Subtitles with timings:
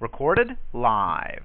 [0.00, 1.42] Recorded live.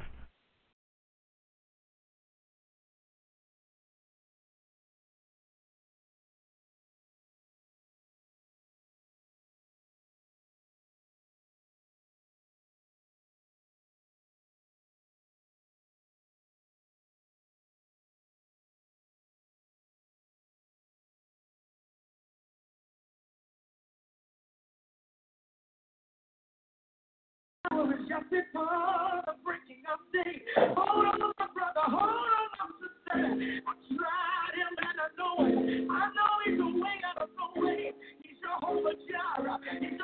[28.34, 30.42] Before the breaking of day.
[30.58, 33.14] Hold on, my brother, hold on, sister.
[33.14, 35.86] I tried him and I know it.
[35.86, 37.94] I know he's a way out of no way.
[38.26, 39.62] He's Jehovah Jireh.
[39.78, 40.02] He's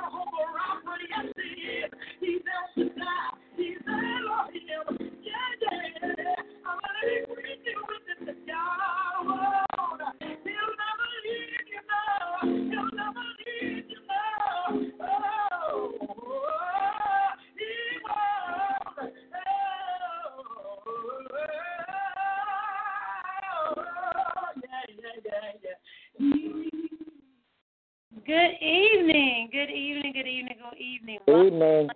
[29.10, 29.50] evening.
[29.52, 30.14] Good evening.
[30.14, 30.58] Good evening.
[30.62, 31.20] Good evening.
[31.26, 31.90] Good evening.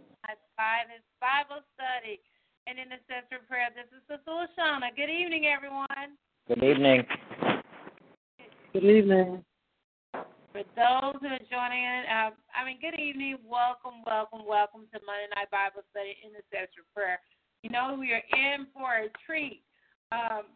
[0.58, 2.18] Five is Bible study
[2.66, 3.70] and intercessory prayer.
[3.74, 4.90] This is Sister Shauna.
[4.96, 6.18] Good evening, everyone.
[6.48, 7.06] Good evening.
[8.74, 9.46] Good evening.
[10.54, 13.38] For those who are joining in, uh, I mean, good evening.
[13.46, 17.22] Welcome, welcome, welcome to Monday Night Bible Study Intercessory Prayer.
[17.62, 19.62] You know, we are in for a treat.
[20.12, 20.50] Um,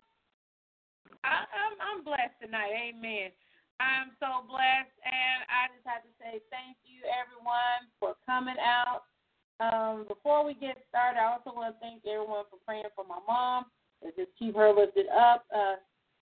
[1.25, 2.93] I, I'm, I'm blessed tonight.
[2.93, 3.29] Amen.
[3.79, 9.05] I'm so blessed, and I just have to say thank you, everyone, for coming out.
[9.59, 13.21] Um, before we get started, I also want to thank everyone for praying for my
[13.25, 13.65] mom.
[14.01, 15.45] And just keep her lifted up.
[15.49, 15.81] Uh,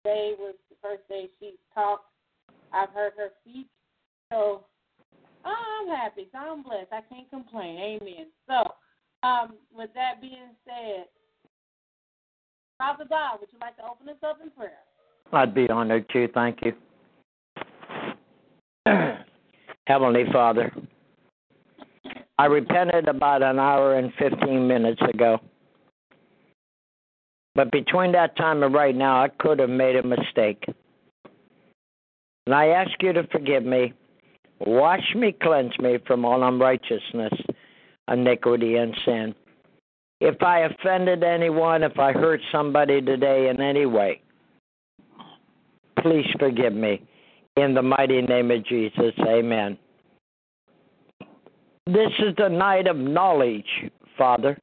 [0.03, 2.11] today was the first day she talked.
[2.73, 3.67] I've heard her speak,
[4.31, 4.66] so
[5.45, 6.28] I'm happy.
[6.31, 6.91] So I'm blessed.
[6.91, 7.78] I can't complain.
[7.80, 8.28] Amen.
[8.47, 11.05] So, um, with that being said,
[12.78, 14.84] Father God, would you like to open us up in prayer?
[15.31, 16.28] I'd be honored to.
[16.34, 16.73] Thank you.
[19.85, 20.71] Heavenly Father,
[22.38, 25.39] I repented about an hour and 15 minutes ago.
[27.55, 30.63] But between that time and right now, I could have made a mistake.
[32.45, 33.94] And I ask you to forgive me.
[34.59, 37.33] Wash me, cleanse me from all unrighteousness,
[38.09, 39.35] iniquity, and sin.
[40.21, 44.21] If I offended anyone, if I hurt somebody today in any way,
[46.01, 47.01] please forgive me.
[47.56, 49.78] In the mighty name of Jesus, amen.
[51.86, 54.58] This is the night of knowledge, Father,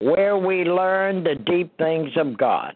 [0.00, 2.74] where we learn the deep things of God.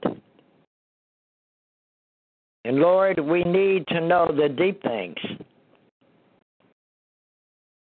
[2.64, 5.16] And Lord, we need to know the deep things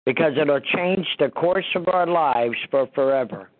[0.06, 3.50] because it'll change the course of our lives for forever.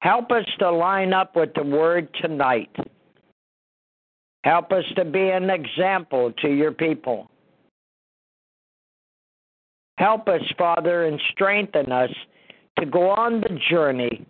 [0.00, 2.74] Help us to line up with the Word tonight.
[4.46, 7.28] Help us to be an example to your people.
[9.98, 12.10] Help us, Father, and strengthen us
[12.78, 14.24] to go on the journey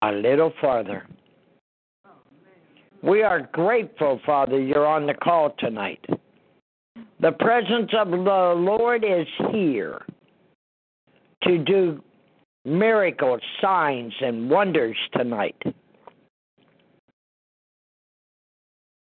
[0.00, 1.06] a little farther.
[3.02, 6.02] We are grateful, Father, you're on the call tonight.
[7.20, 10.00] The presence of the Lord is here
[11.42, 12.02] to do
[12.64, 15.60] miracles, signs, and wonders tonight.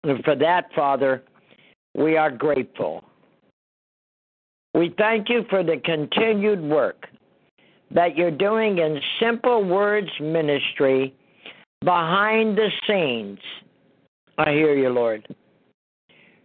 [0.04, 1.24] And for that, Father,
[1.96, 3.04] we are grateful.
[4.74, 7.08] We thank you for the continued work
[7.92, 11.16] that you're doing in Simple Words Ministry
[11.84, 13.40] behind the scenes.
[14.38, 15.28] I hear you, Lord.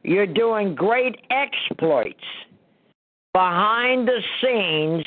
[0.02, 2.24] You're doing great exploits
[3.32, 5.04] behind the scenes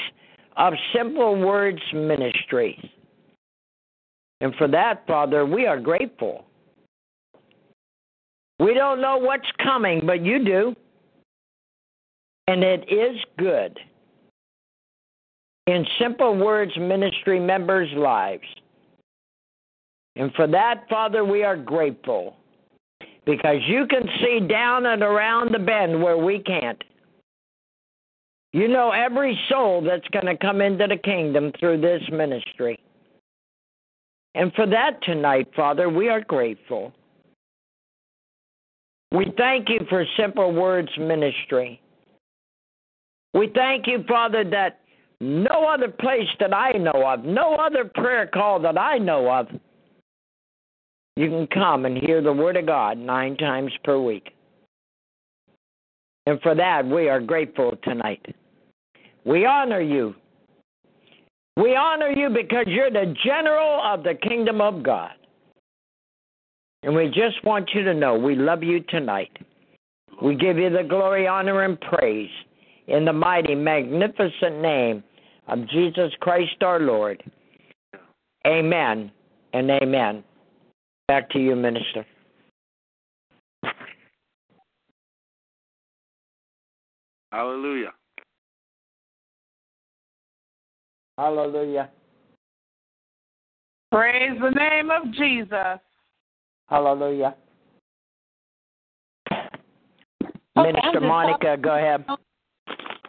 [0.58, 2.92] of Simple Words Ministry.
[4.42, 6.46] And for that, Father, we are grateful.
[8.60, 10.76] We don't know what's coming, but you do.
[12.48, 13.78] And it is good.
[15.68, 18.44] In Simple Words Ministry members' lives.
[20.16, 22.38] And for that, Father, we are grateful
[23.26, 26.82] because you can see down and around the bend where we can't.
[28.54, 32.80] You know every soul that's going to come into the kingdom through this ministry.
[34.36, 36.94] And for that tonight, Father, we are grateful.
[39.16, 41.80] We thank you for Simple Words Ministry.
[43.34, 44.82] We thank you, Father, that
[45.22, 49.48] no other place that I know of, no other prayer call that I know of,
[51.16, 54.34] you can come and hear the Word of God nine times per week.
[56.26, 58.36] And for that, we are grateful tonight.
[59.24, 60.14] We honor you.
[61.56, 65.14] We honor you because you're the general of the kingdom of God.
[66.86, 69.36] And we just want you to know we love you tonight.
[70.22, 72.30] We give you the glory, honor, and praise
[72.88, 75.04] in the mighty, magnificent name
[75.48, 77.24] of Jesus Christ our Lord.
[78.46, 79.12] Amen
[79.54, 80.24] and amen.
[81.08, 82.06] Back to you, Minister.
[87.32, 87.94] Hallelujah.
[91.18, 91.90] Hallelujah.
[93.92, 95.80] Praise the name of Jesus.
[96.68, 97.36] Hallelujah.
[100.58, 102.06] Okay, Minister Monica, go ahead.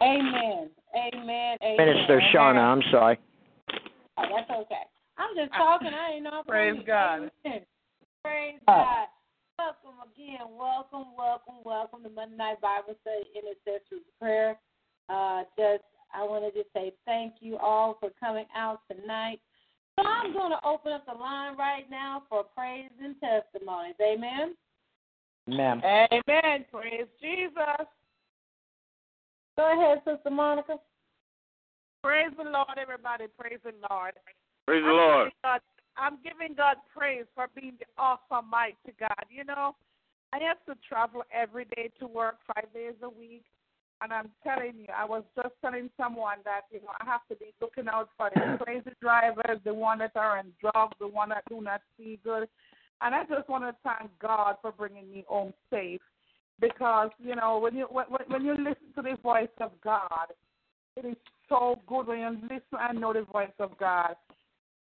[0.01, 0.69] Amen.
[0.95, 1.57] Amen.
[1.63, 1.77] Amen.
[1.77, 3.17] Minister Shauna, I'm sorry.
[4.17, 4.83] Oh, that's okay.
[5.17, 5.87] I'm just talking.
[5.87, 6.43] I ain't know.
[6.47, 7.31] Praise God.
[7.45, 7.61] Amen.
[8.23, 9.07] Praise God.
[9.57, 10.47] Welcome again.
[10.57, 14.59] Welcome, welcome, welcome to Monday Night Bible Study Intercessory Prayer.
[15.09, 15.83] Uh, just
[16.13, 19.39] I want to just say thank you all for coming out tonight.
[19.97, 23.95] So I'm going to open up the line right now for praise and testimonies.
[24.01, 24.55] Amen.
[25.49, 25.81] Amen.
[25.83, 26.65] Amen.
[26.71, 27.87] Praise Jesus.
[29.57, 30.77] Go ahead, Sister Monica.
[32.03, 33.25] Praise the Lord, everybody.
[33.39, 34.13] Praise the Lord.
[34.67, 35.17] Praise the I'm Lord.
[35.25, 35.61] giving God,
[35.97, 39.25] I'm giving God praise for being the awesome mighty God.
[39.31, 39.75] You know,
[40.31, 43.45] I have to travel every day to work five days a week.
[44.01, 47.35] And I'm telling you, I was just telling someone that, you know, I have to
[47.35, 51.29] be looking out for the crazy drivers, the one that are in drugs, the one
[51.29, 52.47] that do not see good.
[53.01, 56.01] And I just want to thank God for bringing me home safe.
[56.59, 60.27] Because, you know, when you when, when you listen to the voice of God,
[60.95, 61.15] it is
[61.49, 64.15] so good when you listen and know the voice of God.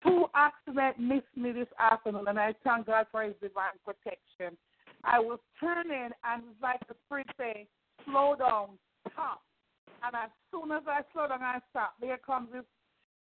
[0.03, 4.57] Two accidents missed me this afternoon, and I thank God for His divine protection.
[5.05, 7.67] I was turning, and it's like the spirit saying,
[8.07, 8.79] "Slow down,
[9.13, 9.43] stop."
[10.03, 12.65] And as soon as I slow down and stop, there comes this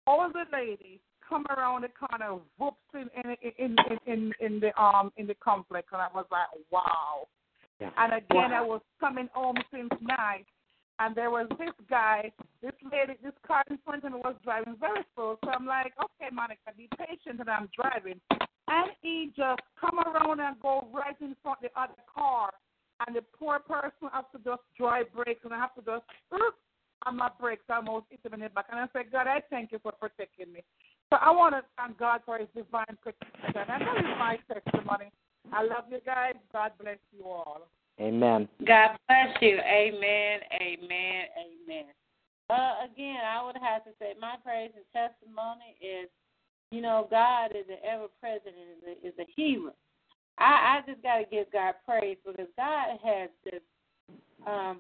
[0.08, 5.12] older lady come around the corner, whoops in in in in, in, in the um
[5.18, 7.28] in the complex, and I was like, "Wow."
[7.80, 7.92] Yeah.
[7.98, 10.46] And again, I was coming home since night,
[11.00, 14.76] and there was this guy, this lady, this car in front of me was driving
[14.80, 15.38] very slow.
[15.46, 18.20] So I'm like, okay, Monica, be patient, and I'm driving.
[18.68, 22.52] And he just come around and go right in front of the other car,
[23.06, 26.56] and the poor person has to just drive brakes, and I have to just, "Oop,"
[27.06, 28.66] on my brakes, I almost hit him in the back.
[28.72, 30.64] And I said, God, I thank you for protecting me.
[31.10, 33.56] So I want to thank God for His divine protection.
[33.56, 35.12] And that is my testimony.
[35.52, 36.36] I love you guys.
[36.54, 37.68] God bless you all.
[38.00, 38.48] Amen.
[38.66, 39.60] God bless you.
[39.60, 40.40] Amen.
[40.62, 41.24] Amen.
[41.40, 41.86] Amen.
[42.50, 46.10] Uh, again, I would have to say my praise and testimony is,
[46.72, 49.74] you know, God is an ever present is a, is a healer.
[50.40, 53.64] I, I just got to give God praise because God has just,
[54.48, 54.80] um,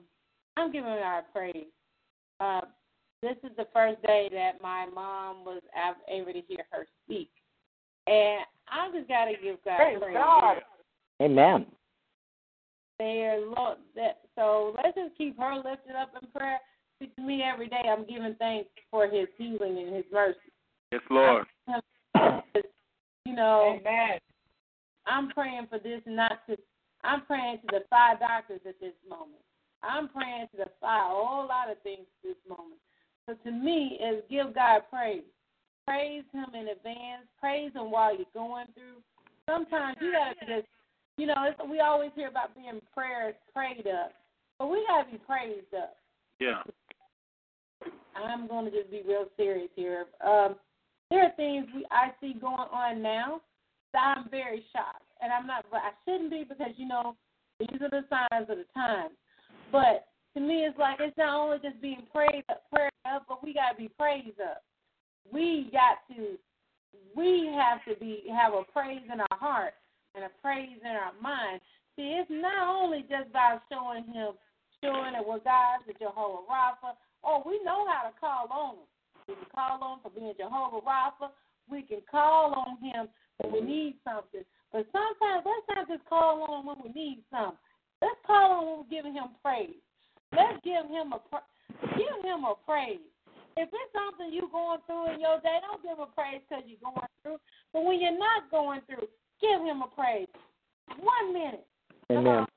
[0.58, 1.68] I'm giving God praise.
[2.40, 2.62] Uh,
[3.22, 5.62] this is the first day that my mom was
[6.08, 7.30] able to hear her speak.
[8.08, 10.16] And I just got to give God Praise praise.
[10.16, 10.58] God.
[11.22, 11.66] Amen.
[12.98, 13.78] there, Lord.
[13.96, 16.60] That so let's just keep her lifted up in prayer.
[17.02, 20.38] See, To me, every day I'm giving thanks for His healing and His mercy.
[20.92, 21.46] Yes, Lord.
[23.26, 24.18] You know, Amen.
[25.10, 26.58] I'm praying for this not to.
[27.04, 29.42] I'm praying to the five doctors at this moment.
[29.82, 32.80] I'm praying to the five a whole lot of things at this moment.
[33.26, 35.24] So to me, is give God praise.
[35.88, 37.26] Praise Him in advance.
[37.40, 39.02] Praise Him while you're going through.
[39.50, 40.68] Sometimes you gotta just,
[41.18, 44.12] you know, it's, we always hear about being prayers prayed up,
[44.60, 45.95] but we gotta be praised up.
[46.40, 46.62] Yeah.
[48.16, 50.06] I'm going to just be real serious here.
[50.26, 50.56] Um,
[51.10, 53.42] there are things we I see going on now
[53.94, 55.66] that I'm very shocked, and I'm not.
[55.71, 57.16] But I shouldn't be because you know
[57.59, 59.14] these are the signs of the times.
[59.71, 63.44] But to me, it's like it's not only just being prayed up, prayed up, but
[63.44, 64.64] we got to be praised up.
[65.31, 66.38] We got to,
[67.16, 69.73] we have to be have a praise in our heart
[70.16, 71.61] and a praise in our mind.
[71.95, 74.33] See, it's not only just by showing Him,
[74.81, 76.95] showing that we're God's, the Jehovah Rapha.
[77.23, 78.88] Oh, we know how to call on Him.
[79.28, 81.30] We can call on Him for being Jehovah Rapha.
[81.69, 84.45] We can call on Him when we need something.
[84.71, 87.57] But sometimes let's not just call on Him when we need something.
[88.02, 89.81] Let's call on Him when we're giving Him praise.
[90.35, 91.49] Let's give Him a pra-
[91.97, 93.02] give Him a praise.
[93.57, 96.64] If it's something you're going through in your day, don't give Him a praise because
[96.69, 97.42] you're going through.
[97.73, 99.09] But when you're not going through,
[99.42, 100.30] give Him a praise.
[100.97, 101.66] One minute.
[102.09, 102.45] Come Amen.
[102.45, 102.47] on.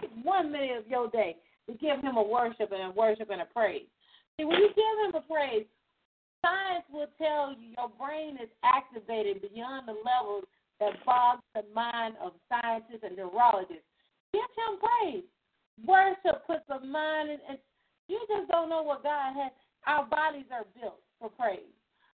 [0.00, 1.36] Take one minute of your day
[1.68, 3.86] to give him a worship and a worship and a praise.
[4.36, 5.66] See, when you give him a praise,
[6.42, 10.44] science will tell you your brain is activated beyond the levels
[10.80, 13.86] that bogs the mind of scientists and neurologists.
[14.32, 15.24] Give him praise.
[15.86, 17.58] Worship puts the mind in, and
[18.08, 19.52] you just don't know what God has.
[19.86, 21.72] Our bodies are built for praise.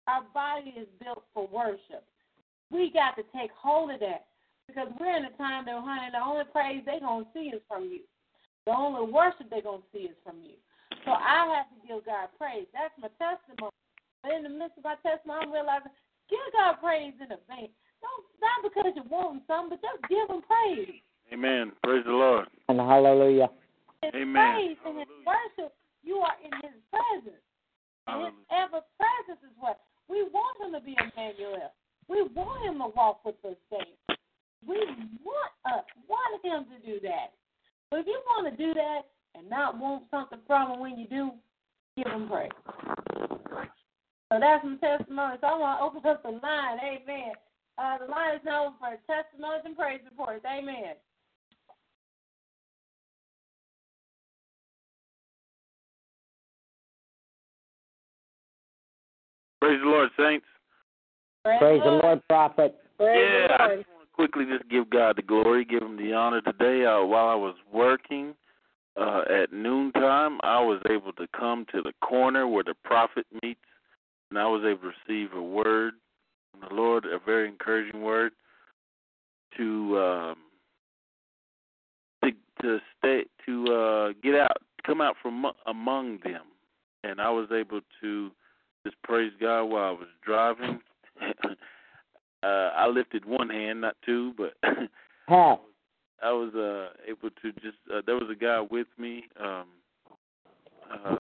[0.07, 2.05] Our body is built for worship.
[2.71, 4.27] We got to take hold of that
[4.67, 7.63] because we're in a time that, honey, the only praise they're going to see is
[7.69, 8.01] from you.
[8.67, 10.57] The only worship they're going to see is from you.
[11.05, 12.65] So I have to give God praise.
[12.73, 13.77] That's my testimony.
[14.23, 15.93] But in the midst of my testimony, I'm realizing
[16.33, 17.77] give God praise in advance.
[18.05, 21.01] Don't not because you want something, but just give Him praise.
[21.33, 21.73] Amen.
[21.83, 22.47] Praise the Lord.
[22.69, 23.49] And hallelujah.
[24.03, 24.37] His Amen.
[24.37, 25.73] praise and His worship,
[26.05, 27.41] you are in His presence.
[28.07, 31.73] And His ever presence is what we want Him to be Emmanuel.
[32.09, 33.97] We want Him to walk with us daily.
[34.69, 34.77] We
[35.25, 37.33] want us want Him to do that.
[37.91, 41.09] But if you want to do that and not want something from Him when you
[41.09, 41.33] do,
[41.97, 42.53] give Him praise.
[44.33, 45.37] So that's some testimony.
[45.41, 46.79] So I want to open up the line.
[46.85, 47.33] Amen.
[47.77, 50.45] Uh, the line is now open for testimonies and praise reports.
[50.47, 50.95] Amen.
[59.61, 60.47] Praise the Lord, saints.
[61.43, 62.77] Praise the Lord, prophet.
[63.01, 66.43] yeah, I just want to quickly just give God the glory, give Him the honor
[66.43, 66.85] today.
[66.85, 68.35] Uh, while I was working
[68.97, 73.61] uh, at noontime, I was able to come to the corner where the prophet meets,
[74.31, 75.95] and I was able to receive a word
[76.61, 78.33] from the Lord, a very encouraging word
[79.57, 80.37] to um,
[82.23, 82.31] to
[82.63, 84.57] to stay to uh, get out,
[84.87, 86.43] come out from among them,
[87.03, 88.31] and I was able to
[88.85, 90.81] just praise God while I was driving.
[92.43, 94.55] uh, I lifted one hand, not two, but
[95.29, 95.57] Huh.
[96.23, 97.79] I was uh, able to just.
[97.93, 99.25] Uh, there was a guy with me.
[99.43, 99.65] Um,
[100.93, 101.17] uh,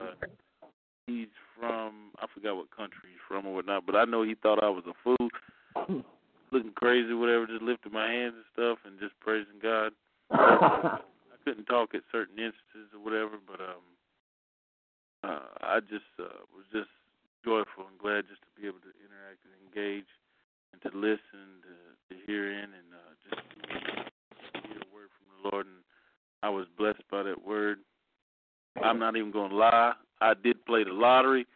[1.06, 4.62] he's from I forgot what country he's from or whatnot, but I know he thought
[4.62, 5.28] I was a fool,
[6.52, 7.46] looking crazy, whatever.
[7.46, 9.92] Just lifting my hands and stuff and just praising God.
[10.30, 10.98] I
[11.44, 13.84] couldn't talk at certain instances or whatever, but um,
[15.22, 16.90] uh, I just uh, was just
[17.44, 20.08] joyful and glad just to be able to interact and engage
[20.72, 21.74] and to listen, to,
[22.08, 23.40] to hear in, and uh, just
[24.66, 25.66] hear a word from the Lord.
[25.66, 25.84] And
[26.42, 27.78] I was blessed by that word.
[28.82, 29.92] I'm not even going to lie.
[30.24, 31.42] I did play the lottery.
[31.42, 31.46] It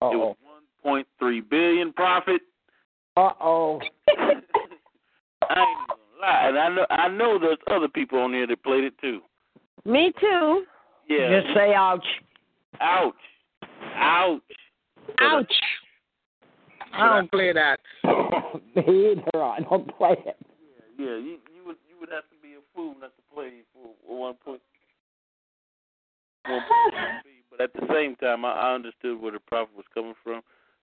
[0.00, 0.36] Uh-oh.
[0.84, 2.40] was 1.3 billion profit.
[3.16, 3.80] Uh-oh.
[4.08, 8.62] I ain't gonna lie, and I know I know there's other people on here that
[8.62, 9.20] played it too.
[9.84, 10.64] Me too.
[11.08, 11.40] Yeah.
[11.40, 12.06] Just say ouch.
[12.80, 13.14] ouch,
[13.96, 14.40] ouch.
[15.20, 15.52] Ouch.
[16.94, 17.80] I don't play that.
[18.76, 19.42] Me either.
[19.42, 20.36] I don't play it.
[20.98, 23.90] Yeah, you you would you would have to be a fool not to play for
[24.06, 24.60] one point
[26.46, 27.31] one point three.
[27.52, 30.40] But at the same time, I, I understood where the prophet was coming from.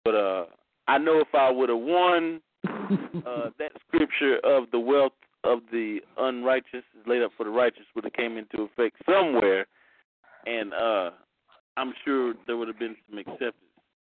[0.05, 0.45] But uh,
[0.87, 5.13] I know if I would have won uh, that scripture of the wealth
[5.45, 9.67] of the unrighteous is laid up for the righteous would have came into effect somewhere,
[10.47, 11.11] and uh,
[11.79, 13.55] I'm sure there would have been some acceptance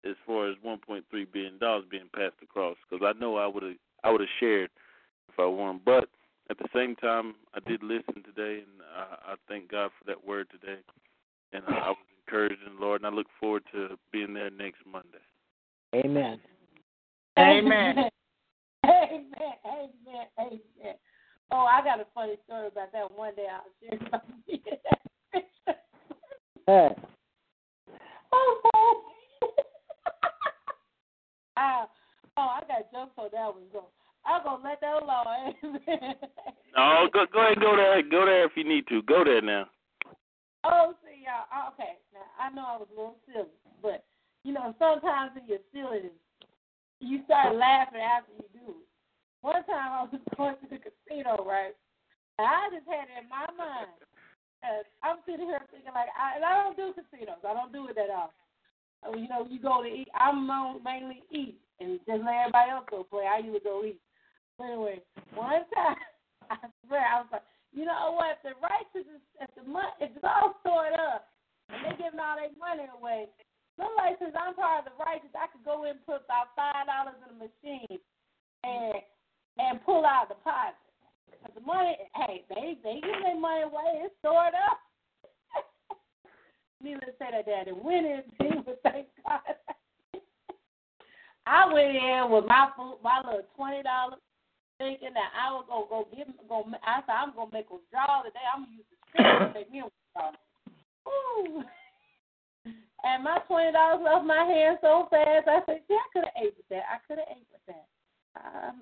[0.04, 1.02] as far as 1.3
[1.32, 2.76] billion dollars being passed across.
[2.88, 4.70] Because I know I would have I would have shared
[5.28, 5.80] if I won.
[5.84, 6.08] But
[6.50, 10.26] at the same time, I did listen today, and I, I thank God for that
[10.26, 10.80] word today.
[11.52, 11.98] And I, I was
[12.30, 15.18] encouraged in the Lord, and I look forward to being there next Monday.
[15.94, 16.40] Amen.
[17.38, 17.96] Amen.
[18.84, 19.30] Amen.
[19.66, 20.26] Amen.
[20.38, 20.94] Amen.
[21.52, 24.62] Oh, I got a funny story about that one day I'll share about me.
[26.68, 26.90] Huh.
[28.32, 29.02] oh,
[31.56, 31.84] I,
[32.36, 33.64] oh, I got jokes on that one.
[33.72, 33.86] So
[34.24, 35.54] I'm gonna let that alone.
[35.88, 36.14] Amen.
[36.76, 39.02] Oh, go go ahead, go there, go there if you need to.
[39.02, 39.66] Go there now.
[40.64, 41.48] Oh, see, y'all.
[41.54, 44.04] oh, Okay, now I know I was a little silly, but
[44.44, 46.16] you know sometimes in your silliness,
[47.00, 48.86] you start laughing after you do it.
[49.40, 51.72] One time I was going to the casino, right?
[52.38, 53.96] And I just had it in my mind.
[54.60, 57.40] And I'm sitting here thinking like, I, and I don't do casinos.
[57.48, 58.44] I don't do it that often.
[59.00, 60.08] Uh, You know, you go to eat.
[60.12, 60.44] I'm
[60.84, 63.24] mainly eat, and just let everybody else go play.
[63.24, 64.00] I usually go eat.
[64.58, 65.00] But anyway,
[65.32, 65.96] one time,
[66.52, 68.38] I swear, I was like, you know what?
[68.38, 71.30] If the righteous is, if the money, if it's all stored up,
[71.70, 73.30] and they giving all their money away,
[73.78, 76.90] somebody says I'm part of the righteous, I could go in and put about five
[76.90, 77.98] dollars in the machine,
[78.66, 78.98] and
[79.58, 80.78] and pull out deposit.
[81.42, 84.02] But the money, hey, they they give their money away.
[84.02, 84.78] It's stored up.
[86.82, 89.40] Needless to say that daddy went in, he was thank God.
[91.46, 92.68] I went in with my
[93.02, 94.18] my little twenty dollars,
[94.80, 96.64] thinking that I was gonna go give go.
[96.80, 98.40] I said I'm gonna make a draw today.
[98.48, 100.32] I'm gonna use the screen to make me a draw.
[101.04, 101.60] Ooh.
[103.04, 105.44] And my twenty dollars left my hand so fast.
[105.44, 106.88] I said, "Yeah, I could have ate with that.
[106.88, 107.86] I could have ate with that.
[108.40, 108.76] Um,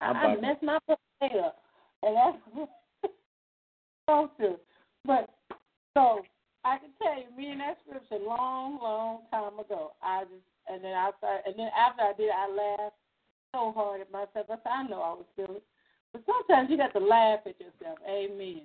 [0.00, 1.58] I, I messed my play up,
[2.02, 2.38] and that's
[4.06, 4.58] supposed to.
[5.04, 5.30] But
[5.94, 6.22] so
[6.64, 9.92] I can tell you, me and that scripture long, long time ago.
[10.02, 12.98] I just and then I started, and then after I did, I laughed
[13.54, 14.50] so hard at myself.
[14.50, 15.62] I said, I know I was silly,
[16.12, 17.98] but sometimes you got to laugh at yourself.
[18.08, 18.62] Amen.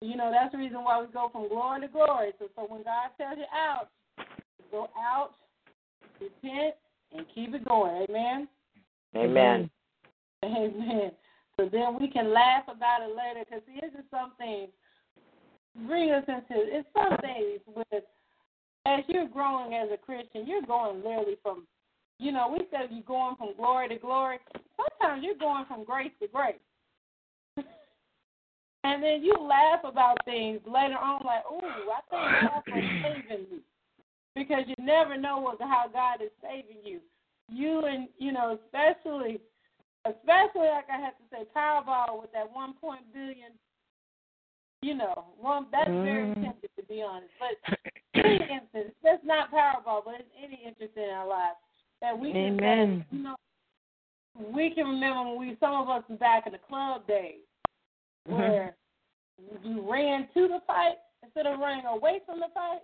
[0.00, 2.32] You know that's the reason why we go from glory to glory.
[2.38, 3.88] So, so when God tells you out,
[4.70, 5.30] go out,
[6.20, 6.74] repent,
[7.16, 8.04] and keep it going.
[8.10, 8.48] Amen.
[9.16, 9.70] Amen.
[10.44, 11.12] Amen.
[11.56, 14.66] So then we can laugh about it later because here's just something
[15.86, 18.04] bring us into it's some things with
[18.86, 21.66] as you're growing as a Christian, you're going literally from
[22.18, 24.38] you know, we said you're going from glory to glory.
[24.76, 26.54] Sometimes you're going from grace to grace.
[28.84, 33.46] and then you laugh about things later on like, Ooh, I think God was saving
[33.50, 33.58] me.
[34.34, 37.00] Because you never know what how God is saving you.
[37.48, 39.40] You and you know, especially
[40.06, 43.52] especially like I have to say Powerball with that one point billion
[44.82, 46.42] you know, one that's very Mm.
[46.42, 47.32] tempting to be honest.
[47.38, 47.78] But
[48.14, 51.56] any instance, that's not Powerball, but it's any interest in our lives
[52.04, 53.04] that we can Amen.
[53.10, 53.36] say, you know,
[54.52, 57.40] we can remember when we some of us back in the club days
[58.26, 58.38] Mm-hmm.
[58.38, 58.76] where
[59.62, 62.80] you ran to the fight instead of running away from the fight.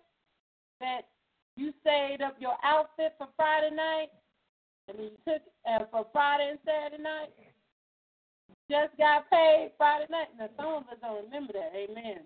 [0.81, 1.09] That
[1.57, 4.09] you saved up your outfit for Friday night,
[4.89, 7.29] and then you took uh, for Friday and Saturday night.
[8.71, 10.29] Just got paid Friday night.
[10.39, 11.73] Now some of us don't remember that.
[11.75, 12.21] Amen.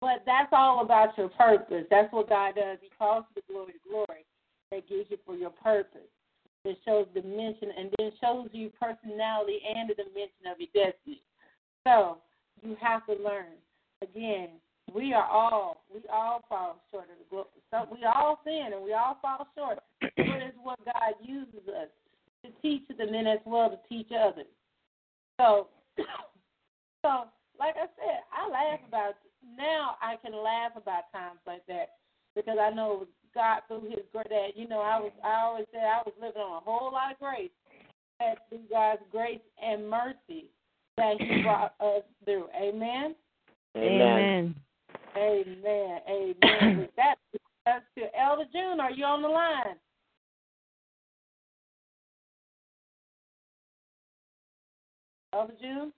[0.00, 1.84] But that's all about your purpose.
[1.90, 2.78] That's what God does.
[2.80, 4.24] He calls you the glory to glory.
[4.70, 6.08] That gives you for your purpose.
[6.64, 11.22] It shows dimension and then shows you personality and the dimension of your destiny.
[11.86, 12.18] So
[12.62, 13.56] you have to learn.
[14.02, 14.50] Again,
[14.94, 17.46] we are all we all fall short of the glory.
[17.70, 19.78] So we all sin and we all fall short.
[20.00, 21.88] But it's what God uses us
[22.44, 24.46] to teach them and as well to teach others.
[25.40, 25.68] So
[27.02, 27.24] so
[27.58, 29.14] like I said, I laugh about
[29.56, 31.96] now I can laugh about times like that
[32.34, 35.82] because I know God through his grace that, you know, I was I always said
[35.82, 37.50] I was living on a whole lot of grace.
[38.18, 40.46] That through God's grace and mercy
[40.96, 42.46] that he brought us through.
[42.60, 43.14] Amen.
[43.76, 44.54] Amen.
[45.16, 46.00] Amen.
[46.08, 46.78] Amen.
[46.78, 47.16] With that
[47.64, 49.76] that's to Elder June, are you on the line?
[55.32, 55.92] Elder June?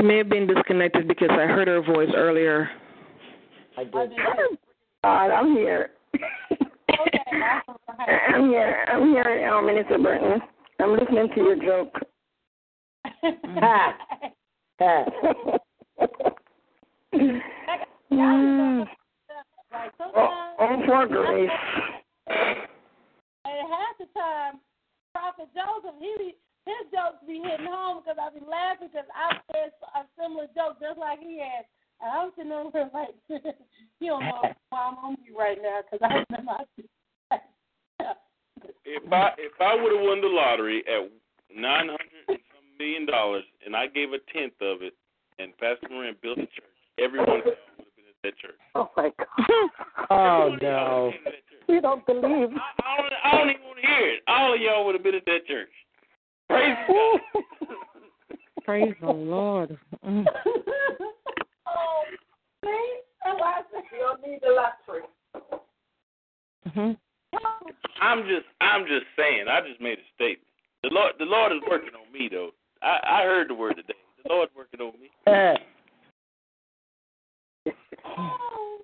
[0.00, 2.70] She may have been disconnected because I heard her voice earlier.
[3.76, 3.92] I I did.
[3.92, 4.56] did too.
[5.04, 5.90] God, I'm here.
[6.14, 8.20] Okay, all right.
[8.34, 8.84] I'm here.
[8.90, 10.40] I'm here, um, Minister Burton.
[10.80, 11.92] I'm listening to your joke.
[13.22, 13.94] Ha.
[14.80, 15.04] Ha.
[17.12, 18.86] mm.
[19.70, 21.50] Like oh, sometimes oh, for grace.
[23.44, 24.60] And half the time,
[25.14, 26.34] Prophet Joseph, he be,
[26.70, 30.78] his jokes be hitting home because I be laughing because I said a similar joke
[30.78, 31.66] just like he had.
[32.00, 33.14] And I'm sitting over here like,
[34.00, 36.52] you don't know why I'm on you right now because I remember
[37.30, 37.38] I
[38.84, 41.10] If I if I would have won the lottery at
[41.54, 44.94] nine hundred and some million dollars, and I gave a tenth of it,
[45.38, 48.60] and Pastor Moran built a church, everyone would have been at that church.
[48.74, 49.70] Oh, my God.
[50.10, 51.04] Oh Every one of y'all no.
[51.06, 51.68] would've been at that church.
[51.68, 52.50] You don't believe.
[52.56, 54.20] I, I, don't, I don't even want to hear it.
[54.26, 55.70] All of y'all would have been at that church.
[56.50, 57.20] Praise God.
[58.64, 59.78] Praise the Lord.
[60.04, 60.26] Mm.
[61.66, 62.02] oh,
[62.64, 63.00] see?
[63.24, 65.04] That's why I said You don't need the lottery.
[66.68, 66.96] Mhm.
[68.00, 69.46] I'm just I'm just saying.
[69.48, 70.46] I just made a statement.
[70.82, 72.50] The Lord the Lord is working on me though.
[72.82, 73.94] I I heard the word today.
[74.24, 75.10] The Lord's working on me.
[75.26, 75.54] Ha.
[78.04, 78.78] Oh,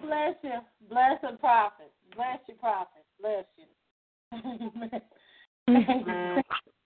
[0.00, 0.60] bless you.
[0.88, 1.92] Bless the prophet.
[2.16, 3.04] Bless you, prophet.
[3.20, 3.66] Bless you.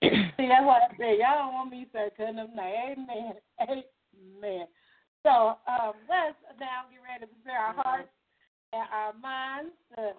[0.36, 1.20] See, that's what I said.
[1.20, 2.64] Y'all don't want me to say cutting them now.
[2.64, 3.34] Amen.
[3.60, 4.66] Amen.
[5.22, 8.08] So um, let's now get ready to prepare our hearts
[8.72, 10.16] and our minds to,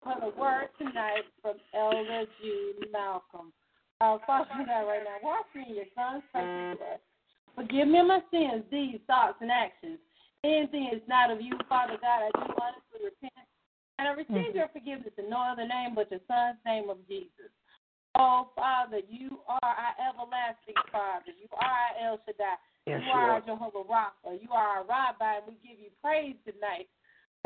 [0.00, 3.52] for the word tonight from Elder June Malcolm.
[4.00, 7.02] Uh, Father God, right now, wash me in your son's precious blood.
[7.58, 9.98] Forgive me my sins, deeds, thoughts, and actions.
[10.44, 13.44] Anything is not of you, Father God, I do honestly repent.
[13.98, 17.50] And I receive your forgiveness in no other name but your son's name of Jesus.
[18.18, 21.30] Oh, Father, you are our everlasting Father.
[21.38, 22.58] You are our El Shaddai.
[22.86, 24.42] Yes, you are our Jehovah Rapha.
[24.42, 26.88] You are our Rabbi, and we give you praise tonight.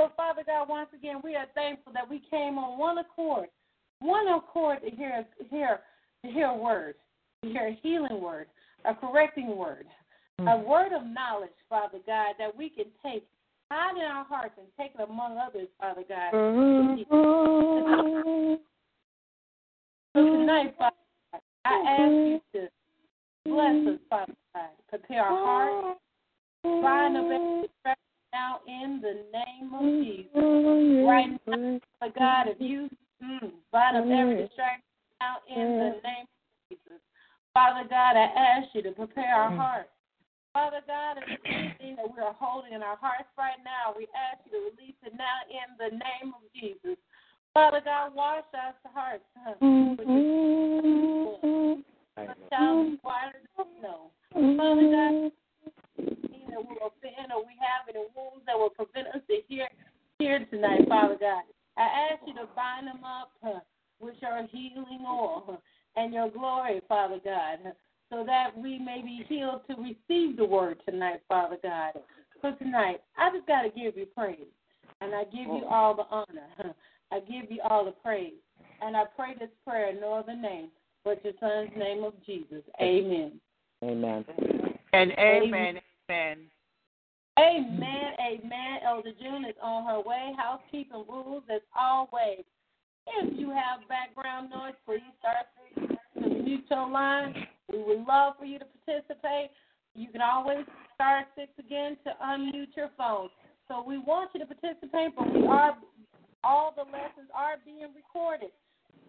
[0.00, 3.48] So, Father God, once again, we are thankful that we came on one accord,
[3.98, 5.80] one accord to hear, hear,
[6.24, 6.94] to hear a word,
[7.42, 8.46] to hear a healing word,
[8.86, 9.84] a correcting word,
[10.38, 10.66] a mm.
[10.66, 13.26] word of knowledge, Father God, that we can take,
[13.70, 16.32] hide in our hearts, and take it among others, Father God.
[16.32, 18.54] Mm-hmm.
[20.14, 20.96] So tonight, Father,
[21.32, 22.68] God, I ask you to
[23.44, 24.70] Bless us, Father God.
[24.88, 26.00] Prepare our hearts.
[26.62, 30.30] Bind up every distraction now in the name of Jesus.
[31.08, 34.86] Right now, Father God, if you mm, bind up every distraction
[35.20, 37.02] now in the name of Jesus.
[37.52, 39.90] Father God, I ask you to prepare our hearts.
[40.52, 44.38] Father God, if anything that we are holding in our hearts right now, we ask
[44.46, 46.96] you to release it now in the name of Jesus.
[47.54, 51.76] Father God, wash our hearts huh, with your
[52.16, 52.38] blood.
[52.50, 54.56] Shall be whiter than.
[54.56, 55.32] Father God,
[55.98, 59.68] anything that we offend or we have any wounds that will prevent us to hear
[60.18, 61.42] here tonight, Father God.
[61.76, 63.60] I ask you to bind them up huh,
[64.00, 65.56] with your healing oil huh,
[65.96, 67.72] and your glory, Father God, huh,
[68.10, 71.92] so that we may be healed to receive the word tonight, Father God.
[72.40, 74.38] For tonight, I just got to give you praise,
[75.00, 75.68] and I give you oh.
[75.68, 76.74] all the honor.
[77.12, 77.16] Huh.
[77.16, 78.32] I give you all the praise,
[78.80, 80.68] and I pray this prayer in no other name
[81.04, 82.62] but your Son's name of Jesus.
[82.80, 83.40] Amen.
[83.82, 84.24] Amen.
[84.92, 85.80] And amen.
[86.10, 86.38] Amen.
[87.38, 88.78] Amen, amen.
[88.86, 90.32] Elder June is on her way.
[90.36, 92.44] Housekeeping rules as always.
[93.06, 97.34] If you have background noise, please start to mute your line.
[97.72, 99.50] We would love for you to participate.
[99.94, 103.28] You can always start six again to unmute your phone.
[103.66, 105.76] So we want you to participate, but we are
[106.44, 108.50] all the lessons are being recorded.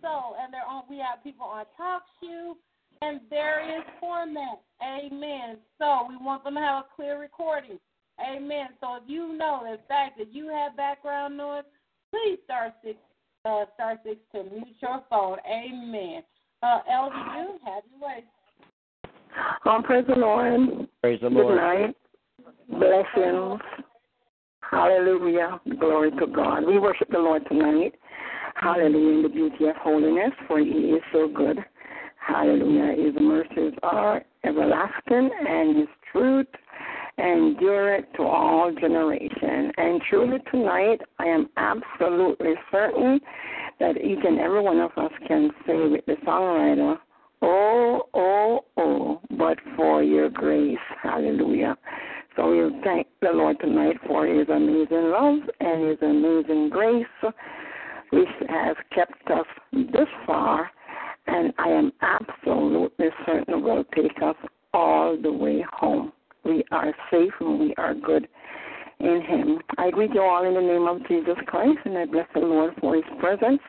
[0.02, 2.54] So and they're on we have people on TalkShoe
[3.02, 4.64] and various formats.
[4.82, 5.58] Amen.
[5.78, 7.80] So we want them to have a clear recording.
[8.20, 8.68] Amen.
[8.80, 11.64] So if you know the fact that you have background noise,
[12.12, 12.98] please star six
[13.46, 15.38] uh star six to mute your phone.
[15.48, 16.24] Amen.
[16.62, 18.24] Uh Elder June, have your way.
[19.66, 20.88] Um, praise the Lord.
[21.02, 21.96] Praise the Good night.
[22.70, 23.60] Blessings.
[24.74, 25.62] Hallelujah.
[25.80, 26.66] Glory to God.
[26.66, 27.94] We worship the Lord tonight.
[28.56, 31.60] Hallelujah in the beauty of holiness, for He is so good.
[32.18, 33.04] Hallelujah.
[33.04, 36.48] His mercies are everlasting, and His truth
[37.20, 39.72] endureth to all generation.
[39.78, 43.20] And truly tonight, I am absolutely certain
[43.80, 46.98] that each and every one of us can say with the songwriter,
[47.44, 50.78] Oh, oh, oh, but for your grace.
[51.02, 51.76] Hallelujah.
[52.36, 57.34] So we thank the Lord tonight for his amazing love and his amazing grace,
[58.12, 60.72] which has kept us this far,
[61.28, 64.36] and I am absolutely certain will take us
[64.74, 66.12] all the way home.
[66.44, 68.28] We are safe and we are good
[69.00, 69.60] in him.
[69.78, 72.74] I greet you all in the name of Jesus Christ, and I bless the Lord
[72.80, 73.62] for his presence.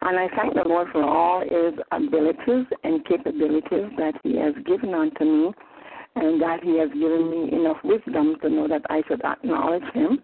[0.00, 4.94] And I thank the Lord for all his abilities and capabilities that he has given
[4.94, 5.52] unto me,
[6.20, 10.18] and that he has given me enough wisdom to know that I should acknowledge him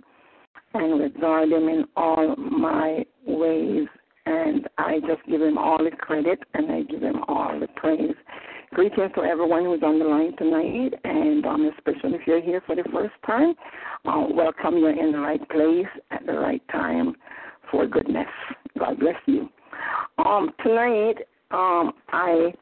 [0.75, 3.87] and regard him in all my ways.
[4.27, 8.15] And I just give him all the credit and I give him all the praise.
[8.73, 12.75] Greetings to everyone who's on the line tonight, and um, especially if you're here for
[12.75, 13.55] the first time,
[14.05, 14.79] uh, welcome.
[14.79, 17.15] You're in the right place at the right time
[17.71, 18.27] for goodness.
[18.77, 19.49] God bless you.
[20.19, 21.19] Um, tonight,
[21.53, 22.53] um, I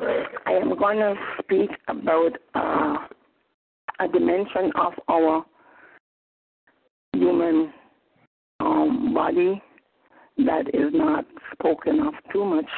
[0.00, 2.96] I am going to speak about uh,
[4.00, 5.44] a dimension of our
[7.12, 7.72] human
[8.60, 9.60] um, body
[10.38, 12.68] that is not spoken of too much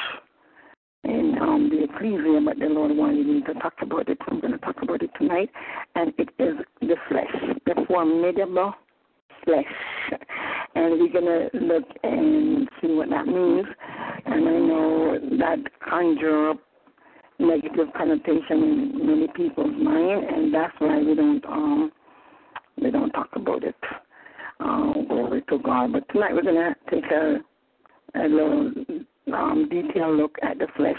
[1.04, 4.18] in um, the ecclesia, but the Lord wanted me to talk about it.
[4.28, 5.50] I'm going to talk about it tonight,
[5.94, 8.74] and it is the flesh, the formidable
[9.44, 9.64] flesh.
[10.74, 13.66] And we're going to look and see what that means.
[14.26, 16.61] And I know that conjure up
[17.40, 21.92] negative connotation in many people's mind, and that's why we don't um
[22.81, 23.74] we don't talk about it.
[24.61, 25.92] Um, glory to God.
[25.92, 27.38] But tonight we're gonna take a
[28.14, 28.72] a little
[29.33, 30.98] um, detailed look at the flesh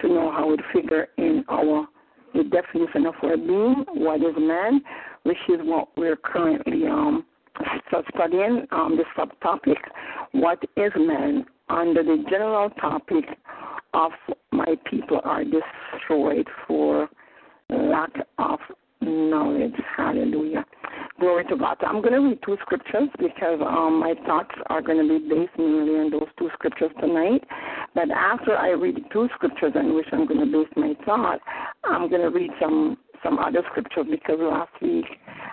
[0.00, 1.86] to know how it figure in our
[2.34, 4.80] the definition of our being, what is man,
[5.24, 7.24] which is what we're currently um
[8.14, 9.76] studying um, the subtopic,
[10.32, 13.24] what is man, under the general topic
[13.94, 14.12] of
[14.70, 17.08] my people are destroyed for
[17.68, 18.58] lack of
[19.00, 19.74] knowledge.
[19.96, 20.64] Hallelujah.
[21.18, 21.76] Glory to God.
[21.86, 25.58] I'm going to read two scriptures because um, my thoughts are going to be based
[25.58, 27.42] mainly on those two scriptures tonight.
[27.94, 31.40] But after I read two scriptures on which I'm going to base my thought,
[31.84, 35.04] I'm going to read some some other scriptures because last week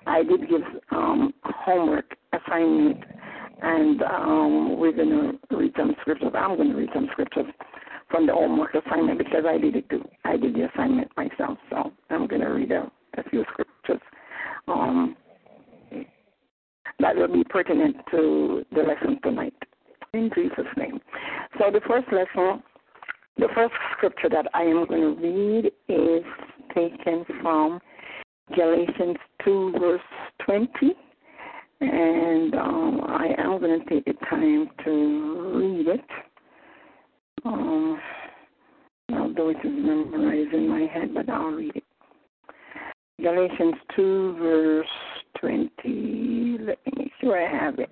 [0.06, 3.03] I did give um, homework assignment,
[3.62, 6.32] and um, we're going to read some scriptures.
[6.34, 7.45] I'm going to read some scriptures
[8.10, 10.04] from the homework assignment because I did it too.
[10.24, 14.02] I did the assignment myself, so I'm going to read a, a few scriptures
[14.67, 15.15] um,
[17.00, 19.54] that will be pertinent to the lesson tonight.
[20.13, 21.00] In Jesus' name.
[21.60, 22.63] So the first lesson
[23.38, 26.24] the first scripture that I am going to read is
[26.74, 27.80] taken from
[28.56, 30.02] Galatians 2, verse
[30.43, 30.96] 20.
[31.82, 36.06] And um, I am going to take the time to read it.
[37.48, 38.02] Um,
[39.14, 41.84] although it is memorized in my head, but I'll read it.
[43.22, 44.88] Galatians 2, verse
[45.40, 46.58] 20.
[46.60, 47.90] Let me make sure I have it.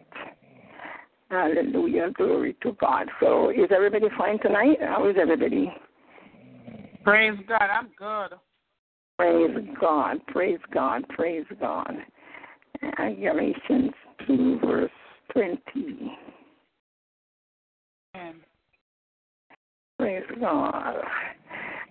[1.29, 2.11] Hallelujah.
[2.15, 3.07] Glory to God.
[3.21, 4.77] So, is everybody fine tonight?
[4.81, 5.73] How is everybody?
[7.03, 7.61] Praise God.
[7.61, 8.37] I'm good.
[9.17, 10.17] Praise God.
[10.27, 11.07] Praise God.
[11.09, 11.95] Praise God.
[12.97, 13.91] Galatians
[14.27, 14.91] 2, verse
[15.31, 15.59] 20.
[18.15, 18.35] Amen.
[19.97, 20.95] Praise God.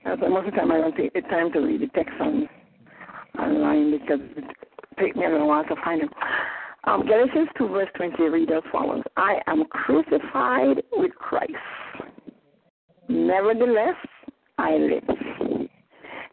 [0.05, 2.49] As most of the time, I don't take the time to read the text on
[3.39, 4.45] online because it
[5.01, 6.11] takes me a little while to find it.
[6.87, 11.53] Um, Galatians 2, verse 20 read as follows I am crucified with Christ.
[13.09, 13.97] Nevertheless,
[14.59, 15.19] I live.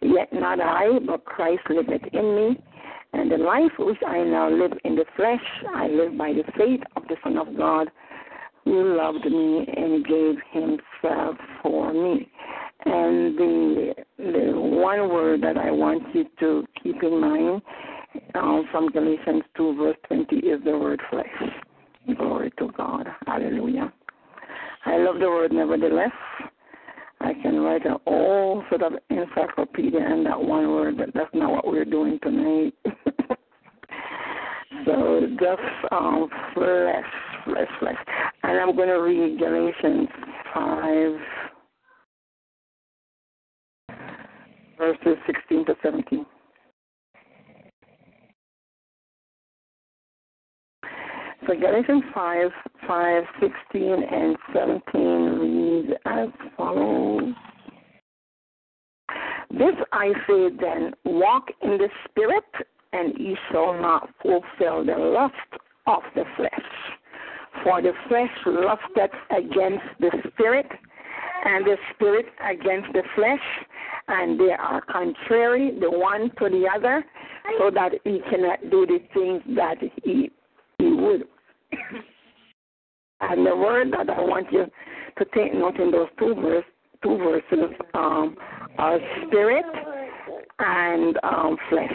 [0.01, 2.63] Yet not I, but Christ liveth in me.
[3.13, 5.39] And the life which I now live in the flesh,
[5.73, 7.89] I live by the faith of the Son of God,
[8.63, 12.29] who loved me and gave himself for me.
[12.85, 17.61] And the the one word that I want you to keep in mind
[18.35, 21.51] um, from Galatians 2, verse 20, is the word flesh.
[22.17, 23.07] Glory to God.
[23.27, 23.93] Hallelujah.
[24.85, 26.11] I love the word nevertheless.
[27.19, 31.51] I can write an whole sort of encyclopedia in that one word, but that's not
[31.51, 32.73] what we're doing tonight.
[34.85, 37.05] so just um, flesh,
[37.45, 37.97] flesh, flesh.
[38.43, 40.09] And I'm going to read Galatians
[40.53, 41.11] 5,
[44.77, 46.25] verses 16 to 17.
[51.47, 52.51] So Galatians 5,
[52.87, 55.01] 5, 16, and 17
[55.39, 57.33] reads as follows.
[59.49, 62.45] This I say then, walk in the Spirit,
[62.93, 65.33] and ye shall not fulfill the lust
[65.87, 67.00] of the flesh.
[67.63, 70.67] For the flesh lusteth against the Spirit,
[71.45, 73.39] and the Spirit against the flesh,
[74.07, 77.03] and they are contrary the one to the other,
[77.59, 80.31] so that he cannot do the things that he
[80.77, 81.23] he would.
[83.21, 84.65] and the word that I want you
[85.17, 86.65] to take note in those two verse
[87.03, 88.35] two verses um,
[88.77, 89.65] are spirit
[90.59, 91.93] and um, flesh.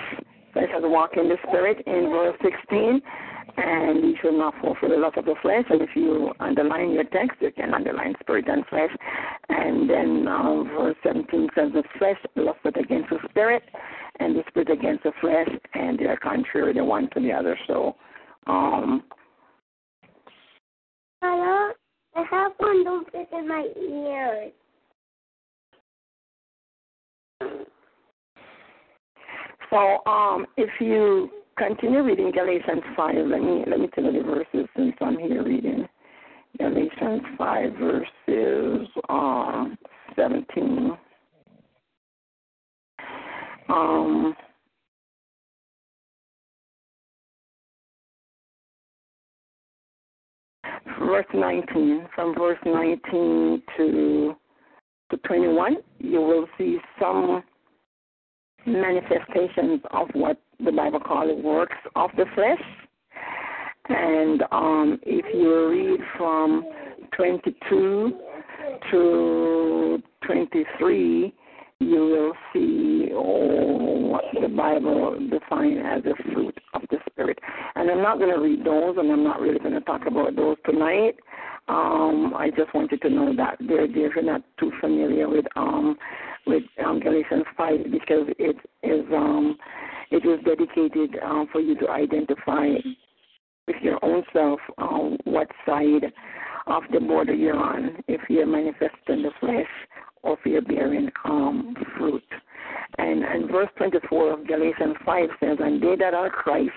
[0.56, 3.00] It says walk in the spirit in verse sixteen
[3.56, 5.64] and you should not fulfill the lust of the flesh.
[5.70, 8.90] And if you underline your text, you can underline spirit and flesh.
[9.48, 13.62] And then um, verse 17 says the flesh lusted against the spirit,
[14.20, 17.58] and the spirit against the flesh, and they are contrary the one to the other.
[17.66, 17.96] So
[18.46, 19.02] um,
[21.22, 21.72] Hello?
[22.14, 24.52] I have one don't fit in my ears.
[29.70, 34.22] So um, if you continue reading Galatians 5, let me let me tell you the
[34.22, 35.86] verses since I'm here reading.
[36.58, 39.78] Galatians 5 verses um,
[40.14, 40.96] 17.
[43.68, 44.34] Um,
[51.00, 54.36] verse 19, from verse 19 to
[55.10, 57.42] to 21, you will see some
[58.66, 62.62] manifestations of what the Bible calls it works of the flesh.
[63.88, 66.64] And um, if you read from
[67.16, 68.12] 22
[68.90, 71.34] to 23,
[71.78, 77.38] you will see oh, what the Bible defines as a fruit of the Spirit.
[77.74, 80.34] And I'm not going to read those, and I'm not really going to talk about
[80.36, 81.16] those tonight.
[81.68, 85.96] Um, I just wanted to know that they're, if you're not too familiar with um,
[86.46, 89.56] with um, Galatians 5 because it is um,
[90.10, 92.68] it was dedicated um, for you to identify
[93.66, 96.12] with your own self um, what side
[96.66, 99.66] of the border you're on, if you're manifesting the flesh
[100.22, 102.22] or if you're bearing um, fruit.
[102.98, 106.70] And, and verse 24 of Galatians 5 says, And they that are Christ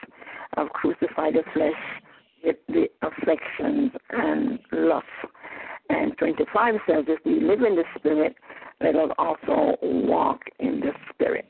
[0.58, 1.72] have crucified the flesh
[2.44, 5.10] with the affections and lusts.
[5.90, 8.36] And 25 says, If we live in the Spirit,
[8.82, 11.46] let us also walk in the Spirit.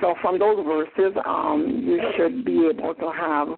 [0.00, 3.48] So from those verses, um, you should be able to have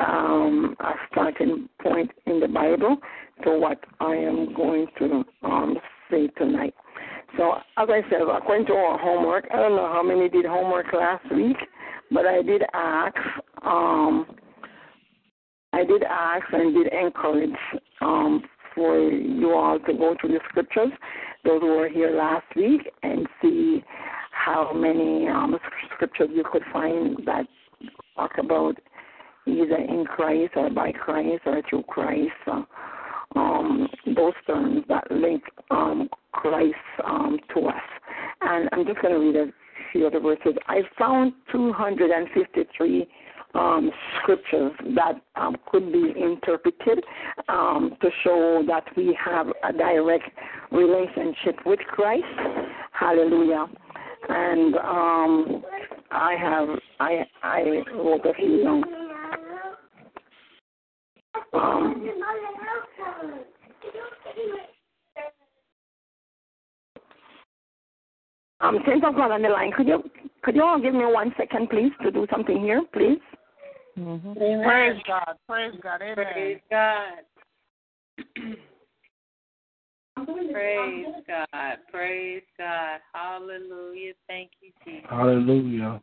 [0.00, 2.98] um, a starting point in the Bible
[3.44, 5.76] to what I am going to um,
[6.10, 6.74] say tonight.
[7.36, 10.92] So as I said, according to our homework, I don't know how many did homework
[10.92, 11.56] last week,
[12.10, 13.16] but I did ask.
[13.62, 14.26] Um,
[15.72, 17.50] I did ask and did encourage
[18.00, 18.42] um,
[18.78, 20.92] for you all to go through the scriptures,
[21.44, 23.82] those who were here last week, and see
[24.30, 25.58] how many um,
[25.94, 27.46] scriptures you could find that
[28.14, 28.76] talk about
[29.46, 32.30] either in Christ or by Christ or through Christ.
[32.46, 32.62] Uh,
[33.36, 37.74] um, those terms that link um, Christ um, to us.
[38.40, 39.52] And I'm just going to read a
[39.92, 40.54] few other verses.
[40.66, 43.08] I found 253
[43.54, 47.02] um, scriptures that um, could be interpreted
[47.48, 50.30] um, to show that we have a direct
[50.70, 52.24] relationship with Christ.
[52.92, 53.66] Hallelujah.
[54.28, 55.64] And um,
[56.10, 56.68] I have
[57.00, 58.84] I I wrote a few down.
[61.54, 62.10] Um,
[68.60, 70.02] um, since I've got on the line, could you
[70.42, 73.20] could you all give me one second, please, to do something here, please?
[73.98, 74.32] Mm-hmm.
[74.64, 75.34] Praise God.
[75.48, 76.02] Praise God.
[76.02, 76.16] Amen.
[76.16, 77.24] Praise God.
[80.26, 81.76] Praise God.
[81.92, 83.00] Praise God.
[83.12, 84.12] Hallelujah.
[84.26, 85.06] Thank you, Jesus.
[85.08, 86.00] Hallelujah.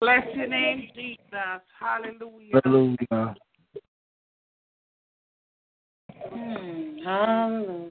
[0.00, 1.62] Bless your name, Jesus.
[1.78, 2.60] Hallelujah.
[2.64, 3.34] Hallelujah.
[6.30, 6.98] Hmm.
[7.04, 7.90] Hallelujah.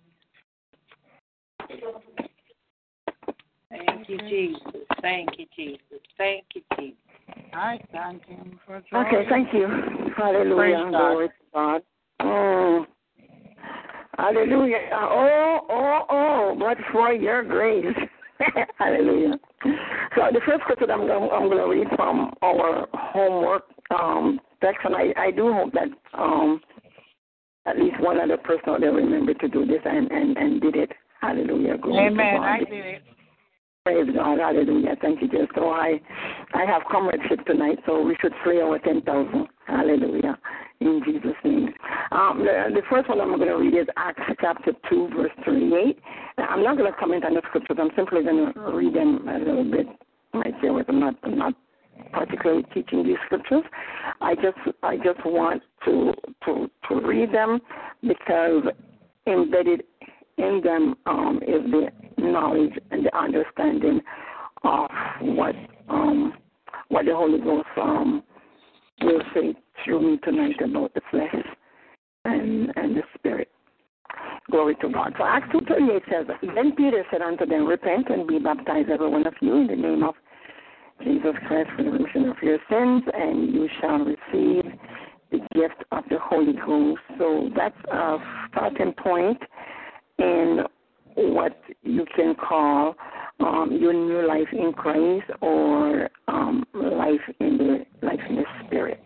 [3.69, 4.82] Thank you, Jesus.
[5.01, 5.99] Thank you, Jesus.
[6.17, 6.97] Thank you, Jesus.
[7.53, 8.99] I thank Him for joy.
[8.99, 9.67] Okay, thank you.
[10.15, 10.56] Hallelujah.
[10.56, 10.91] Praise God.
[10.91, 11.82] Glory to God.
[12.21, 12.86] Oh.
[14.17, 14.77] Hallelujah.
[14.93, 17.95] Oh, oh, oh, but for your grace.
[18.80, 19.34] Hallelujah.
[20.15, 24.82] So the first scripture I'm going, I'm going to read from our homework um, text,
[24.86, 26.62] and I, I do hope that um,
[27.65, 30.91] at least one other person will remember to do this and, and, and did it.
[31.21, 31.77] Hallelujah.
[31.77, 32.41] Glory Amen.
[32.41, 33.01] I did it.
[33.88, 34.38] Praise God.
[34.39, 34.97] Hallelujah.
[35.02, 35.47] Thank you, Jesus.
[35.56, 36.02] So I,
[36.54, 39.47] I have comradeship tonight, so we should slay our 10,000.
[39.65, 40.38] Hallelujah.
[40.82, 41.69] In Jesus' name.
[42.12, 46.00] Um, the, the first one I'm going to read is Acts chapter 2, verse 38.
[46.38, 47.78] I'm not going to comment on the scriptures.
[47.80, 49.88] I'm simply going to read them a little bit.
[50.34, 51.54] What I'm not, I'm not
[52.12, 53.63] particularly teaching these scriptures.
[54.19, 56.12] I just, I just want to,
[56.45, 57.62] to, to read them
[58.02, 58.63] because
[59.26, 59.84] embedded
[60.38, 61.88] in them um, is the
[62.27, 64.01] knowledge and the understanding
[64.63, 64.89] of
[65.21, 65.55] what
[65.89, 66.33] um,
[66.89, 68.23] what the Holy Ghost um,
[69.01, 71.35] will say through me tonight about the flesh
[72.25, 73.49] and and the spirit.
[74.49, 75.13] Glory to God.
[75.17, 78.89] So Acts two thirty eight says, Then Peter said unto them, Repent and be baptized
[78.89, 80.15] every one of you in the name of
[81.03, 84.71] Jesus Christ for the remission of your sins, and you shall receive
[85.31, 87.01] the gift of the Holy Ghost.
[87.19, 88.17] So that's a
[88.51, 89.37] starting point
[90.17, 90.63] in
[91.17, 92.95] what you can call
[93.39, 99.03] um, your new life in Christ or um, life in the life in the Spirit.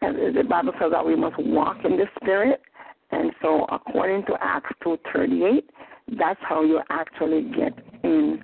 [0.00, 2.60] And the Bible says that we must walk in the Spirit,
[3.10, 5.70] and so according to Acts two thirty eight,
[6.18, 8.42] that's how you actually get in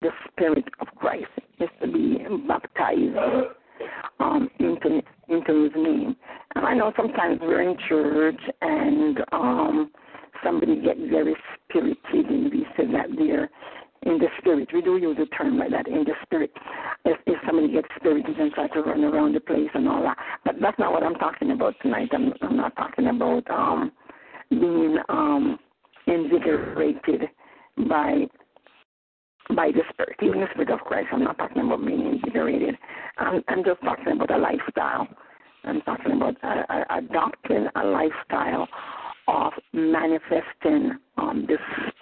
[0.00, 1.26] the Spirit of Christ.
[1.60, 3.18] Is to be baptized
[4.18, 6.16] um, into into His name.
[6.54, 9.90] And I know sometimes we're in church and um,
[10.44, 11.34] somebody get very
[11.68, 13.50] spirited and we say that they're
[14.02, 14.68] in the spirit.
[14.72, 16.50] We do use a term like that in the spirit.
[17.04, 20.16] If, if somebody gets spirited and try to run around the place and all that.
[20.44, 22.08] But that's not what I'm talking about tonight.
[22.12, 23.92] I'm, I'm not talking about um,
[24.50, 25.58] being um,
[26.06, 27.28] invigorated
[27.88, 28.26] by
[29.56, 31.08] by the Spirit, even the Spirit of Christ.
[31.12, 32.76] I'm not talking about being invigorated.
[33.18, 35.08] I'm, I'm just talking about a lifestyle.
[35.64, 38.68] I'm talking about uh, uh, adopting a lifestyle
[39.28, 41.56] of manifesting um, the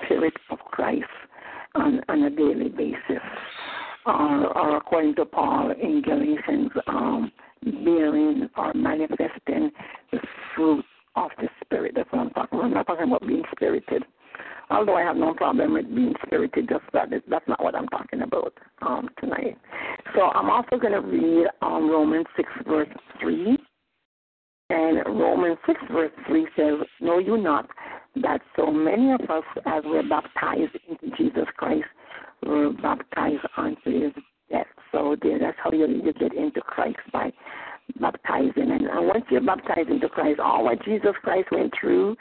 [0.05, 1.05] Spirit of Christ
[1.75, 3.23] on, on a daily basis.
[4.07, 7.31] Uh, or according to Paul in Galatians, um,
[7.63, 9.71] bearing or manifesting
[10.13, 10.19] the
[10.55, 10.85] fruit
[11.17, 11.93] of the Spirit.
[11.95, 12.65] That's what I'm talking about.
[12.65, 14.05] I'm not talking about being spirited.
[14.71, 17.89] Although I have no problem with being spirited, just that is, that's not what I'm
[17.89, 18.53] talking about
[18.83, 19.57] um, tonight.
[20.15, 22.89] So I'm also going to read um, Romans 6, verse
[23.21, 23.59] 3.
[24.71, 27.69] And Romans 6, verse 3 says, Know you not
[28.23, 31.87] that so many of us, as we're baptized into Jesus Christ,
[32.45, 34.13] were baptized unto his
[34.51, 34.67] death.
[34.93, 37.33] So there, that's how you, you get into Christ by
[38.01, 38.71] baptizing.
[38.71, 42.17] And, once you're baptized into Christ, all what Jesus Christ went through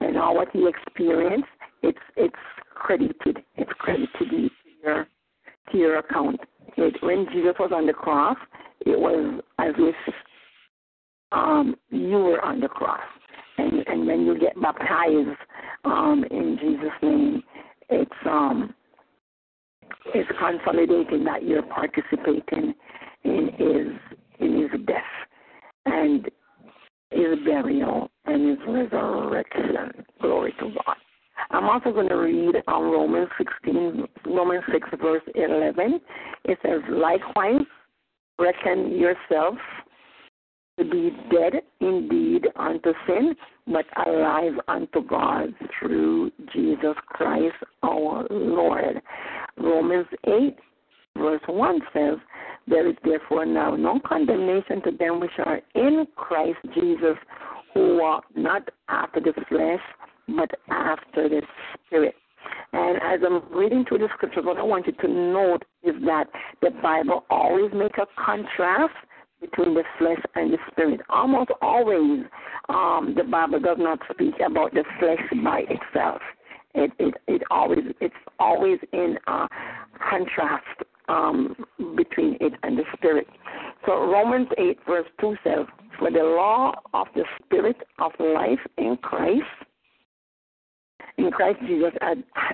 [0.00, 1.48] and all what he experienced,
[1.82, 2.34] it's it's
[2.74, 3.38] credited.
[3.56, 4.48] It's credited to
[4.82, 5.06] your
[5.72, 6.40] to your account.
[6.76, 8.36] It, when Jesus was on the cross,
[8.80, 9.94] it was as if
[11.36, 13.00] um, you were on the cross.
[13.58, 15.38] And and when you get baptized
[15.84, 17.42] um, in Jesus' name,
[17.90, 18.74] it's um
[20.14, 22.74] it's consolidating that you're participating
[23.24, 25.02] in his in his death
[25.86, 26.26] and
[27.10, 30.04] his burial and his resurrection.
[30.20, 30.96] Glory to God.
[31.50, 36.00] I'm also going to read um, Romans 16, Romans 6, verse 11.
[36.44, 37.66] It says, Likewise,
[38.38, 39.54] reckon yourself
[40.78, 43.34] to be dead indeed unto sin,
[43.66, 49.00] but alive unto God through Jesus Christ our Lord.
[49.56, 50.56] Romans 8,
[51.16, 52.18] verse 1 says,
[52.66, 57.16] There is therefore now no condemnation to them which are in Christ Jesus,
[57.72, 59.80] who walk not after the flesh,
[60.36, 61.42] but after the
[61.86, 62.14] Spirit.
[62.72, 66.24] And as I'm reading through the scriptures, what I want you to note is that
[66.60, 68.94] the Bible always makes a contrast
[69.40, 71.00] between the flesh and the spirit.
[71.08, 72.24] Almost always,
[72.68, 76.20] um, the Bible does not speak about the flesh by itself.
[76.74, 79.46] It it, it always it's always in uh,
[80.10, 80.64] contrast
[81.08, 81.56] um,
[81.96, 83.26] between it and the spirit.
[83.86, 85.66] So Romans eight verse two says,
[85.98, 89.44] "For the law of the spirit of life in Christ."
[91.18, 91.92] In Christ Jesus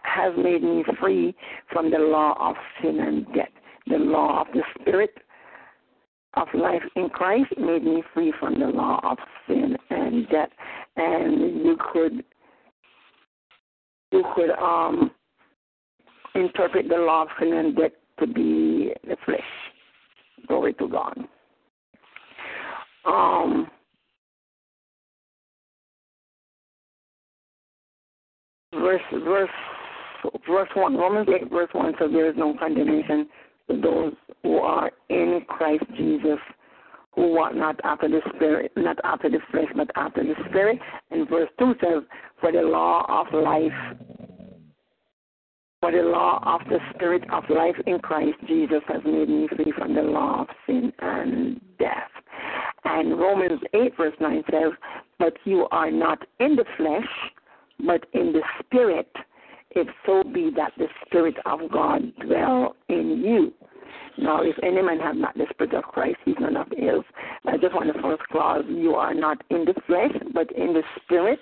[0.04, 1.34] has made me free
[1.72, 3.48] from the law of sin and death.
[3.88, 5.10] The law of the Spirit
[6.34, 10.48] of life in Christ made me free from the law of sin and death.
[10.96, 12.24] And you could
[14.12, 15.10] you could um
[16.34, 19.40] interpret the law of sin and death to be the flesh.
[20.48, 21.18] Glory to God.
[23.04, 23.68] Um
[28.74, 29.50] verse verse
[30.48, 33.28] verse one Romans eight verse one so there is no condemnation
[33.80, 36.38] those who are in Christ Jesus,
[37.14, 40.78] who walk not after the spirit, not after the flesh, but after the spirit.
[41.10, 42.02] And verse two says,
[42.40, 43.72] For the law of life
[45.82, 49.72] for the law of the Spirit of life in Christ Jesus has made me free
[49.76, 52.08] from the law of sin and death.
[52.84, 54.72] And Romans 8, verse 9 says,
[55.18, 57.08] But you are not in the flesh,
[57.84, 59.10] but in the Spirit,
[59.74, 63.52] if so be that the Spirit of God dwell in you.
[64.18, 67.02] Now, if any man have not the Spirit of Christ, he's none of his.
[67.46, 70.82] I just want the first clause, you are not in the flesh, but in the
[71.02, 71.40] Spirit,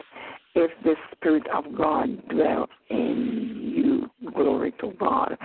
[0.55, 4.11] if the Spirit of God dwell in you.
[4.33, 5.37] Glory to God.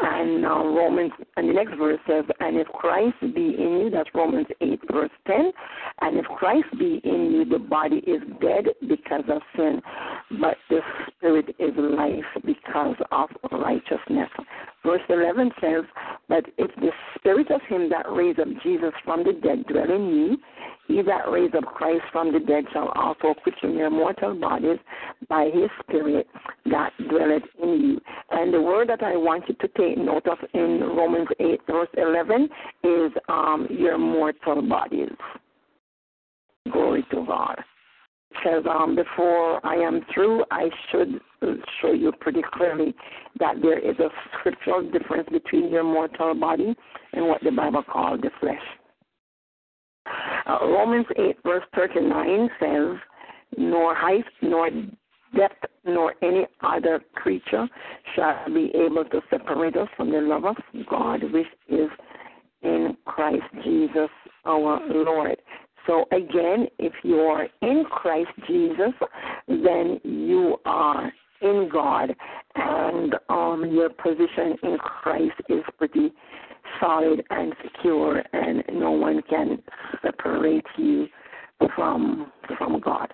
[0.00, 4.08] And uh, Romans, and the next verse says, And if Christ be in you, that's
[4.14, 5.52] Romans 8, verse 10,
[6.00, 9.80] and if Christ be in you, the body is dead because of sin,
[10.40, 14.30] but the spirit is life because of righteousness.
[14.84, 15.84] Verse 11 says,
[16.28, 20.06] But if the spirit of him that raised up Jesus from the dead dwell in
[20.08, 20.36] you,
[20.86, 24.78] he that raised up Christ from the dead shall also quicken your mortal bodies
[25.28, 26.26] by his spirit
[26.66, 28.00] that dwelleth in you.
[28.30, 31.88] And the word that I want you to take note of in Romans 8, verse
[31.96, 32.48] 11,
[32.84, 35.10] is um, your mortal bodies.
[36.70, 37.56] Glory to God.
[38.44, 41.20] Says, um, before I am through, I should
[41.80, 42.94] show you pretty clearly
[43.38, 44.08] that there is a
[44.38, 46.74] scriptural difference between your mortal body
[47.12, 48.58] and what the Bible calls the flesh.
[50.46, 52.98] Uh, Romans 8, verse 39 says,
[53.56, 54.70] Nor height, nor
[55.36, 57.68] depth, nor any other creature
[58.14, 60.56] shall be able to separate us from the love of
[60.88, 61.88] God which is
[62.62, 64.10] in Christ Jesus
[64.44, 65.36] our Lord.
[65.86, 68.92] So again, if you are in Christ Jesus,
[69.46, 72.14] then you are in God,
[72.54, 76.12] and um, your position in Christ is pretty
[76.80, 79.62] solid and secure, and no one can
[80.02, 81.06] separate you
[81.74, 83.12] from from God.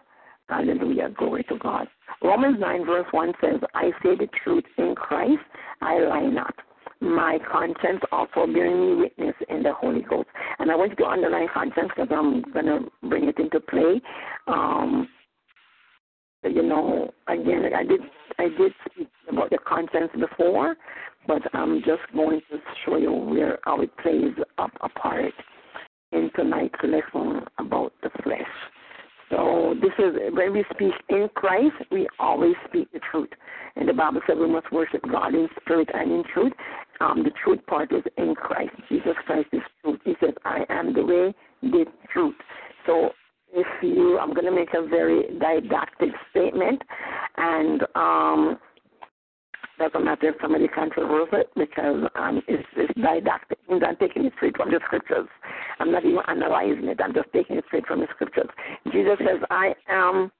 [0.48, 1.10] Hallelujah.
[1.16, 1.86] Glory to God.
[2.22, 5.42] Romans 9, verse 1 says, I say the truth in Christ,
[5.80, 6.54] I lie not.
[7.00, 10.28] My conscience also bearing me witness in the Holy Ghost.
[10.58, 14.02] And I want you to underline conscience because I'm going to bring it into play.
[14.48, 15.08] Um,
[16.42, 18.00] you know, again, I did
[18.38, 20.74] I did speak about the conscience before,
[21.30, 25.32] but I'm just going to show you where how it plays up a part
[26.10, 28.40] in tonight's lesson about the flesh.
[29.30, 33.28] So this is when we speak in Christ, we always speak the truth.
[33.76, 36.52] And the Bible says we must worship God in spirit and in truth.
[37.00, 38.74] Um, the truth part is in Christ.
[38.88, 40.00] Jesus Christ is truth.
[40.04, 42.34] He says, I am the way, the truth.
[42.86, 43.10] So
[43.52, 46.82] if you, I'm going to make a very didactic statement,
[47.36, 48.58] and um,
[49.80, 53.58] doesn't matter if somebody can't controversial it because um, it's, it's didactic.
[53.70, 55.26] I'm taking it straight from the scriptures.
[55.78, 57.00] I'm not even analyzing it.
[57.02, 58.48] I'm just taking it straight from the scriptures.
[58.92, 60.30] Jesus says, "I am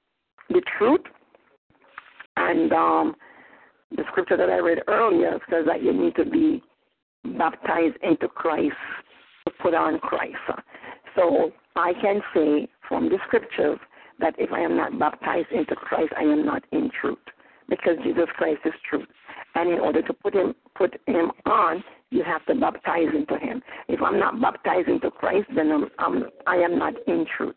[0.49, 1.01] the truth,"
[2.37, 3.15] and um,
[3.95, 6.61] the scripture that I read earlier says that you need to be
[7.37, 8.75] baptized into Christ
[9.47, 10.35] to put on Christ.
[11.15, 13.79] So I can say from the scriptures
[14.19, 17.17] that if I am not baptized into Christ, I am not in truth,
[17.69, 19.07] because Jesus Christ is truth.
[19.55, 23.61] And in order to put him put him on, you have to baptize into him.
[23.87, 27.55] If I'm not baptized into Christ, then I'm, I'm I am not in truth.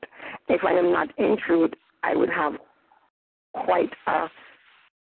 [0.48, 1.72] If I am not in truth,
[2.02, 2.54] I would have
[3.54, 4.26] quite a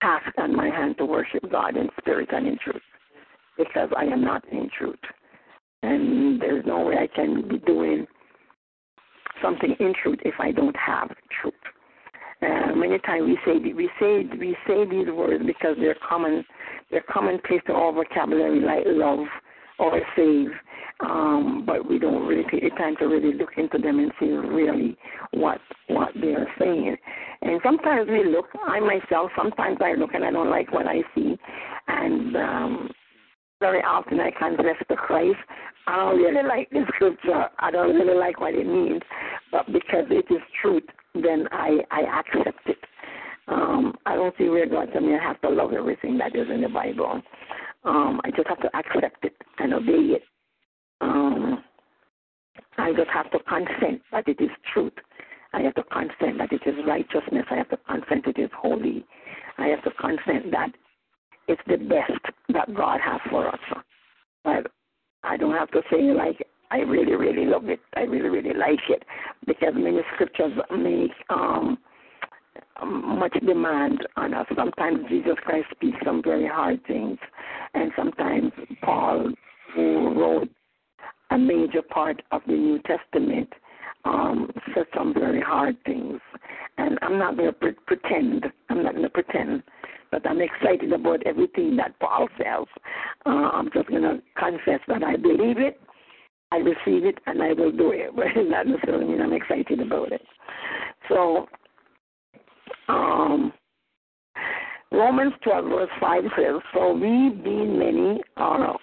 [0.01, 2.81] task on my hand to worship God in spirit and in truth,
[3.57, 4.99] because I am not in truth,
[5.81, 8.05] and there's no way I can be doing
[9.41, 11.09] something in truth if I don't have
[11.41, 11.53] truth.
[12.41, 16.43] Uh, many times we say we say we say these words because they're common
[16.93, 19.25] they're commonplace to our vocabulary like love
[19.79, 20.49] or save,
[20.99, 24.27] um, but we don't really take the time to really look into them and see
[24.27, 24.95] really
[25.31, 26.95] what what they are saying.
[27.41, 28.45] And sometimes we look.
[28.67, 31.35] I myself sometimes I look and I don't like what I see,
[31.87, 32.89] and um,
[33.59, 35.39] very often I confess to Christ.
[35.87, 37.49] I don't really like the scripture.
[37.59, 39.01] I don't really like what it means,
[39.51, 40.83] but because it is truth,
[41.15, 42.77] then I I accept it.
[43.47, 46.47] Um, I don't see where God tells me I have to love everything that is
[46.49, 47.21] in the Bible.
[47.83, 50.23] Um, I just have to accept it and obey it.
[51.01, 51.63] Um,
[52.77, 54.93] I just have to consent that it is truth.
[55.53, 57.45] I have to consent that it is righteousness.
[57.51, 59.05] I have to consent it is holy.
[59.57, 60.71] I have to consent that
[61.47, 63.59] it's the best that God has for us.
[64.43, 64.67] But
[65.23, 67.79] I don't have to say like I really, really love it.
[67.95, 69.03] I really, really like it
[69.45, 71.77] because many scriptures make um,
[72.85, 74.45] much demand on us.
[74.55, 77.17] Sometimes Jesus Christ speaks some very hard things,
[77.73, 78.51] and sometimes
[78.81, 79.31] Paul,
[79.75, 80.49] who wrote
[81.31, 83.51] a major part of the New Testament,
[84.05, 86.19] um, said some very hard things.
[86.77, 88.45] And I'm not going to pre- pretend.
[88.69, 89.63] I'm not going to pretend
[90.13, 92.67] but I'm excited about everything that Paul says.
[93.25, 95.81] Uh, I'm just going to confess that I believe it,
[96.51, 98.11] I receive it, and I will do it.
[98.15, 100.21] But that necessarily mean I'm excited about it.
[101.09, 101.47] So,
[102.87, 103.53] um,
[104.91, 108.77] Romans 12, verse 5 says, So we, being many, are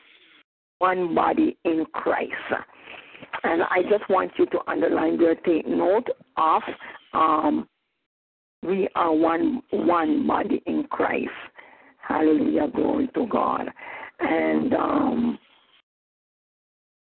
[0.79, 2.33] one body in Christ.
[3.45, 6.63] And I just want you to underline there, take note of
[7.13, 7.69] um,
[8.63, 11.31] we are one one body in Christ.
[12.07, 13.69] Hallelujah, glory to God.
[14.21, 15.39] And um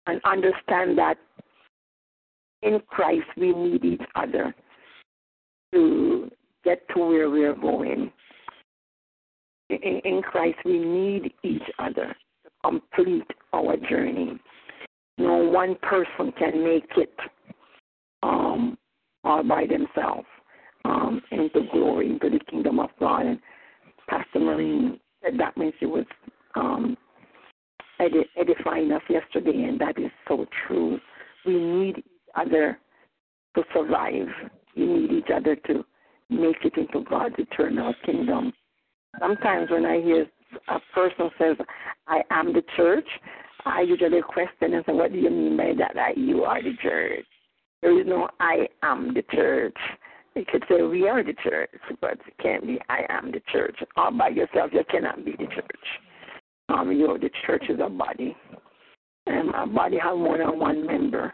[0.08, 1.18] and understand that
[2.64, 4.54] in Christ we need each other
[5.74, 6.32] to
[6.64, 8.12] get to where we're going.
[9.70, 14.40] In, in Christ we need each other to complete our journey.
[15.18, 17.14] No one person can make it
[18.24, 18.78] um,
[19.24, 20.28] all by themselves
[20.86, 23.26] um, into glory, into the kingdom of God.
[23.26, 23.40] And
[24.10, 26.06] Pastor Marine said that when she was
[26.56, 26.98] um,
[28.38, 31.00] edifying us yesterday, and that is so true.
[31.46, 32.06] We need each
[32.36, 32.78] other
[33.56, 34.28] to survive.
[34.76, 35.86] We need each other to
[36.30, 38.54] make it into God's eternal kingdom.
[39.20, 40.26] Sometimes when I hear
[40.68, 41.58] a person says,
[42.08, 43.08] I am the church,
[43.66, 45.92] I usually question and say, What do you mean by that?
[45.96, 47.26] That you are the church.
[47.82, 49.78] There is no I am the church.
[50.36, 51.70] You could say we are the church,
[52.02, 53.78] but it can't be I am the church.
[53.96, 55.86] All by yourself, you cannot be the church.
[56.70, 58.36] Um, you know, the church is a body,
[59.28, 61.34] and a body has more than one member.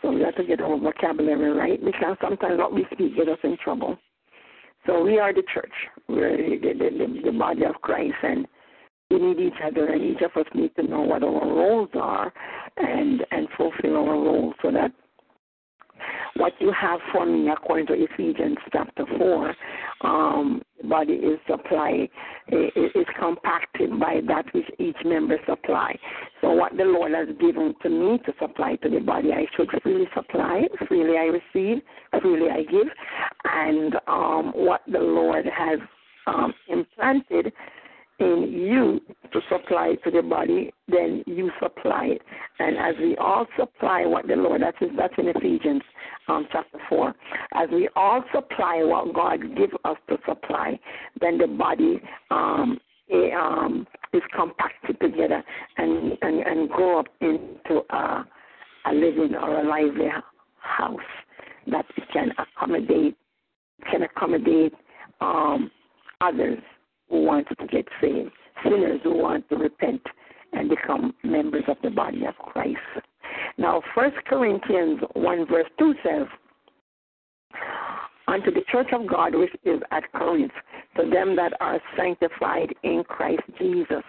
[0.00, 3.38] So we have to get our vocabulary right because sometimes what we speak get us
[3.44, 3.96] in trouble.
[4.86, 5.72] So we are the church.
[6.08, 8.46] We're the, the, the, body of Christ, and
[9.10, 12.32] we need each other, and each of us need to know what our roles are
[12.76, 14.92] and and fulfill our roles so that
[16.36, 19.54] what you have for me, according to Ephesians chapter 4,
[20.02, 22.08] um, body is supplied,
[22.48, 25.96] is compacted by that which each member supply.
[26.40, 29.68] So what the Lord has given to me to supply to the body, I should
[29.82, 31.82] freely supply, freely I receive,
[32.20, 32.88] freely I give.
[33.44, 35.78] And um, what the Lord has
[36.26, 37.52] um, implanted
[38.18, 39.00] in you
[39.32, 42.22] to supply to the body, then you supply it.
[42.58, 45.82] And as we all supply what the Lord, that's, that's in Ephesians
[46.26, 47.14] chapter 4,
[47.54, 50.78] as we all supply what God gives us to supply,
[51.20, 52.00] then the body
[52.30, 55.42] um, it, um, is compacted together
[55.78, 58.26] and, and, and grow up into a,
[58.86, 60.08] a living or a lively
[60.58, 60.98] house
[61.70, 63.16] that can accommodate
[63.90, 64.72] can accommodate
[65.20, 65.70] um,
[66.20, 66.58] others
[67.10, 68.30] who want to get saved,
[68.62, 70.00] sinners who want to repent
[70.52, 72.78] and become members of the body of Christ.
[73.58, 76.26] Now, First Corinthians 1 verse 2 says,
[78.28, 80.52] Unto the church of God which is at Corinth,
[80.96, 84.02] to them that are sanctified in Christ Jesus.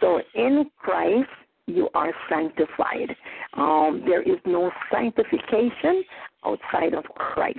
[0.00, 1.28] So in Christ,
[1.66, 3.14] you are sanctified.
[3.54, 6.04] Um, there is no sanctification
[6.44, 7.58] outside of Christ.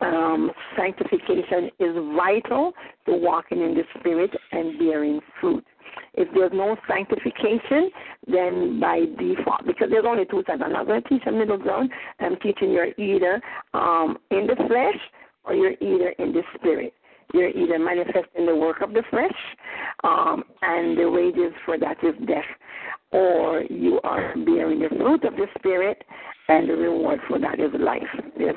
[0.00, 2.72] Um, sanctification is vital
[3.06, 5.64] to walking in the Spirit and bearing fruit.
[6.14, 7.90] If there's no sanctification,
[8.26, 11.58] then by default, because there's only two types, I'm not going to teach a middle
[11.58, 11.90] ground.
[12.18, 13.40] I'm teaching you're either
[13.74, 15.00] um, in the flesh
[15.44, 16.94] or you're either in the spirit.
[17.32, 19.30] You're either manifesting the work of the flesh,
[20.02, 22.42] um, and the wages for that is death,
[23.12, 26.02] or you are bearing the fruit of the spirit,
[26.48, 28.02] and the reward for that is life.
[28.36, 28.56] There's,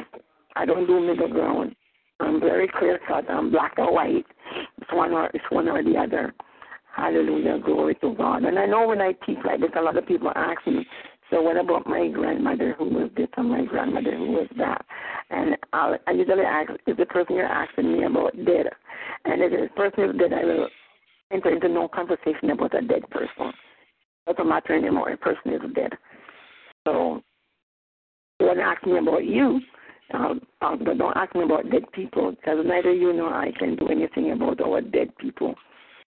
[0.56, 1.76] I don't do middle ground.
[2.20, 3.30] I'm very clear cut.
[3.30, 4.26] I'm black or white.
[4.82, 6.34] It's one or it's one or the other.
[6.96, 8.44] Hallelujah, glory to God.
[8.44, 10.86] And I know when I teach like this, a lot of people ask me,
[11.32, 14.86] so what about my grandmother who was this and my grandmother who was that?
[15.32, 18.68] And I'll, I usually ask, is the person you're asking me about dead?
[19.26, 20.68] And if the person is dead, I will
[21.32, 23.52] enter into no conversation about a dead person.
[24.28, 25.10] It doesn't matter anymore.
[25.10, 25.94] A person is dead.
[26.86, 27.24] So
[28.40, 29.62] you ask me about you,
[30.14, 33.88] uh, uh, don't ask me about dead people because neither you nor I can do
[33.88, 35.56] anything about our dead people.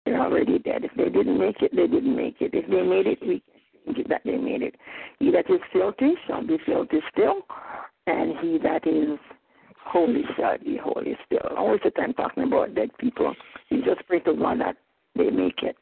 [0.06, 0.84] They're already dead.
[0.84, 2.52] If they didn't make it, they didn't make it.
[2.54, 3.42] If they made it, we
[3.86, 4.76] think that they made it.
[5.20, 7.42] He that is filthy shall be filthy still,
[8.08, 9.18] and he that is
[9.84, 11.58] holy shall be holy still.
[11.58, 13.34] Always the time talking about dead people.
[13.70, 14.78] You just pray to God that
[15.16, 15.78] they make it.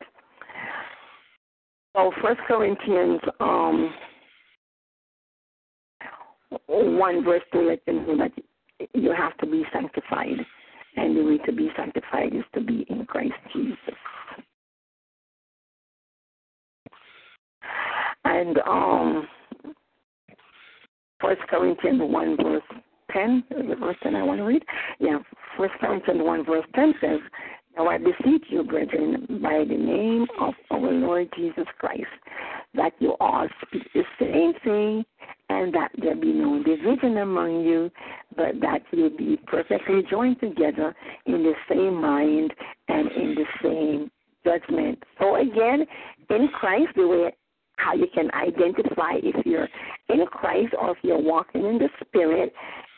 [1.96, 3.94] So First Corinthians um,
[6.68, 8.32] one verse to let them know that
[8.94, 10.38] you have to be sanctified,
[10.96, 13.78] and the way to be sanctified is to be in Christ Jesus.
[18.26, 19.28] And um,
[21.20, 22.64] First Corinthians one verse
[23.12, 24.64] ten, is the verse ten I want to read.
[25.00, 25.20] Yeah,
[25.58, 27.20] First Corinthians one verse ten says,
[27.78, 32.04] "Now I beseech you, brethren, by the name of our Lord Jesus Christ,
[32.76, 35.06] that you all speak the same thing,
[35.50, 37.92] and that there be no division among you,
[38.36, 40.96] but that you be perfectly joined together
[41.26, 42.54] in the same mind
[42.88, 44.12] and in the same
[44.44, 45.86] judgment." So again,
[46.30, 47.36] in Christ, the way
[47.78, 49.68] how you can identify if you're
[50.10, 52.54] in Christ or if you're walking in the Spirit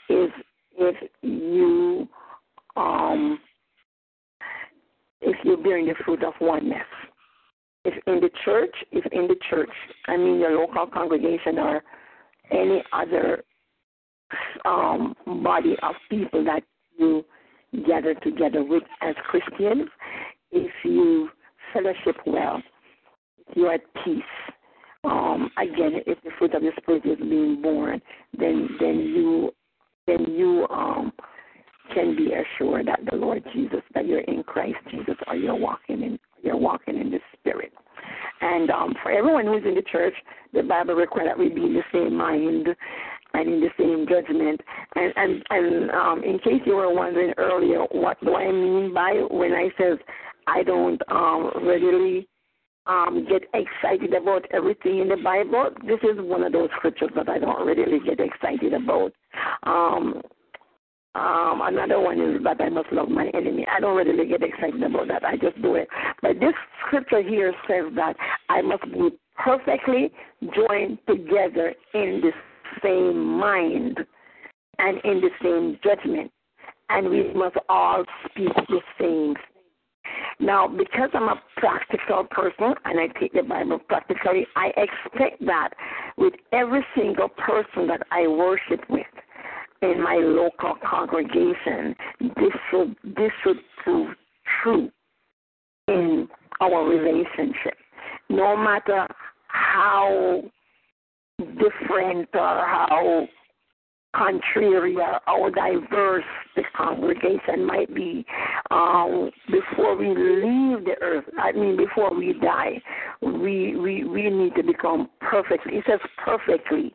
[0.09, 0.29] is
[0.77, 2.07] if you
[2.75, 3.39] um
[5.21, 6.85] if you're bearing the fruit of oneness.
[7.85, 9.69] If in the church, if in the church,
[10.07, 11.83] I mean your local congregation or
[12.51, 13.43] any other
[14.65, 16.63] um, body of people that
[16.97, 17.23] you
[17.87, 19.87] gather together with as Christians,
[20.51, 21.29] if you
[21.73, 22.61] fellowship well,
[23.55, 24.23] you're at peace,
[25.03, 28.01] um, again, if the fruit of the spirit is being born,
[28.37, 29.51] then then you
[30.07, 31.11] then you um,
[31.93, 36.01] can be assured that the Lord Jesus, that you're in Christ Jesus, or you're walking
[36.01, 37.73] in you're walking in the Spirit.
[38.41, 40.13] And um, for everyone who's in the church,
[40.53, 42.67] the Bible requires that we be in the same mind
[43.33, 44.61] and in the same judgment.
[44.95, 49.25] And and and um, in case you were wondering earlier, what do I mean by
[49.29, 49.97] when I says
[50.47, 52.27] I don't um, readily
[52.87, 55.71] um, get excited about everything in the Bible.
[55.85, 59.11] This is one of those scriptures that I don't really get excited about.
[59.63, 60.21] Um,
[61.15, 63.65] um, another one is that I must love my enemy.
[63.73, 65.23] I don't really get excited about that.
[65.23, 65.87] I just do it.
[66.21, 66.53] But this
[66.85, 68.15] scripture here says that
[68.49, 70.11] I must be perfectly
[70.53, 72.31] joined together in the
[72.83, 73.99] same mind
[74.79, 76.31] and in the same judgment.
[76.89, 79.35] And we must all speak the same
[80.39, 85.69] now, because I'm a practical person and I take the Bible practically, I expect that
[86.17, 89.05] with every single person that I worship with
[89.91, 94.15] in my local congregation, this should this should prove
[94.63, 94.89] true
[95.87, 96.27] in
[96.61, 97.75] our relationship.
[98.29, 99.07] No matter
[99.47, 100.41] how
[101.39, 103.27] different or how
[104.15, 106.23] contrary or how diverse
[106.55, 108.25] the congregation might be
[108.71, 111.25] um, before we leave the earth.
[111.37, 112.81] I mean, before we die,
[113.21, 115.77] we we we need to become perfectly.
[115.77, 116.93] It says perfectly,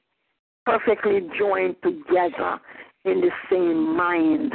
[0.78, 2.60] perfectly joined together
[3.04, 4.52] in the same mind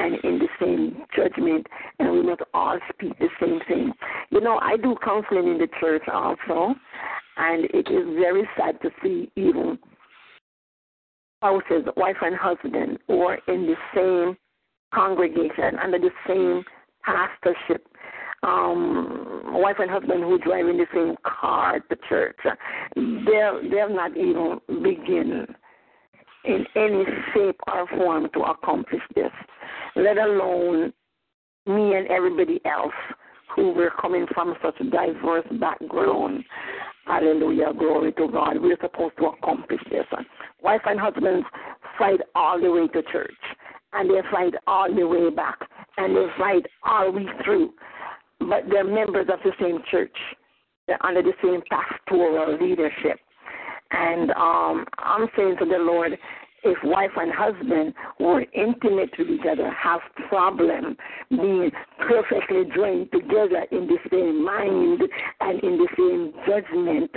[0.00, 1.66] and in the same judgment,
[1.98, 3.92] and we must all speak the same thing.
[4.30, 6.74] You know, I do counseling in the church also,
[7.36, 9.78] and it is very sad to see even
[11.38, 14.36] spouses, wife and husband, or in the same
[14.92, 16.64] congregation, under the same
[17.04, 17.86] pastorship,
[18.44, 22.36] um, wife and husband who drive in the same car to church,
[22.94, 25.46] they'll they'll not even begin
[26.44, 29.30] in any shape or form to accomplish this,
[29.96, 30.92] let alone
[31.66, 32.92] me and everybody else
[33.56, 36.44] who were coming from such a diverse background.
[37.06, 38.60] Hallelujah, glory to God.
[38.60, 40.06] We're supposed to accomplish this.
[40.62, 41.46] Wife and husbands
[41.98, 43.32] fight all the way to church
[43.94, 45.58] and they fight all the way back,
[45.96, 47.72] and they fight all the way through.
[48.48, 50.16] But they're members of the same church.
[50.86, 53.18] They're under the same pastoral leadership.
[53.90, 56.18] And um, I'm saying to the Lord,
[56.64, 60.96] if wife and husband were intimate with each other, have problem
[61.30, 61.70] being
[62.08, 65.02] perfectly joined together in the same mind
[65.40, 67.10] and in the same judgment.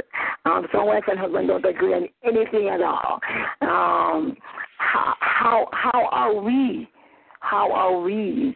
[0.46, 3.20] Um, some wife and husband don't agree on anything at all.
[3.62, 4.36] Um,
[4.78, 6.88] how how how are we?
[7.40, 8.56] How are we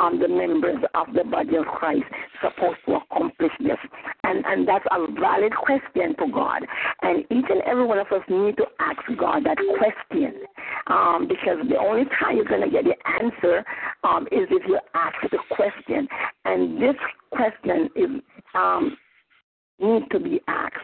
[0.00, 2.04] um, the members of the body of Christ
[2.40, 3.78] supposed to accomplish this?
[4.24, 6.66] And and that's a valid question to God.
[7.02, 10.42] And each and every one of us need to ask God that question.
[10.86, 13.64] Um, because the only time you're going to get the answer
[14.04, 16.08] um, is if you ask the question.
[16.44, 16.96] And this
[17.30, 18.22] question is
[18.54, 18.96] um,
[19.80, 20.76] need to be asked.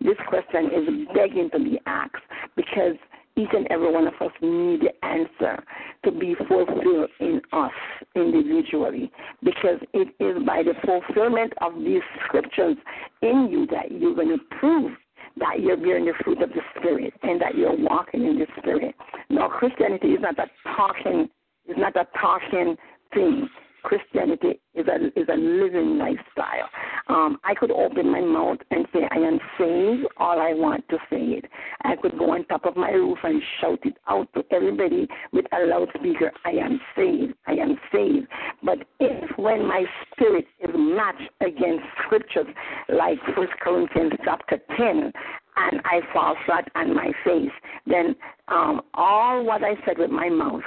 [0.00, 2.22] This question is begging to be asked
[2.56, 2.96] because
[3.36, 5.62] each and every one of us need the answer
[6.04, 7.72] to be fulfilled in us
[8.14, 9.10] individually
[9.42, 12.76] because it is by the fulfillment of these scriptures
[13.22, 14.92] in you that you're going to prove
[15.38, 18.94] that you're bearing the fruit of the Spirit and that you're walking in the Spirit.
[19.30, 21.28] Now, Christianity is not a talking,
[21.66, 22.76] it's not a talking
[23.14, 23.48] thing.
[23.82, 26.68] Christianity is a is a living lifestyle.
[27.08, 30.98] Um, I could open my mouth and say I am saved all I want to
[31.10, 31.44] say it.
[31.82, 35.46] I could go on top of my roof and shout it out to everybody with
[35.52, 36.30] a loudspeaker.
[36.44, 37.34] I am saved.
[37.46, 38.28] I am saved.
[38.62, 42.46] But if when my spirit is matched against scriptures
[42.88, 45.12] like First Corinthians chapter ten,
[45.56, 47.50] and I fall flat on my face,
[47.86, 48.14] then
[48.48, 50.62] um, all what I said with my mouth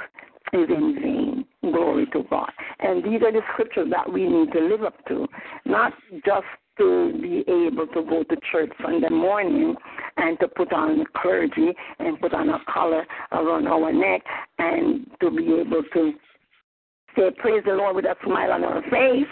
[0.52, 1.45] is in vain.
[1.72, 2.50] Glory to God.
[2.80, 5.26] And these are the scriptures that we need to live up to,
[5.64, 5.92] not
[6.24, 6.46] just
[6.78, 9.74] to be able to go to church Sunday morning
[10.16, 14.22] and to put on clergy and put on a collar around our neck
[14.58, 16.12] and to be able to
[17.16, 19.26] say praise the Lord with a smile on our face.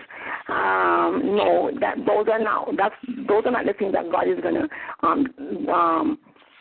[0.49, 2.95] Um, no, that those are not that's
[3.29, 4.67] those are not the things that God is gonna
[5.03, 5.27] um
[5.69, 6.19] um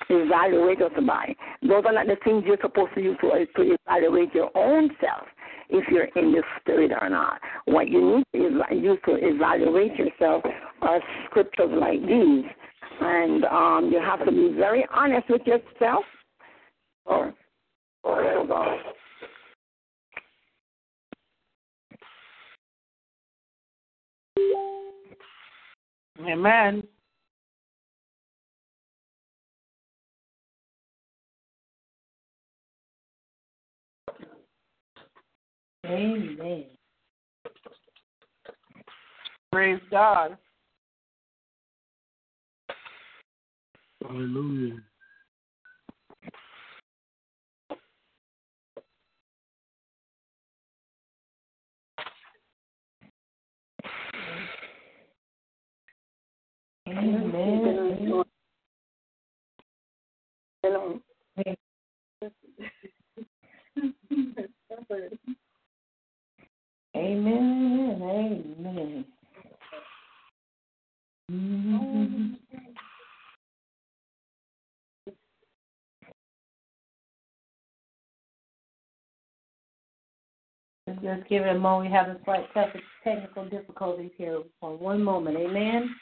[0.09, 1.33] evaluate us by.
[1.61, 5.27] Those are not the things you're supposed to use to, to evaluate your own self
[5.73, 7.41] if you're in the spirit or not.
[7.65, 10.43] What you need to use to evaluate yourself
[10.81, 12.45] are scriptures like these.
[13.01, 16.05] And um, you have to be very honest with yourself.
[17.05, 17.33] Or,
[18.03, 18.77] or God.
[26.21, 26.83] Amen.
[35.85, 36.65] Amen.
[39.51, 40.37] Praise God.
[44.01, 44.77] Hallelujah.
[56.87, 58.23] Amen.
[60.63, 60.99] Hello.
[66.95, 67.99] Amen.
[68.01, 69.05] Amen.
[71.31, 72.37] Mhm.
[80.85, 81.89] Let's just give it a moment.
[81.89, 82.45] We have a slight
[83.03, 85.37] technical difficulties here for one moment.
[85.37, 85.95] Amen.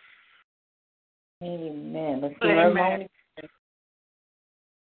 [1.44, 2.22] Amen.
[2.22, 3.12] Let's give her a moment.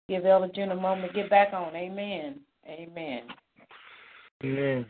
[0.08, 1.76] Give Elder June a moment to get back on.
[1.76, 2.39] Amen.
[2.66, 3.24] Amen.
[4.43, 4.86] Amen.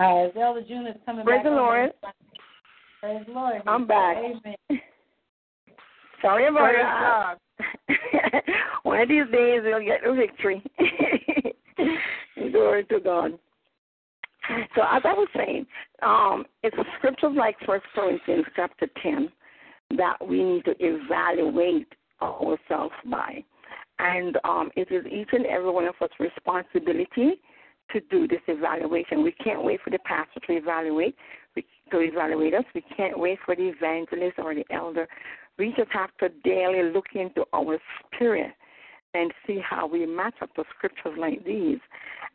[0.00, 1.44] All right, Elder June is coming Praise back.
[1.44, 1.50] the.
[1.50, 1.90] Lord.
[3.00, 3.60] Praise the Lord.
[3.66, 4.16] I'm back.
[4.16, 4.80] Amen.
[6.22, 7.34] Sorry about Praise that.
[7.98, 8.42] God.
[8.84, 10.62] One of these days we'll get the victory.
[12.52, 13.32] Glory to God.
[14.74, 15.66] So as I was saying,
[16.02, 19.28] um, it's a scriptures like First Corinthians chapter ten
[19.98, 21.88] that we need to evaluate
[22.22, 23.44] ourselves by.
[23.98, 27.38] And um, it is each and every one of us responsibility
[27.92, 29.22] to do this evaluation.
[29.22, 31.16] We can't wait for the pastor to evaluate
[31.56, 32.64] we, to evaluate us.
[32.74, 35.08] We can't wait for the evangelist or the elder.
[35.58, 38.52] We just have to daily look into our spirit
[39.14, 41.78] and see how we match up to scriptures like these.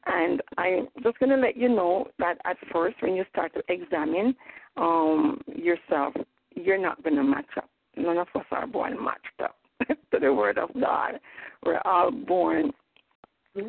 [0.05, 3.63] And I'm just going to let you know that at first, when you start to
[3.69, 4.35] examine
[4.77, 6.13] um, yourself,
[6.53, 7.69] you're not going to match up.
[7.97, 9.55] None of us are born matched up
[9.87, 11.19] to the Word of God.
[11.65, 12.71] We're all born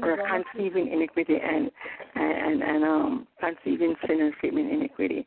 [0.03, 1.71] or conceiving iniquity and
[2.15, 5.27] and and um conceiving sin and feeling iniquity.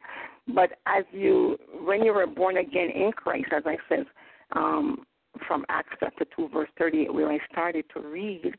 [0.53, 4.05] But as you when you were born again in Christ, as I said,
[4.55, 5.05] um
[5.47, 8.53] from Acts chapter two verse thirty eight where I started to read,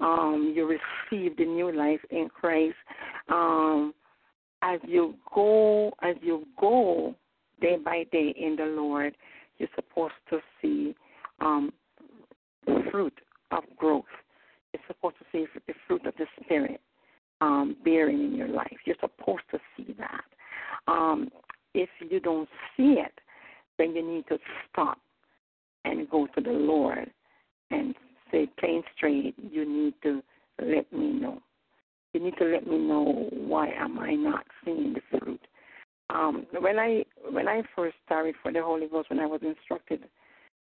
[0.00, 0.78] um, you
[1.10, 2.76] received a new life in Christ.
[3.28, 3.94] Um
[4.62, 7.14] as you go as you go
[7.60, 9.14] day by day in the Lord,
[9.58, 10.94] you're supposed to see
[11.40, 11.72] um
[12.90, 13.14] fruit
[13.50, 14.04] of growth
[14.72, 16.80] you're supposed to see the fruit of the Spirit
[17.40, 18.76] um, bearing in your life.
[18.84, 20.24] You're supposed to see that.
[20.86, 21.28] Um,
[21.74, 23.12] if you don't see it,
[23.78, 24.38] then you need to
[24.70, 24.98] stop
[25.84, 27.10] and go to the Lord
[27.70, 27.94] and
[28.30, 30.22] say plain straight, you need to
[30.60, 31.40] let me know.
[32.12, 35.40] You need to let me know why am I not seeing the fruit.
[36.10, 40.02] Um, when I when I first started for the Holy Ghost, when I was instructed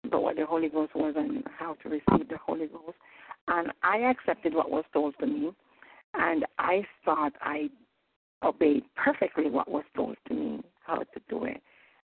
[0.05, 2.97] about what the Holy Ghost was and how to receive the Holy Ghost,
[3.47, 5.51] and I accepted what was told to me,
[6.13, 7.69] and I thought I
[8.43, 11.61] obeyed perfectly what was told to me, how to do it.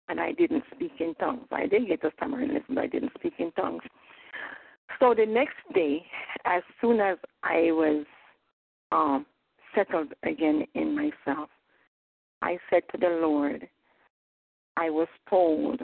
[0.09, 1.47] And I didn't speak in tongues.
[1.51, 3.83] I did get a stammering listen, but I didn't speak in tongues.
[4.99, 6.05] So the next day,
[6.45, 8.05] as soon as I was
[8.91, 9.25] um,
[9.73, 11.49] settled again in myself,
[12.41, 13.67] I said to the Lord,
[14.75, 15.79] I was told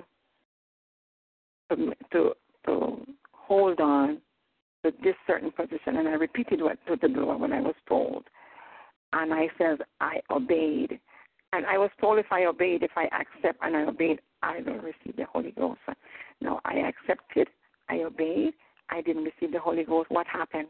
[1.69, 2.33] to, to,
[2.65, 4.19] to hold on
[4.83, 8.23] to this certain position, and I repeated what to the Lord when I was told.
[9.13, 10.99] And I said, I obeyed.
[11.51, 14.75] And I was told if I obeyed, if I accept and I obeyed, I will
[14.75, 15.79] receive the Holy Ghost.
[16.41, 17.47] No, I accepted,
[17.89, 18.53] I obeyed,
[18.89, 20.11] I didn't receive the Holy Ghost.
[20.11, 20.67] What happened?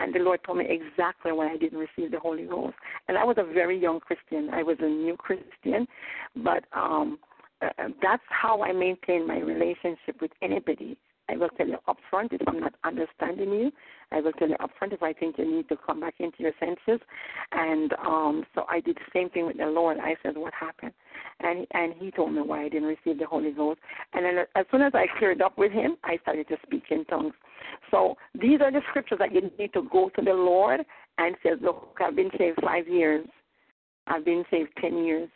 [0.00, 2.74] And the Lord told me exactly why I didn't receive the Holy Ghost.
[3.06, 4.48] And I was a very young Christian.
[4.52, 5.86] I was a new Christian,
[6.36, 7.18] but um,
[7.60, 7.68] uh,
[8.02, 10.96] that's how I maintain my relationship with anybody
[11.28, 13.72] I will tell you upfront if I'm not understanding you.
[14.10, 16.52] I will tell you upfront if I think you need to come back into your
[16.58, 17.00] senses.
[17.52, 19.98] And um, so I did the same thing with the Lord.
[19.98, 20.92] I said, "What happened?"
[21.40, 23.80] And and He told me why I didn't receive the Holy Ghost.
[24.12, 27.04] And then as soon as I cleared up with Him, I started to speak in
[27.06, 27.34] tongues.
[27.90, 30.80] So these are the scriptures that you need to go to the Lord
[31.18, 33.26] and say, "Look, I've been saved five years.
[34.06, 35.28] I've been saved ten years.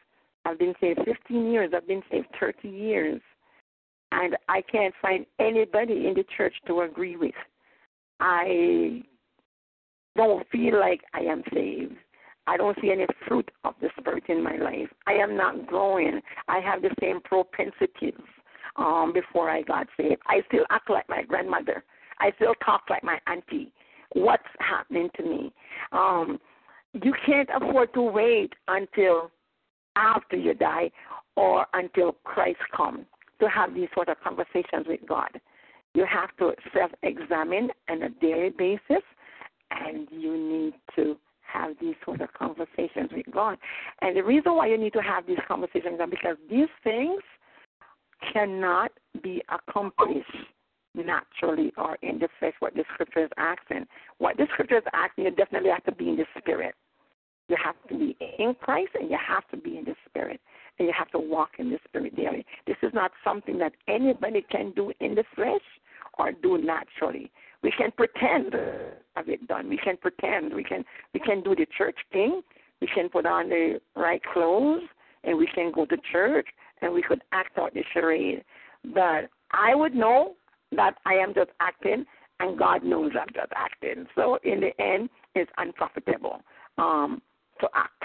[0.44, 1.72] I've been saved fifteen years.
[1.74, 3.20] I've been saved thirty years."
[4.12, 7.34] And I can't find anybody in the church to agree with.
[8.20, 9.02] I
[10.16, 11.94] don't feel like I am saved.
[12.46, 14.88] I don't see any fruit of the Spirit in my life.
[15.06, 16.20] I am not growing.
[16.48, 18.14] I have the same propensities
[18.76, 20.22] um, before I got saved.
[20.26, 21.84] I still act like my grandmother.
[22.20, 23.72] I still talk like my auntie.
[24.12, 25.52] What's happening to me?
[25.92, 26.38] Um,
[26.92, 29.30] you can't afford to wait until
[29.96, 30.90] after you die
[31.34, 33.06] or until Christ comes
[33.40, 35.30] to have these sort of conversations with God.
[35.94, 39.02] You have to self examine on a daily basis,
[39.70, 43.56] and you need to have these sort of conversations with God.
[44.02, 47.20] And the reason why you need to have these conversations is because these things
[48.32, 48.90] cannot
[49.22, 50.30] be accomplished
[50.94, 53.86] naturally or in the flesh, what the scripture is asking.
[54.18, 56.74] What the scripture is asking, you definitely have to be in the spirit.
[57.48, 60.40] You have to be in Christ and you have to be in the spirit
[60.78, 62.44] and you have to walk in the spirit daily.
[62.66, 65.60] This is not something that anybody can do in the flesh
[66.18, 67.30] or do naturally.
[67.62, 68.54] We can pretend
[69.16, 69.68] have it done.
[69.68, 70.54] We can pretend.
[70.54, 72.42] We can we can do the church thing.
[72.80, 74.82] We can put on the right clothes
[75.24, 76.46] and we can go to church
[76.82, 78.44] and we could act out the charade.
[78.94, 80.34] But I would know
[80.72, 82.04] that I am just acting
[82.40, 84.06] and God knows I'm just acting.
[84.14, 86.42] So in the end it's unprofitable
[86.78, 87.22] um,
[87.60, 88.04] to act.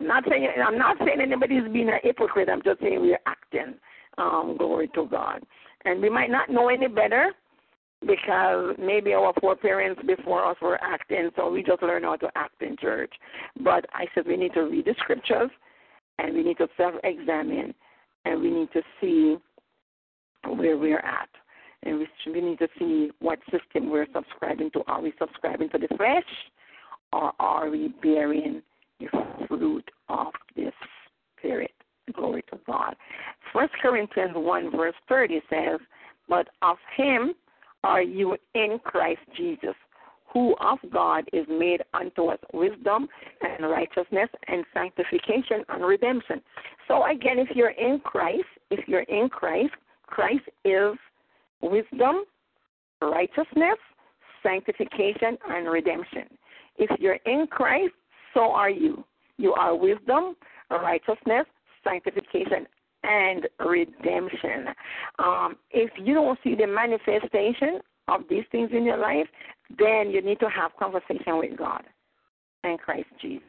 [0.00, 2.48] Not saying I'm not saying anybody's being a hypocrite.
[2.48, 3.74] I'm just saying we're acting.
[4.18, 5.42] Um, glory to God.
[5.84, 7.32] And we might not know any better
[8.06, 12.60] because maybe our foreparents before us were acting, so we just learn how to act
[12.60, 13.12] in church.
[13.62, 15.50] But I said we need to read the scriptures
[16.18, 17.74] and we need to self examine
[18.24, 19.36] and we need to see
[20.44, 21.28] where we're at.
[21.84, 24.82] And we, we need to see what system we're subscribing to.
[24.86, 26.24] Are we subscribing to the flesh
[27.12, 28.62] or are we bearing
[29.48, 30.72] fruit of this
[31.38, 31.72] Spirit.
[32.14, 32.94] Glory to God.
[33.52, 35.80] First Corinthians 1 verse 30 says,
[36.28, 37.34] But of him
[37.84, 39.74] are you in Christ Jesus,
[40.32, 43.08] who of God is made unto us wisdom
[43.42, 46.40] and righteousness and sanctification and redemption.
[46.88, 49.72] So again, if you're in Christ, if you're in Christ,
[50.06, 50.94] Christ is
[51.60, 52.24] wisdom,
[53.00, 53.78] righteousness,
[54.42, 56.24] sanctification, and redemption.
[56.78, 57.92] If you're in Christ,
[58.34, 59.04] so are you.
[59.38, 60.36] You are wisdom,
[60.70, 61.46] righteousness,
[61.84, 62.66] sanctification
[63.04, 64.68] and redemption.
[65.18, 69.26] Um, if you don't see the manifestation of these things in your life,
[69.78, 71.82] then you need to have conversation with God
[72.64, 73.42] and Christ Jesus.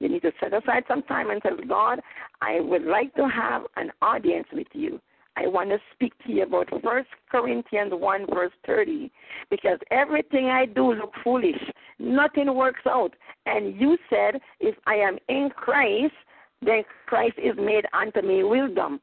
[0.00, 2.00] You need to set aside some time and tell God,
[2.40, 5.00] I would like to have an audience with you.
[5.36, 9.10] I want to speak to you about First Corinthians 1, verse 30,
[9.50, 11.60] because everything I do look foolish.
[11.98, 13.14] Nothing works out.
[13.46, 16.14] And you said, if I am in Christ,
[16.62, 19.00] then Christ is made unto me wisdom.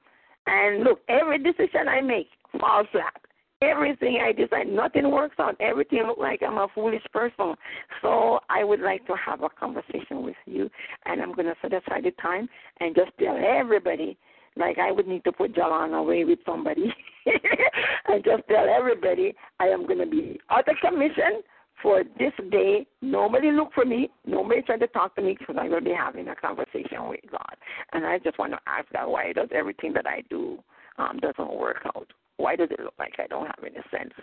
[0.48, 2.28] And look, every decision I make
[2.60, 3.22] falls flat.
[3.62, 5.56] Everything I decide, nothing works out.
[5.60, 7.54] Everything looks like I'm a foolish person.
[8.02, 10.68] So I would like to have a conversation with you,
[11.06, 14.18] and I'm going to set aside the time and just tell everybody
[14.58, 16.94] like I would need to put Jalan away with somebody
[18.08, 21.42] and just tell everybody I am going to be out of commission
[21.82, 22.86] for this day.
[23.02, 24.10] Nobody look for me.
[24.26, 27.22] Nobody try to talk to me because I'm going to be having a conversation with
[27.32, 27.56] God.
[27.94, 30.60] And I just want to ask God why does everything that I do
[30.98, 32.08] um, doesn't work out?
[32.38, 34.14] Why does it look like I don't have any sense?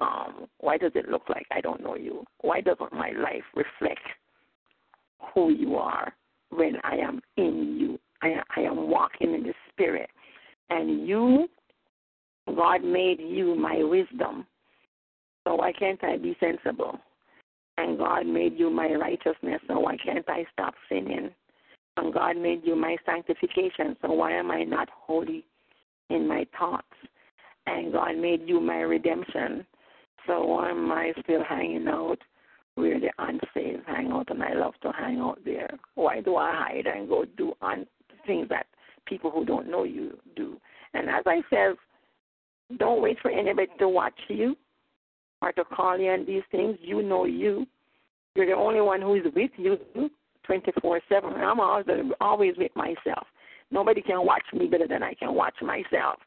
[0.00, 2.24] Um, why does it look like I don't know you?
[2.40, 4.00] Why doesn't my life reflect
[5.34, 6.12] who you are
[6.50, 7.98] when I am in you?
[8.22, 10.10] I, I am walking in the Spirit.
[10.70, 11.48] And you,
[12.46, 14.46] God made you my wisdom.
[15.46, 16.98] So why can't I be sensible?
[17.78, 19.60] And God made you my righteousness.
[19.66, 21.30] So why can't I stop sinning?
[21.96, 23.96] And God made you my sanctification.
[24.02, 25.44] So why am I not holy
[26.10, 26.86] in my thoughts?
[27.66, 29.66] And God made you my redemption.
[30.26, 32.18] So why am I still hanging out
[32.74, 35.70] where the unsaved hang out and I love to hang out there?
[35.94, 37.86] Why do I hide and go do un-
[38.26, 38.66] things that
[39.06, 40.56] people who don't know you do.
[40.94, 41.74] And as I said,
[42.78, 44.56] don't wait for anybody to watch you
[45.40, 46.76] or to call you on these things.
[46.80, 47.66] You know you.
[48.34, 49.78] You're the only one who is with you
[50.44, 51.30] 24 7.
[51.30, 51.86] I'm always,
[52.20, 53.26] always with myself.
[53.70, 56.18] Nobody can watch me better than I can watch myself.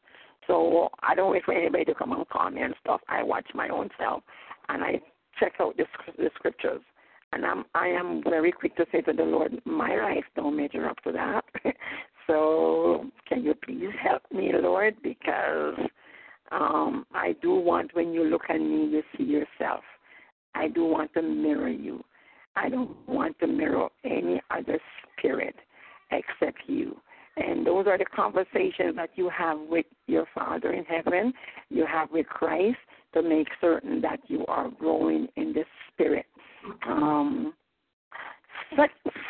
[0.46, 3.00] So I don't wait for anybody to come and call me and stuff.
[3.08, 4.22] I watch my own self
[4.68, 5.00] and I
[5.38, 5.84] check out the,
[6.18, 6.80] the scriptures
[7.32, 10.88] and I'm I am very quick to say to the Lord, my life don't measure
[10.88, 11.44] up to that.
[12.26, 15.74] so can you please help me, Lord, because
[16.50, 19.82] um, I do want when you look at me, you see yourself.
[20.54, 22.04] I do want to mirror you.
[22.56, 24.78] I don't want to mirror any other
[25.16, 25.54] spirit
[26.10, 27.00] except you.
[27.36, 31.32] And those are the conversations that you have with your Father in heaven,
[31.70, 32.76] you have with Christ
[33.14, 36.26] to make certain that you are growing in the Spirit.
[36.86, 37.54] Um,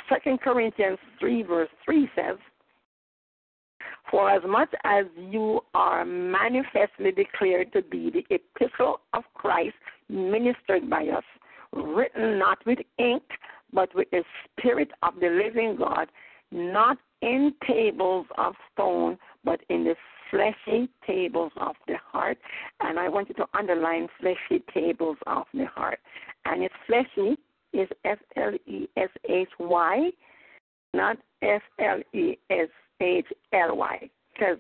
[0.09, 2.37] Second Corinthians 3, verse 3 says,
[4.11, 9.75] For as much as you are manifestly declared to be the epistle of Christ
[10.09, 11.25] ministered by us,
[11.73, 13.23] written not with ink,
[13.73, 14.23] but with the
[14.59, 16.09] Spirit of the living God,
[16.51, 19.95] not in tables of stone, but in the
[20.33, 22.39] fleshy tables of the heart.
[22.81, 26.01] And I want you to underline fleshy tables of the heart.
[26.45, 27.37] And it's fleshy
[27.73, 30.11] is F L E S H Y,
[30.95, 32.69] not F L E S
[33.01, 34.11] H L Y.
[34.33, 34.59] Because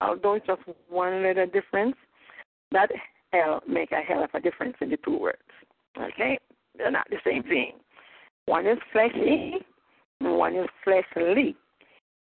[0.00, 1.96] although it's just one little difference,
[2.72, 2.90] that
[3.32, 5.38] L make a hell of a difference in the two words.
[5.98, 6.38] Okay?
[6.76, 7.74] They're not the same thing.
[8.46, 9.54] One is fleshy,
[10.20, 11.56] one is fleshly.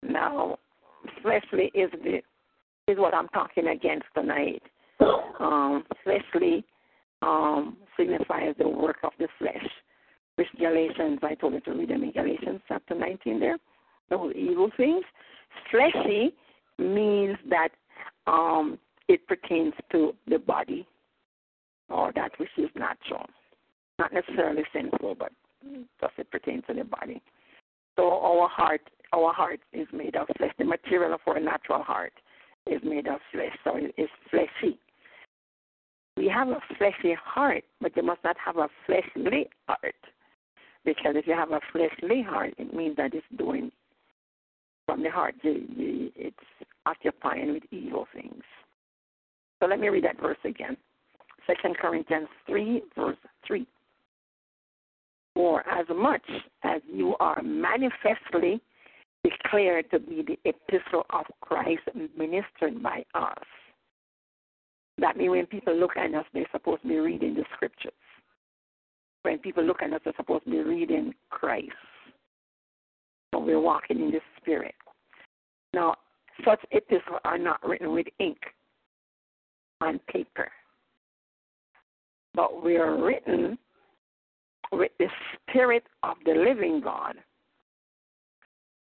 [0.04, 0.58] Now,
[1.22, 2.22] fleshly is the
[2.88, 4.62] is what I'm talking against tonight.
[5.40, 6.64] Um, fleshly
[7.22, 9.68] um, signifies the work of the flesh,
[10.36, 13.58] which Galatians, I told you to read them in Galatians chapter 19 there,
[14.10, 15.04] those evil things.
[15.72, 16.34] Fleshy
[16.78, 17.70] means that
[18.28, 18.78] um,
[19.08, 20.88] it pertains to the body
[21.90, 23.26] or that which is natural.
[24.00, 25.32] Not necessarily sinful, but
[26.02, 27.22] does it pertain to the body.
[27.96, 28.82] So our heart,
[29.14, 30.52] our heart is made of flesh.
[30.58, 32.14] The material of our natural heart
[32.68, 34.78] is made of flesh, so it's fleshy.
[36.16, 39.96] We have a fleshy heart, but you must not have a fleshly heart.
[40.86, 43.72] Because if you have a fleshly heart, it means that it's doing
[44.86, 46.36] from the heart, you, you, it's
[46.86, 48.44] occupying with evil things.
[49.60, 50.76] So let me read that verse again.
[51.48, 53.66] Second Corinthians 3, verse 3.
[55.34, 56.22] For as much
[56.64, 58.62] as you are manifestly
[59.24, 61.84] declared to be the epistle of Christ
[62.18, 63.44] ministered by us.
[65.00, 67.92] That means when people look at us, they're supposed to be reading the scriptures.
[69.24, 71.72] When people look at us, they're supposed to be reading Christ.
[73.34, 74.76] So we're walking in the Spirit.
[75.74, 75.96] Now,
[76.46, 78.38] such epistles are not written with ink
[79.82, 80.52] on paper,
[82.36, 83.58] but we are written
[84.72, 85.08] with the
[85.50, 87.16] Spirit of the living God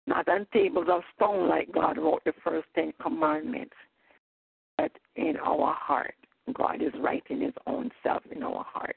[0.09, 3.75] not on tables of stone like God wrote the first Ten Commandments,
[4.77, 6.15] but in our heart.
[6.55, 8.97] God is writing His own self in our heart.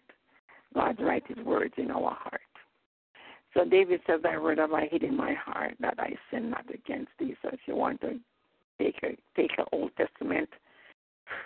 [0.73, 2.41] God's writing His words in our heart.
[3.53, 6.65] So David says, "Thy word have I hid in my heart, that I sin not
[6.73, 8.19] against thee." So if you want to
[8.79, 10.49] take a take an Old Testament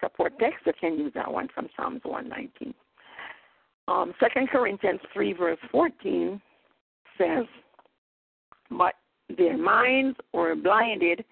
[0.02, 2.74] support text, you can use that one from Psalms 119.
[3.88, 6.42] Um, 2 Corinthians 3, verse 14
[7.18, 7.46] says,
[8.72, 8.96] But
[9.38, 11.24] their minds were blinded,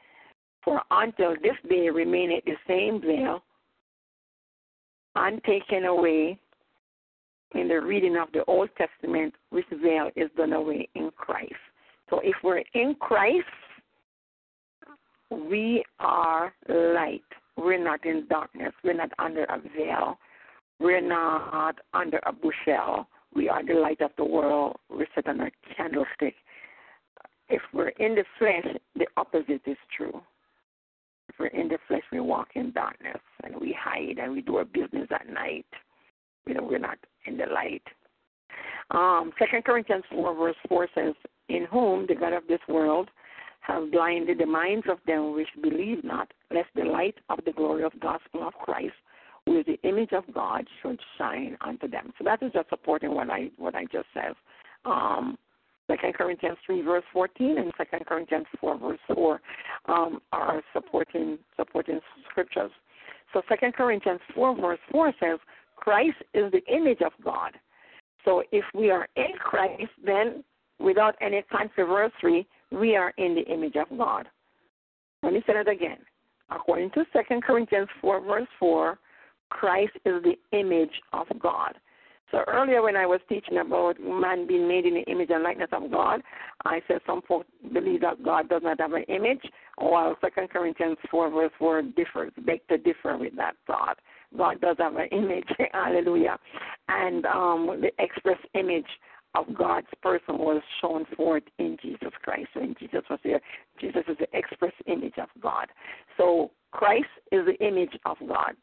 [0.64, 3.44] for until this day remaineth the same veil,
[5.16, 6.40] untaken away
[7.54, 11.54] in the reading of the Old Testament, which veil is done away in Christ.
[12.10, 13.46] So if we're in Christ,
[15.30, 17.22] we are light.
[17.58, 18.74] We're not in darkness.
[18.84, 20.18] We're not under a veil.
[20.80, 23.08] We're not under a bushel.
[23.36, 24.78] We are the light of the world.
[24.90, 26.36] We sit on a candlestick.
[27.50, 30.22] If we're in the flesh, the opposite is true.
[31.30, 34.58] If we're in the flesh, we walk in darkness and we hide and we do
[34.58, 35.66] our business at night.
[36.46, 37.84] You know, we're not in the light.
[38.92, 41.14] Um, 2 Corinthians 4, verse 4 says,
[41.50, 43.10] In whom the God of this world
[43.62, 47.84] have blinded the minds of them which believe not, lest the light of the glory
[47.84, 48.94] of the gospel of Christ,
[49.46, 52.14] who is the image of God, should shine unto them.
[52.18, 54.34] So that is just supporting what I what I just said.
[54.86, 55.38] Um,
[55.94, 59.40] Second Corinthians three verse fourteen and Second Corinthians four verse four
[59.86, 62.00] um, are supporting supporting
[62.32, 62.72] scriptures.
[63.32, 65.38] So Second Corinthians four verse four says,
[65.76, 67.52] Christ is the image of God.
[68.26, 70.44] So if we are in Christ, then
[70.80, 74.28] without any controversy, we are in the image of God.
[75.22, 76.00] Let me say that again.
[76.50, 78.98] According to 2 Corinthians 4, verse 4,
[79.50, 81.74] Christ is the image of God.
[82.34, 85.70] So earlier when I was teaching about man being made in the image and likeness
[85.72, 86.20] of God,
[86.66, 89.44] I said some folks believe that God does not have an image,
[89.78, 94.00] while Second Corinthians 4, verse 4 differs, beg to differ with that thought.
[94.36, 96.40] God does have an image, hallelujah.
[96.88, 98.88] And um, the express image
[99.36, 102.50] of God's person was shown forth in Jesus Christ.
[102.54, 103.42] When Jesus was here,
[103.80, 105.68] Jesus is the express image of God.
[106.18, 108.56] So Christ is the image of God.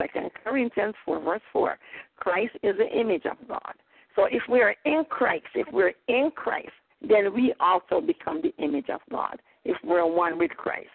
[0.00, 1.78] Second Corinthians 4, verse 4.
[2.16, 3.74] Christ is the image of God.
[4.16, 6.70] So if we are in Christ, if we're in Christ,
[7.00, 9.40] then we also become the image of God.
[9.64, 10.88] If we're one with Christ,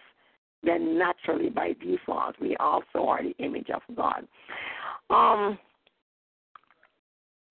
[0.62, 4.26] then naturally by default we also are the image of God.
[5.08, 5.58] Um,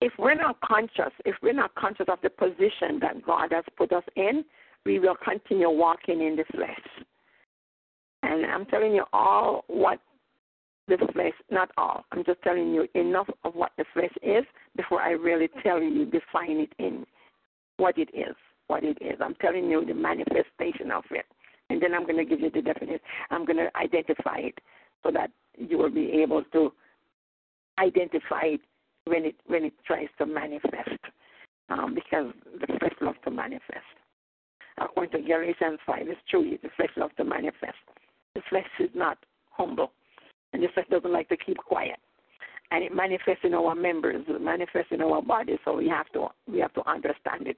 [0.00, 3.92] if we're not conscious, if we're not conscious of the position that God has put
[3.92, 4.44] us in,
[4.86, 7.04] we will continue walking in the flesh.
[8.22, 10.00] And I'm telling you all what
[10.88, 14.44] the flesh, not all, I'm just telling you enough of what the flesh is
[14.76, 17.06] before I really tell you, define it in
[17.76, 18.34] what it is,
[18.66, 19.18] what it is.
[19.20, 21.26] I'm telling you the manifestation of it.
[21.68, 22.98] And then I'm going to give you the definition.
[23.30, 24.58] I'm going to identify it
[25.04, 26.72] so that you will be able to
[27.78, 28.60] identify it
[29.04, 31.00] when it when it tries to manifest,
[31.70, 33.78] um, because the flesh loves to manifest.
[34.78, 36.58] According to Galatians five, it's true.
[36.62, 37.78] The flesh loves to manifest.
[38.34, 39.18] The flesh is not
[39.50, 39.92] humble,
[40.52, 41.98] and the flesh doesn't like to keep quiet.
[42.72, 45.58] And it manifests in our members, it manifests in our bodies.
[45.64, 47.56] So we have to we have to understand it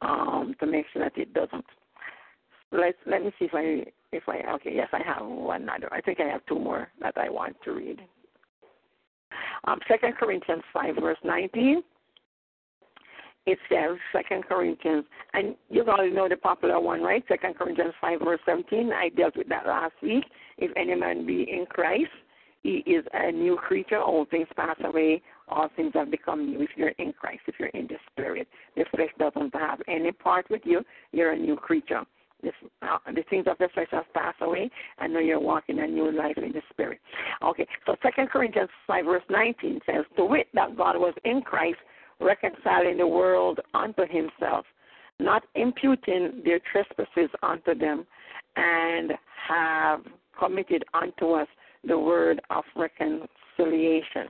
[0.00, 1.64] um, to make sure that it doesn't.
[2.70, 5.92] Let let me see if I if I okay yes I have one other.
[5.92, 8.00] I think I have two more that I want to read.
[9.64, 11.82] Um, 2 Corinthians 5, verse 19.
[13.48, 17.24] It says, Second Corinthians, and you already know the popular one, right?
[17.28, 18.92] Second Corinthians 5, verse 17.
[18.92, 20.24] I dealt with that last week.
[20.58, 22.10] If any man be in Christ,
[22.62, 24.02] he is a new creature.
[24.02, 25.22] All things pass away.
[25.48, 26.60] All things have become new.
[26.60, 30.44] If you're in Christ, if you're in the Spirit, the flesh doesn't have any part
[30.50, 30.84] with you.
[31.12, 32.02] You're a new creature.
[32.42, 32.52] This,
[32.82, 36.12] uh, the things of the flesh have passed away, and now you're walking a new
[36.12, 37.00] life in the spirit.
[37.42, 41.78] Okay, so Second Corinthians 5, verse 19 says, To wit, that God was in Christ,
[42.20, 44.64] reconciling the world unto himself,
[45.18, 48.06] not imputing their trespasses unto them,
[48.56, 49.12] and
[49.48, 50.00] have
[50.38, 51.48] committed unto us
[51.84, 54.28] the word of reconciliation.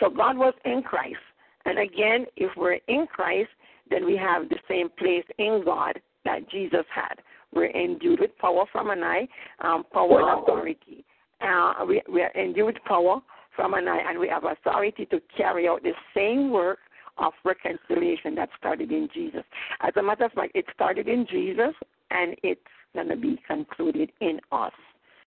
[0.00, 1.16] So God was in Christ.
[1.64, 3.50] And again, if we're in Christ,
[3.90, 7.20] then we have the same place in God that Jesus had.
[7.54, 9.26] We're endued with power from an eye,
[9.60, 11.04] um, power and authority.
[11.40, 13.20] Uh, we, we are endued with power
[13.56, 16.78] from an eye, and we have authority to carry out the same work
[17.18, 19.42] of reconciliation that started in Jesus.
[19.80, 21.74] As a matter of fact, it started in Jesus,
[22.10, 22.60] and it's
[22.94, 24.72] going to be concluded in us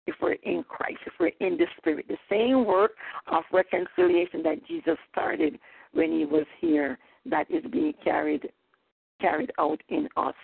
[0.07, 2.07] if we're in Christ, if we're in the Spirit.
[2.09, 2.93] The same work
[3.29, 5.59] of reconciliation that Jesus started
[5.93, 8.49] when he was here that is being carried
[9.21, 10.35] carried out in us.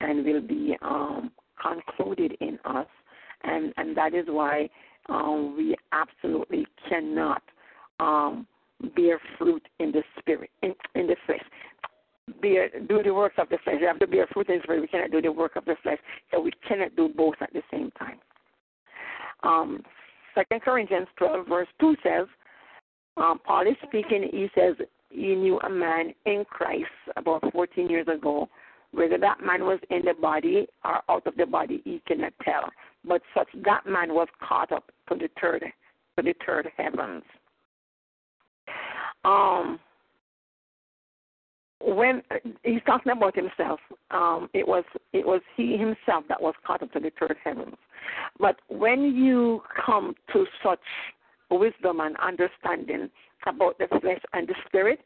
[0.00, 1.30] and will be um,
[1.60, 2.86] concluded in us,
[3.44, 4.68] and and that is why
[5.08, 7.42] um, we absolutely cannot
[8.00, 8.46] um,
[8.94, 11.42] bear fruit in the spirit, in, in the flesh.
[12.42, 13.76] Bear, do the works of the flesh.
[13.80, 14.80] We have to bear fruit in the spirit.
[14.80, 15.98] We cannot do the work of the flesh.
[16.32, 18.18] So we cannot do both at the same time.
[19.42, 19.82] Um,
[20.34, 22.26] Second Corinthians 12, verse 2 says,
[23.16, 24.74] um, Paul is speaking, he says,
[25.10, 26.84] he knew a man in Christ
[27.16, 28.48] about 14 years ago.
[28.92, 32.70] Whether that man was in the body or out of the body, he cannot tell.
[33.06, 35.64] But such that man was caught up to the third,
[36.16, 37.22] to the third heavens.
[39.26, 39.80] Um,
[41.80, 42.22] when
[42.62, 43.80] he's talking about himself,
[44.10, 47.76] um, it was it was he himself that was caught up to the third heavens.
[48.38, 50.80] But when you come to such
[51.50, 53.10] wisdom and understanding
[53.46, 55.00] about the flesh and the spirit,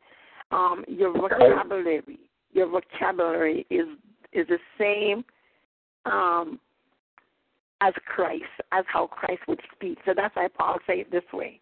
[0.52, 2.18] um, your vocabulary
[2.52, 3.86] your vocabulary is
[4.32, 5.24] is the same
[6.06, 6.60] um,
[7.80, 9.98] as Christ, as how Christ would speak.
[10.04, 11.58] So that's why Paul say it this way,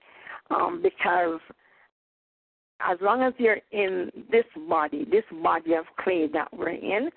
[0.50, 1.40] um, because
[2.80, 7.10] as long as you're in this body, this body of clay that we're in,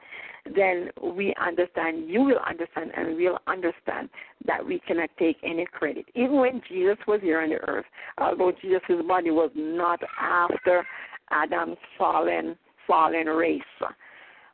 [0.55, 4.09] then we understand, you will understand, and we'll understand
[4.47, 6.05] that we cannot take any credit.
[6.15, 7.85] Even when Jesus was here on the earth,
[8.17, 10.85] although Jesus' body was not after
[11.29, 12.57] Adam's fallen
[12.87, 13.61] fallen race,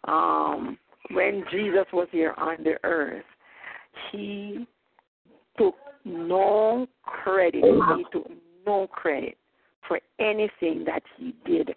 [0.05, 0.77] um,
[1.11, 3.23] when Jesus was here on the earth,
[4.11, 4.67] he
[5.57, 7.63] took no credit.
[7.63, 8.29] He took
[8.65, 9.37] no credit
[9.87, 11.73] for anything that he did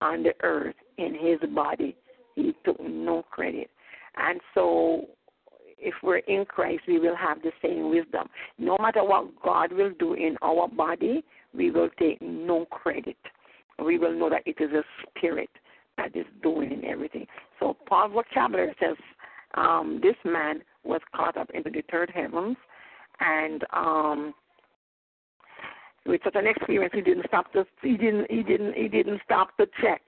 [0.00, 1.96] on the earth in his body.
[2.34, 3.68] He took no credit.
[4.16, 5.06] And so,
[5.78, 8.28] if we're in Christ, we will have the same wisdom.
[8.58, 11.24] No matter what God will do in our body,
[11.54, 13.16] we will take no credit.
[13.84, 15.50] We will know that it is a spirit
[15.96, 17.26] that is doing everything.
[17.60, 18.96] So, Paul's vocabulary says
[19.54, 22.56] um, this man was caught up into the third heavens,
[23.20, 24.34] and um,
[26.08, 29.56] with such an experience, he didn't stop to he didn't he didn't he didn't stop
[29.58, 30.00] to check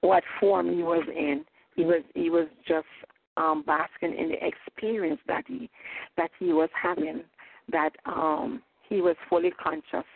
[0.00, 1.44] what form he was in.
[1.74, 2.86] He was he was just
[3.36, 5.68] um, basking in the experience that he
[6.16, 7.24] that he was having.
[7.70, 10.08] That um, he was fully conscious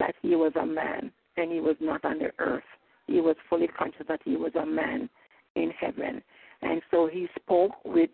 [0.00, 2.64] that he was a man and he was not on the earth.
[3.06, 5.10] He was fully conscious that he was a man
[5.56, 6.22] in heaven,
[6.62, 8.08] and so he spoke with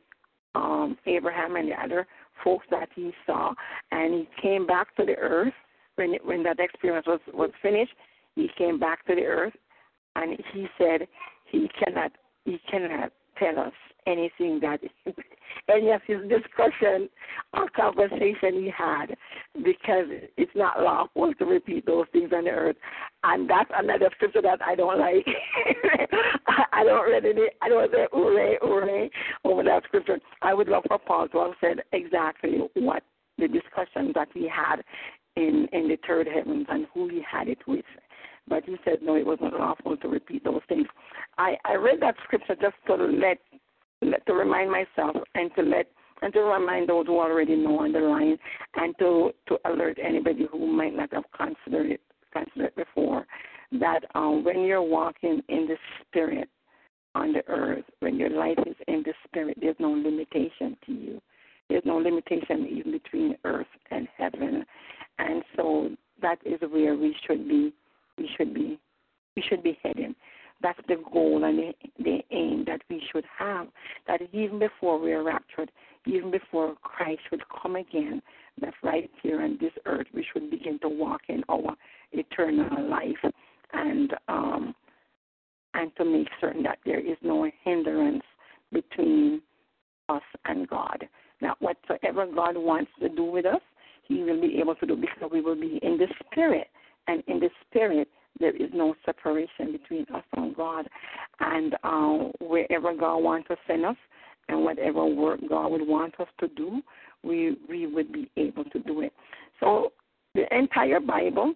[0.56, 2.08] um, Abraham and the other
[2.42, 3.54] folks that he saw,
[3.92, 5.54] and he came back to the earth
[6.01, 7.93] when when that experience was was finished,
[8.35, 9.52] he came back to the earth,
[10.16, 11.06] and he said
[11.51, 12.12] he cannot
[12.44, 13.72] he cannot tell us
[14.06, 14.81] anything that
[15.68, 17.09] any of his discussion
[17.52, 19.06] or conversation he had
[19.62, 20.06] because
[20.39, 22.77] it's not lawful to repeat those things on the earth.
[23.24, 25.27] And that's another scripture that I don't like.
[26.72, 29.10] I don't really I don't say hooray, hooray
[29.44, 30.18] over that scripture.
[30.40, 33.02] I would love for Paul to have said exactly what
[33.39, 34.82] the discussion that we had
[35.36, 37.85] in in the third heavens and who he had it with.
[38.48, 40.86] But he said no, it wasn't lawful to repeat those things.
[41.39, 43.39] I I read that scripture just to let,
[44.02, 45.86] let to remind myself and to let
[46.23, 48.36] and to remind those who already know on the line
[48.77, 52.01] and to to alert anybody who might not have considered it
[52.32, 53.27] considered before
[53.73, 56.48] that um, when you're walking in the spirit
[57.15, 61.20] on the earth, when your life is in the spirit, there's no limitation to you.
[61.70, 64.64] There's no limitation even between earth and heaven.
[65.18, 65.90] And so
[66.20, 67.72] that is where we should be
[68.18, 68.78] we should be
[69.36, 70.14] we should be heading.
[70.62, 71.72] That's the goal and the,
[72.02, 73.68] the aim that we should have.
[74.06, 75.70] That even before we are raptured,
[76.06, 78.20] even before Christ should come again,
[78.60, 81.76] that right here on this earth we should begin to walk in our
[82.12, 83.32] eternal life
[83.72, 84.74] and um
[85.74, 88.24] and to make certain that there is no hindrance
[88.72, 89.40] between
[90.09, 91.09] us and God.
[91.40, 93.60] That whatsoever God wants to do with us,
[94.06, 96.68] He will be able to do because we will be in the Spirit.
[97.08, 98.08] And in the Spirit,
[98.38, 100.88] there is no separation between us and God.
[101.40, 103.96] And uh, wherever God wants to send us
[104.48, 106.82] and whatever work God would want us to do,
[107.22, 109.12] we, we would be able to do it.
[109.60, 109.92] So
[110.34, 111.54] the entire Bible,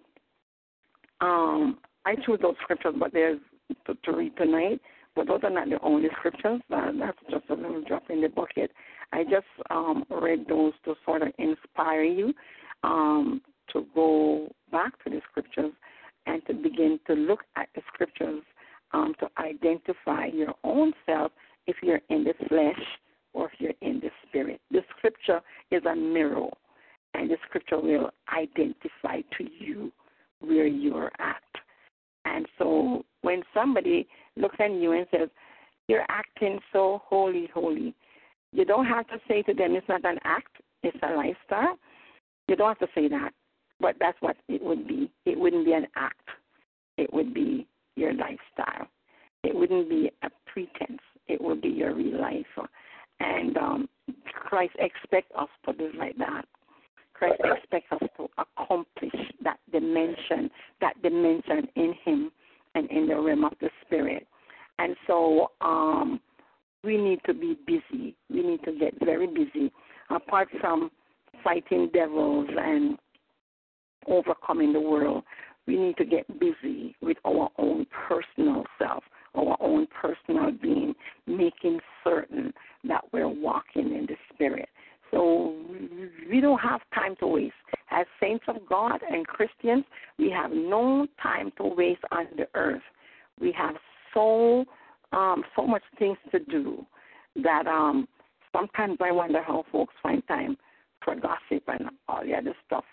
[1.21, 3.39] um, I choose those scriptures, but there's
[3.87, 4.79] to, to read tonight.
[5.15, 6.61] But those are not the only scriptures.
[6.73, 8.71] Uh, that's just a little drop in the bucket.
[9.11, 12.33] I just um, read those to sort of inspire you
[12.83, 13.41] um,
[13.73, 15.71] to go back to the scriptures
[16.25, 18.41] and to begin to look at the scriptures
[18.93, 21.31] um, to identify your own self
[21.67, 22.81] if you're in the flesh
[23.33, 24.61] or if you're in the spirit.
[24.71, 25.41] The scripture
[25.71, 26.49] is a mirror,
[27.13, 29.91] and the scripture will identify to you
[30.39, 31.41] where you're at.
[32.25, 35.29] And so when somebody looks at you and says,
[35.87, 37.93] You're acting so holy, holy.
[38.55, 41.77] You don't have to say to them it's not an act, it's a lifestyle.
[42.47, 43.31] You don't have to say that,
[43.81, 45.11] but that's what it would be.
[45.25, 46.29] It wouldn't be an act.
[46.97, 47.67] It would be
[47.97, 48.87] your lifestyle.
[49.43, 51.01] It wouldn't be a pretense.
[51.27, 52.45] It would be your real life.
[53.19, 53.89] And um,
[54.33, 56.45] Christ expects us to live like that.
[57.13, 60.49] Christ expects us to accomplish that dimension,
[60.79, 62.31] that dimension in Him
[62.75, 64.25] and in the realm of the Spirit.
[64.79, 66.21] And so um,
[66.85, 68.15] we need to be busy.
[68.29, 69.71] We need to get very busy.
[70.09, 70.91] Apart from
[71.43, 72.97] fighting devils and
[74.07, 75.23] overcoming the world,
[75.67, 79.03] we need to get busy with our own personal self,
[79.33, 80.93] our own personal being,
[81.25, 82.53] making certain
[82.87, 84.69] that we're walking in the Spirit.
[85.11, 85.55] So
[86.29, 87.53] we don't have time to waste.
[87.89, 89.85] As saints of God and Christians,
[90.19, 92.81] we have no time to waste on the earth.
[93.39, 93.75] We have
[94.13, 94.65] so
[95.15, 96.85] um, so much things to do
[97.43, 98.07] that um,
[98.55, 100.57] sometimes I wonder how folks find time
[101.03, 102.85] for gossip and all the other stuff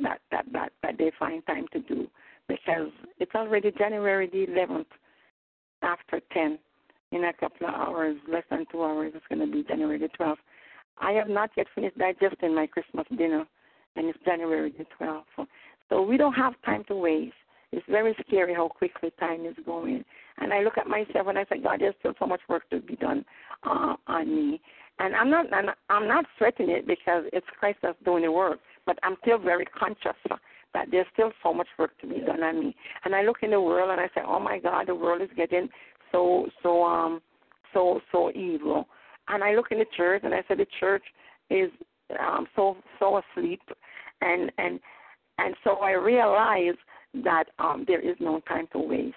[0.00, 2.08] that that that, that they find time to do
[2.48, 4.86] because it's already January the 11th
[5.82, 6.58] after 10.
[7.12, 10.08] In a couple of hours, less than two hours, it's going to be January the
[10.18, 10.36] 12th.
[10.98, 13.44] I have not yet finished digesting my Christmas dinner,
[13.94, 15.46] and it's January the 12th.
[15.88, 17.34] So we don't have time to waste.
[17.72, 20.04] It's very scary how quickly time is going.
[20.38, 22.80] And I look at myself and I say, God, there's still so much work to
[22.80, 23.24] be done
[23.64, 24.60] uh, on me.
[24.98, 25.46] And I'm not,
[25.90, 28.60] I'm not sweating it because it's Christ that's doing the work.
[28.86, 30.16] But I'm still very conscious
[30.72, 32.76] that there's still so much work to be done on me.
[33.04, 35.30] And I look in the world and I say, oh my God, the world is
[35.36, 35.68] getting
[36.12, 37.20] so, so, um,
[37.72, 38.86] so, so evil
[39.28, 41.02] and I look in the church and I say the church
[41.50, 41.70] is
[42.20, 43.62] um, so so asleep,
[44.20, 44.78] and and
[45.38, 46.76] and so I realize
[47.22, 49.14] that um, there is no time to waste.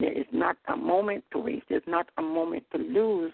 [0.00, 1.66] There is not a moment to waste.
[1.68, 3.32] There's not a moment to lose.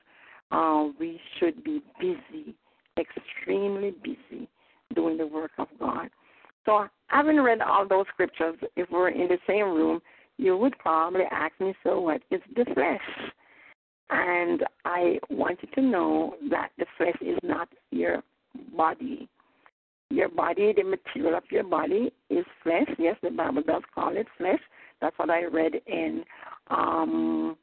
[0.51, 2.55] Uh, we should be busy,
[2.99, 4.49] extremely busy,
[4.95, 6.11] doing the work of God.
[6.67, 10.01] So, having read all those scriptures, if we're in the same room,
[10.37, 13.33] you would probably ask me, so what is the flesh?
[14.11, 18.23] And I want you to know that the flesh is not your
[18.77, 19.29] body.
[20.11, 22.89] Your body, the material of your body is flesh.
[22.99, 24.59] Yes, the Bible does call it flesh.
[25.01, 26.25] That's what I read in
[26.69, 27.57] um,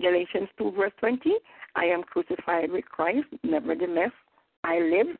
[0.00, 1.34] Galatians 2, verse 20.
[1.76, 3.26] I am crucified with Christ.
[3.42, 4.10] Nevertheless,
[4.64, 5.16] I live,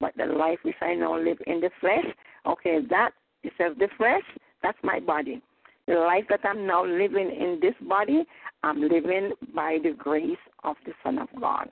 [0.00, 2.04] but the life which I now live in the flesh.
[2.46, 3.10] Okay, that,
[3.42, 4.22] it says the flesh,
[4.62, 5.40] that's my body.
[5.86, 8.24] The life that I'm now living in this body,
[8.62, 11.68] I'm living by the grace of the Son of God.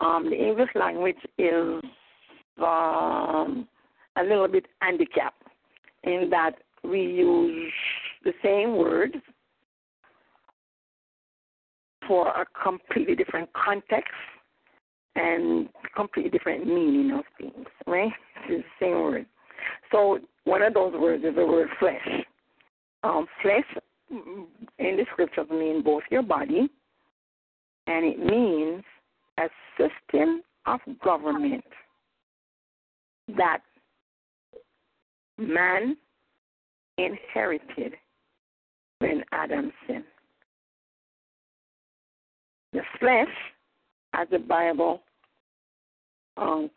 [0.00, 1.82] Um, the English language is
[2.62, 3.68] um,
[4.16, 5.42] a little bit handicapped
[6.04, 7.72] in that we use
[8.24, 9.14] the same words
[12.06, 14.10] for a completely different context
[15.16, 18.12] and completely different meaning of things, right?
[18.48, 19.26] It's the same word.
[19.92, 22.24] So one of those words is the word flesh.
[23.02, 23.64] Um, flesh
[24.10, 26.68] in the scriptures means both your body
[27.86, 28.82] and it means
[29.38, 31.64] a system of government
[33.36, 33.60] that
[35.38, 35.96] man
[36.98, 37.94] inherited
[38.98, 40.04] when Adam sinned.
[42.72, 43.28] The flesh,
[44.12, 45.02] as the Bible
[46.36, 46.70] um,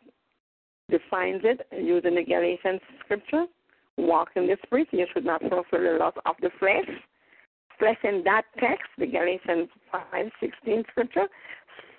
[0.90, 3.46] defines it using the Galatians scripture,
[3.96, 4.88] walk in the spirit.
[4.90, 6.88] You should not fulfill the lust of the flesh.
[7.78, 11.26] Flesh in that text, the Galatians 5:16 scripture,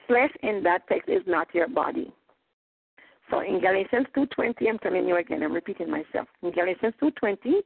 [0.07, 2.11] flesh in that text is not your body.
[3.35, 6.29] So in Galatians 2:20, I'm telling you again, I'm repeating myself.
[6.41, 7.61] In Galatians 2:20,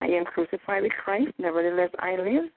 [0.00, 2.48] I am crucified with Christ, nevertheless I live,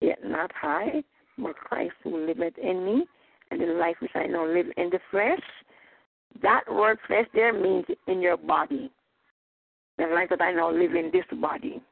[0.00, 1.02] yet not I,
[1.36, 3.04] but Christ who liveth in me,
[3.50, 5.42] and the life which I now live in the flesh.
[6.40, 8.92] That word flesh there means in your body
[9.98, 11.82] the life that I now live in this body.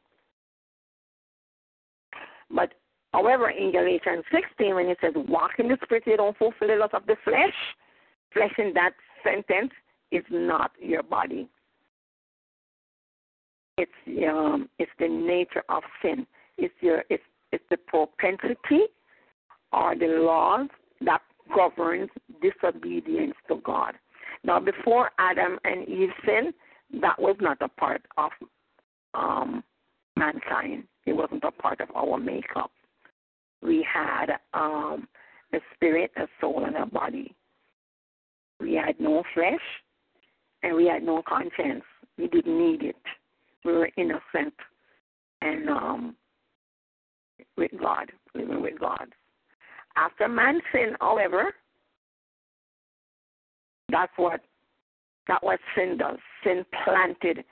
[2.48, 2.74] But
[3.12, 6.76] however, in Galatians 16, when it says walk in the spirit, you don't fulfill the
[6.76, 7.56] lust of the flesh.
[8.32, 8.94] Flesh in that
[9.24, 9.72] sentence
[10.10, 11.48] is not your body.
[13.78, 13.90] It's
[14.28, 16.26] um, it's the nature of sin.
[16.59, 17.22] It's your it's
[17.52, 18.82] it's the propensity
[19.72, 20.68] or the laws
[21.02, 21.22] that
[21.55, 22.10] governs
[22.42, 23.94] disobedience to God.
[24.44, 26.55] Now, before Adam and Eve sinned,
[27.01, 28.30] that was not a part of
[29.14, 29.62] um,
[30.16, 30.84] mankind.
[31.06, 32.70] It wasn't a part of our makeup.
[33.62, 35.06] We had um,
[35.52, 37.34] a spirit, a soul, and a body.
[38.60, 39.60] We had no flesh,
[40.62, 41.84] and we had no conscience.
[42.18, 42.96] We didn't need it.
[43.64, 44.54] We were innocent
[45.42, 46.16] and um,
[47.56, 49.06] with God, living with God.
[49.96, 51.54] After man sin, however,
[53.90, 54.40] that's what
[55.28, 56.18] that what sin does.
[56.44, 57.44] Sin planted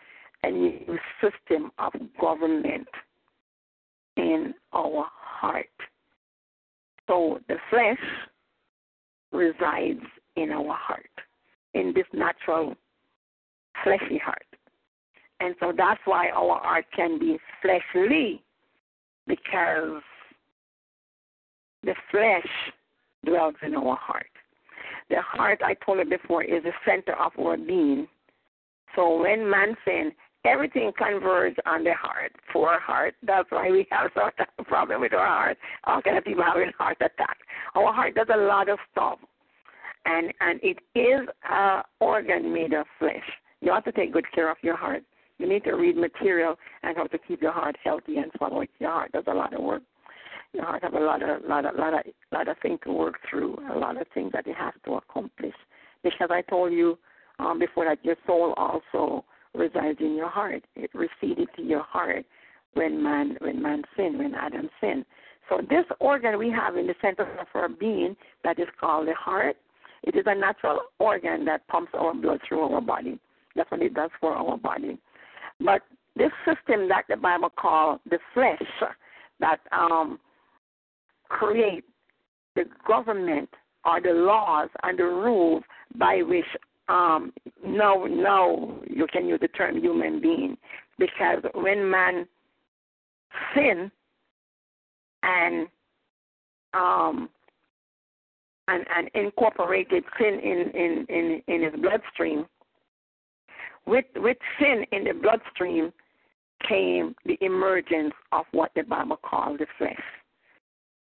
[0.42, 2.88] a new system of government
[4.16, 5.66] in our heart.
[7.06, 7.98] So the flesh
[9.32, 10.04] resides
[10.42, 11.10] in our heart,
[11.74, 12.74] in this natural
[13.82, 14.44] fleshy heart.
[15.40, 18.42] And so that's why our heart can be fleshly,
[19.26, 20.02] because
[21.82, 22.46] the flesh
[23.24, 24.26] dwells in our heart.
[25.10, 28.06] The heart, I told you before, is the center of our being.
[28.96, 30.12] So when man sins,
[30.44, 33.14] everything converges on the heart, for our heart.
[33.22, 35.58] That's why we have such a problem with our heart.
[35.84, 37.38] All kind of people having heart attack.
[37.74, 39.18] Our heart does a lot of stuff,
[40.08, 43.28] and and it is an organ made of flesh.
[43.60, 45.02] You have to take good care of your heart.
[45.38, 48.70] You need to read material and how to keep your heart healthy and follow it.
[48.80, 49.82] Your heart does a lot of work
[50.52, 52.00] your heart have a lot of lot of lot of
[52.32, 55.54] lot of things to work through, a lot of things that it has to accomplish.
[56.02, 56.98] Because I told you
[57.38, 59.24] um, before that your soul also
[59.54, 60.64] resides in your heart.
[60.76, 62.24] It receded to your heart
[62.74, 65.04] when man when man sinned, when Adam sinned.
[65.48, 69.14] So this organ we have in the center of our being that is called the
[69.14, 69.56] heart,
[70.02, 73.18] it is a natural organ that pumps our blood through our body.
[73.56, 74.98] That's what it does for our body.
[75.60, 75.82] But
[76.16, 78.62] this system that the Bible calls the flesh,
[79.40, 80.18] that um,
[81.28, 81.84] create
[82.54, 83.48] the government
[83.84, 85.62] or the laws and the rules
[85.96, 86.44] by which
[86.88, 87.32] um
[87.64, 90.56] now no you can use the term human being
[90.98, 92.26] because when man
[93.54, 93.90] sin
[95.22, 95.66] and
[96.74, 97.28] um
[98.68, 102.46] and, and incorporated sin in, in, in, in his bloodstream.
[103.86, 105.92] With with sin in the bloodstream
[106.68, 109.96] came the emergence of what the Bible calls the flesh.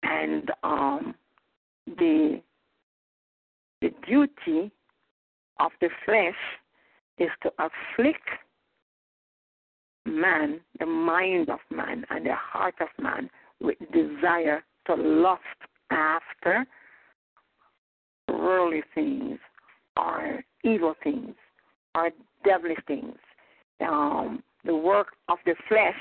[0.03, 1.15] And um,
[1.87, 2.41] the
[3.83, 4.73] the duty
[5.61, 6.35] of the flesh
[7.19, 8.27] is to afflict
[10.07, 13.29] man, the mind of man, and the heart of man
[13.61, 15.43] with desire to lust
[15.91, 16.67] after
[18.43, 19.39] worldly things
[19.97, 21.35] are evil things
[21.95, 22.11] are
[22.45, 23.17] devilish things.
[23.81, 25.95] Um, the work of the flesh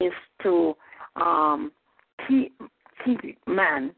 [0.00, 0.74] is to
[1.16, 1.72] um,
[2.28, 2.52] keep
[3.04, 3.92] keep man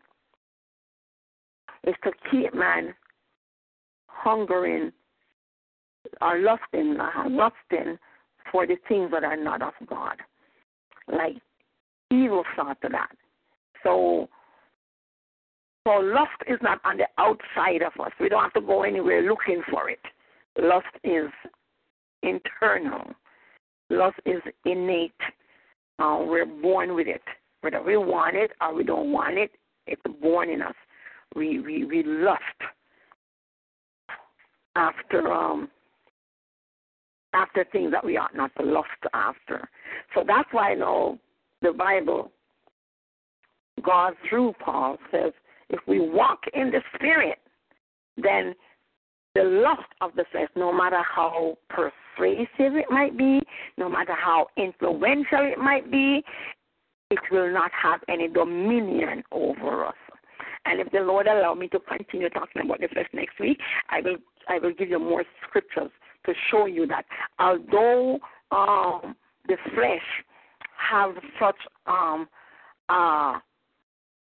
[1.87, 2.95] is to keep man
[4.07, 4.93] hungering
[6.21, 7.99] or lusting, uh, lusting
[8.51, 10.17] for the things that are not of God,
[11.09, 11.37] like
[12.11, 13.13] evil thought to that.
[13.83, 14.29] So,
[15.87, 18.13] so lust is not on the outside of us.
[18.19, 20.01] We don't have to go anywhere looking for it.
[20.59, 21.31] Lust is
[22.23, 23.13] internal.
[23.91, 25.13] Lust is innate.
[25.99, 27.23] Uh, we're born with it.
[27.61, 29.51] Whether we want it or we don't want it,
[29.87, 30.75] it's born in us.
[31.35, 32.41] We we, we lust
[34.77, 35.69] after um
[37.35, 39.69] after things that we ought not to lust after.
[40.15, 41.19] So that's why I know
[41.63, 42.31] the Bible,
[43.83, 45.33] God through Paul says,
[45.71, 47.39] if we walk in the Spirit,
[48.17, 48.55] then
[49.35, 53.41] the lust of the flesh, no matter how persuasive it might be,
[53.77, 56.23] no matter how influential it might be,
[57.11, 59.95] it will not have any dominion over us.
[60.67, 63.59] And if the Lord allow me to continue talking about the flesh next week,
[63.91, 64.17] I will
[64.49, 65.91] I will give you more scriptures
[66.27, 67.05] to show you that
[67.39, 68.19] although
[68.51, 69.17] um,
[69.49, 70.03] the flesh
[70.77, 72.29] have such um,
[72.89, 73.39] uh,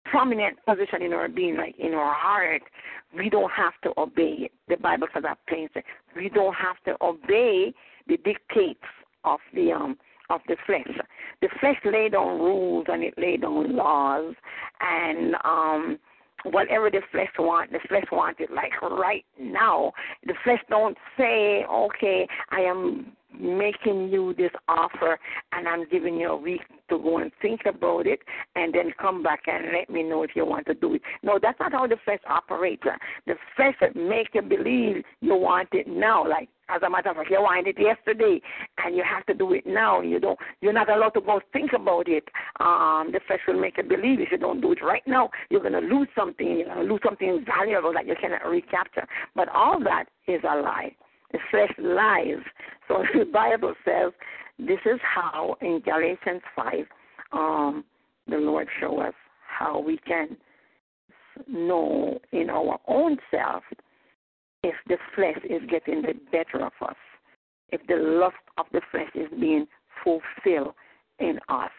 [0.05, 2.63] prominent position in our being, like in our heart,
[3.17, 4.53] we don't have to obey it.
[4.69, 5.69] The Bible says that plain.
[6.17, 7.73] We don't have to obey
[8.09, 8.81] the dictates
[9.25, 9.97] of the um
[10.31, 10.89] of the flesh.
[11.41, 14.35] The flesh laid down rules and it laid down laws
[14.81, 15.99] and um
[16.45, 19.93] whatever the flesh want, the flesh want it like right now.
[20.27, 25.19] The flesh don't say, Okay, I am making you this offer
[25.53, 26.61] and I'm giving you a week
[26.91, 28.21] to go and think about it
[28.57, 31.03] and then come back and let me know if you want to do it.
[31.23, 32.83] No, that's not how the flesh operates.
[33.27, 36.29] The flesh make you believe you want it now.
[36.29, 38.41] Like as a matter of fact, you wanted it yesterday
[38.85, 40.01] and you have to do it now.
[40.01, 42.25] You don't you're not allowed to go think about it.
[42.61, 45.63] Um the flesh will make you believe if you don't do it right now, you're
[45.63, 49.07] gonna lose something, you're gonna lose something valuable that you cannot recapture.
[49.35, 50.95] But all that is a lie.
[51.33, 52.43] The flesh lies.
[52.89, 54.13] So the Bible says
[54.59, 56.75] this is how in Galatians 5,
[57.33, 57.85] um,
[58.29, 59.15] the Lord show us
[59.47, 60.37] how we can
[61.49, 63.63] know in our own self
[64.63, 66.97] if the flesh is getting the better of us,
[67.71, 69.67] if the lust of the flesh is being
[70.05, 70.75] fulfilled
[71.19, 71.71] in us.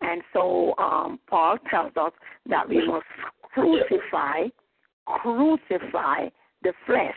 [0.00, 2.12] And so um, Paul tells us
[2.48, 3.04] that we must
[3.42, 4.48] crucify,
[5.06, 6.28] crucify
[6.62, 7.16] the flesh.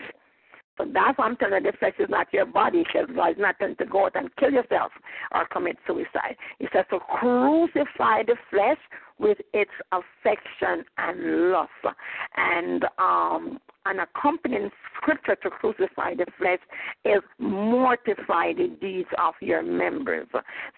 [0.78, 3.36] So that's why I'm telling you the flesh is not your body because God is
[3.38, 4.92] not to go out and kill yourself
[5.32, 6.36] or commit suicide.
[6.58, 8.78] He says to crucify the flesh
[9.18, 11.96] with its affection and lust.
[12.36, 16.58] And um an accompanying scripture to crucify the flesh
[17.04, 20.28] is mortify the deeds of your members.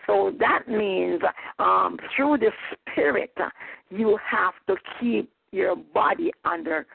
[0.06, 1.20] So that means
[1.58, 2.50] um, through the
[2.92, 3.34] Spirit,
[3.90, 6.86] you have to keep your body under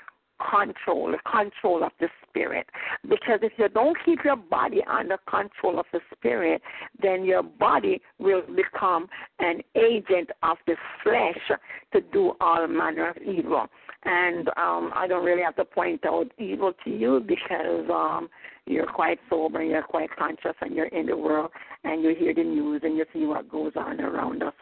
[0.50, 2.68] control, control of the spirit.
[3.04, 6.62] Because if you don't keep your body under control of the spirit,
[7.02, 9.08] then your body will become
[9.40, 11.60] an agent of the flesh
[11.94, 13.68] to do all manner of evil.
[14.06, 18.30] And um, I don't really have to point out evil to you because um,
[18.66, 21.52] you're quite sober, you're quite conscious, and you're in the world,
[21.84, 24.54] and you hear the news and you see what goes on around us.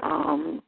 [0.00, 0.62] Um,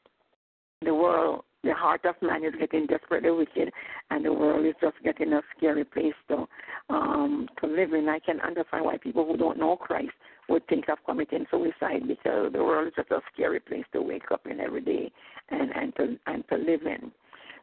[0.83, 3.73] the world the heart of man is getting desperately wicked,
[4.11, 6.47] and the world is just getting a scary place to
[6.91, 8.09] um, to live in.
[8.09, 10.13] I can understand why people who don't know Christ
[10.49, 14.31] would think of committing suicide because the world is just a scary place to wake
[14.31, 15.11] up in every day
[15.51, 17.11] and and to and to live in.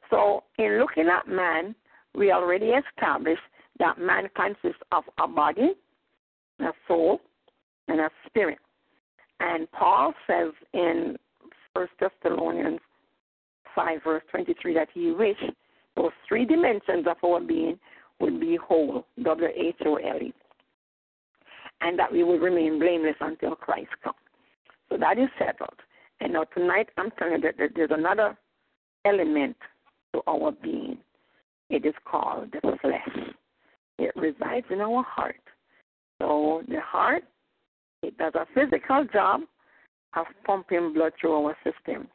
[0.10, 1.76] So, in looking at man,
[2.16, 3.42] we already established
[3.80, 5.72] that man consists of a body,
[6.60, 7.22] a soul,
[7.88, 8.60] and a spirit.
[9.40, 11.18] And Paul says in
[11.74, 12.80] First Thessalonians
[13.76, 15.52] 5, verse 23, that he wished
[15.96, 17.78] those three dimensions of our being
[18.20, 20.34] would be whole, W H O L E,
[21.82, 24.16] and that we would remain blameless until Christ comes.
[24.90, 25.80] So that is settled.
[26.20, 28.38] And now tonight I'm telling you that there's another
[29.06, 29.56] element
[30.14, 30.98] to our being.
[31.70, 33.34] It is called the flesh.
[33.98, 35.36] It resides in our heart.
[36.22, 37.24] So the heart,
[38.04, 39.42] it does a physical job
[40.16, 42.08] of pumping blood through our system.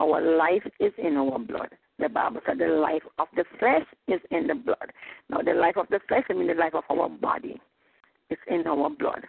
[0.00, 1.68] Our life is in our blood.
[1.98, 4.92] The Bible said the life of the flesh is in the blood.
[5.28, 7.60] Now, the life of the flesh, I mean the life of our body,
[8.30, 9.24] is in our blood.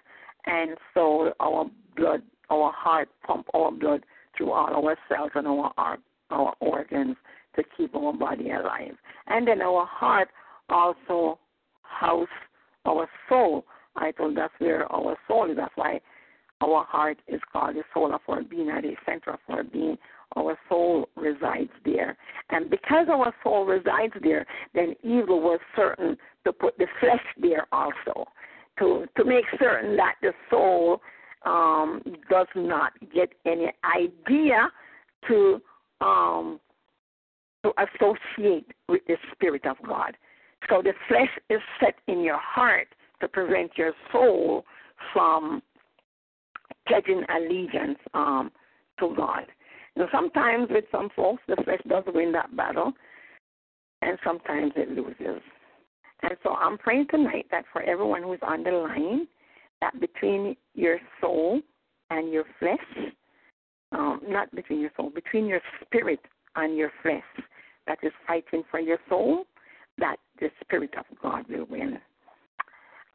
[0.46, 4.04] And so our blood, our heart pump our blood
[4.38, 5.98] through all our cells and our
[6.30, 7.18] our organs
[7.58, 8.96] to keep our body alive.
[9.28, 10.30] And then our heart
[10.70, 11.38] also
[11.84, 12.28] house
[12.86, 13.66] our soul.
[13.98, 15.58] I told that's where our soul is.
[15.58, 16.00] That's why
[16.62, 19.98] our heart is called the soul of our being, at the center of our being
[20.36, 22.18] our soul resides there.
[22.50, 27.68] And because our soul resides there, then evil was certain to put the flesh there
[27.72, 28.26] also,
[28.80, 31.02] to to make certain that the soul
[31.46, 34.70] um, does not get any idea
[35.28, 35.62] to
[36.02, 36.60] um,
[37.64, 40.18] to associate with the Spirit of God.
[40.70, 42.88] So the flesh is set in your heart
[43.20, 44.66] to prevent your soul
[45.14, 45.62] from
[46.88, 48.52] pledging allegiance um,
[49.00, 49.46] to God.
[50.12, 52.94] Sometimes with some folks, the flesh does win that battle,
[54.02, 55.42] and sometimes it loses.
[56.24, 59.28] And so I'm praying tonight that for everyone who's on the line,
[59.82, 61.62] that between your soul
[62.10, 63.14] and your flesh,
[63.92, 66.20] um, not between your soul, between your spirit
[66.56, 67.24] and your flesh
[67.88, 69.46] that is fighting for your soul,
[69.98, 72.00] that the Spirit of God will win.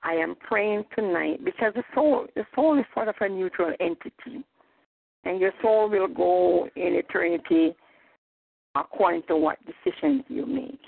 [0.02, 4.44] I am praying tonight because the soul, the soul is sort of a neutral entity
[5.26, 7.74] and your soul will go in eternity
[8.76, 10.80] according to what decisions you make.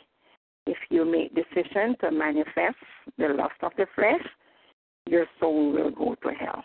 [0.67, 2.77] If you make decisions to manifest
[3.17, 4.25] the lust of the flesh,
[5.07, 6.63] your soul will go to hell.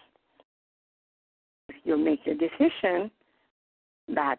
[1.69, 3.09] If you make a decision
[4.09, 4.37] that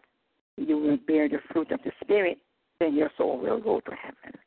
[0.57, 2.37] you will bear the fruit of the Spirit,
[2.79, 4.39] then your soul will go to heaven.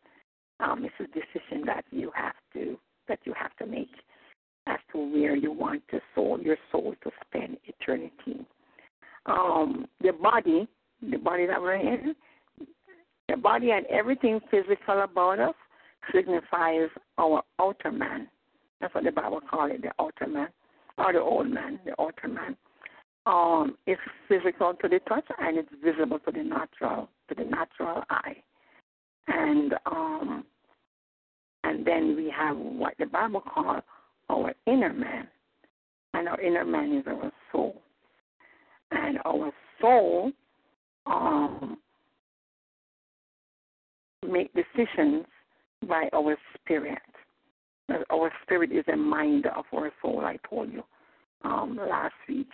[0.61, 2.79] Um, it's a decision that you have to
[3.09, 3.91] that you have to make
[4.67, 8.47] as to where you want the soul, your soul to spend eternity
[9.29, 10.69] um, the body,
[11.03, 12.15] the body that we're in,
[13.29, 15.55] the body and everything physical about us
[16.15, 16.89] signifies
[17.19, 18.29] our outer man.
[18.81, 20.49] That's what the Bible calls it, the outer man,
[20.97, 22.57] or the old man, the outer man.
[23.27, 28.03] Um, it's physical to the touch and it's visible to the natural, to the natural
[28.09, 28.37] eye.
[29.27, 30.45] And um,
[31.65, 33.83] and then we have what the Bible calls
[34.31, 35.29] our inner man,
[36.15, 37.83] and our inner man is our soul
[38.91, 40.33] and our soul
[41.07, 41.79] um,
[44.27, 45.25] make decisions
[45.87, 46.99] by our spirit.
[48.11, 50.83] Our spirit is a mind of our soul, I told you
[51.45, 52.51] um, last week.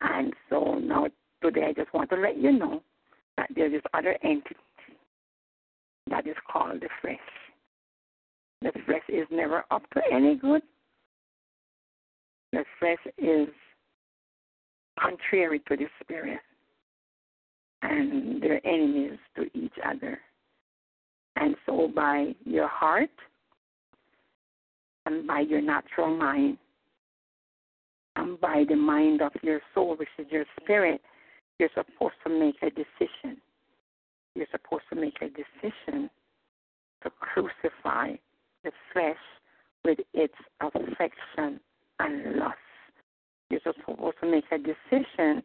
[0.00, 1.06] And so now,
[1.42, 2.82] today, I just want to let you know
[3.36, 4.56] that there is other entity
[6.08, 7.18] that is called the flesh.
[8.62, 10.62] The flesh is never up to any good.
[12.52, 13.48] The flesh is
[15.00, 16.40] contrary to the spirit,
[17.82, 20.18] and they're enemies to each other.
[21.36, 23.10] And so by your heart
[25.06, 26.58] and by your natural mind
[28.16, 31.00] and by the mind of your soul, which is your spirit,
[31.58, 33.40] you're supposed to make a decision.
[34.34, 36.10] You're supposed to make a decision
[37.02, 38.14] to crucify
[38.64, 39.16] the flesh
[39.84, 41.60] with its affection
[41.98, 42.56] and lust.
[43.50, 45.42] You're supposed to make a decision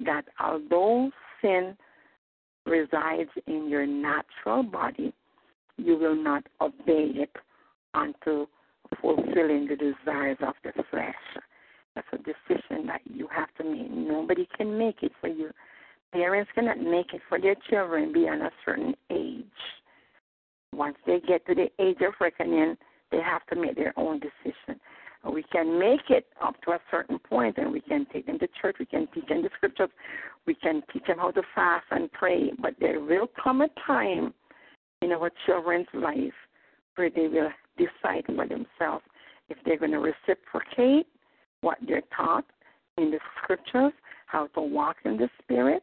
[0.00, 1.10] that although
[1.42, 1.76] sin
[2.66, 5.12] resides in your natural body,
[5.76, 7.34] you will not obey it
[7.94, 8.46] unto
[9.00, 11.14] fulfilling the desires of the flesh.
[11.94, 13.90] That's a decision that you have to make.
[13.90, 15.50] Nobody can make it for you.
[16.12, 19.44] Parents cannot make it for their children beyond a certain age.
[20.72, 22.76] Once they get to the age of reckoning,
[23.10, 24.80] they have to make their own decision.
[25.24, 28.48] We can make it up to a certain point and we can take them to
[28.60, 29.90] church, we can teach them the scriptures,
[30.46, 34.32] we can teach them how to fast and pray, but there will come a time
[35.02, 36.32] in our children's life
[36.96, 39.04] where they will decide for themselves
[39.48, 41.06] if they're going to reciprocate
[41.60, 42.44] what they're taught
[42.96, 43.92] in the scriptures,
[44.26, 45.82] how to walk in the spirit,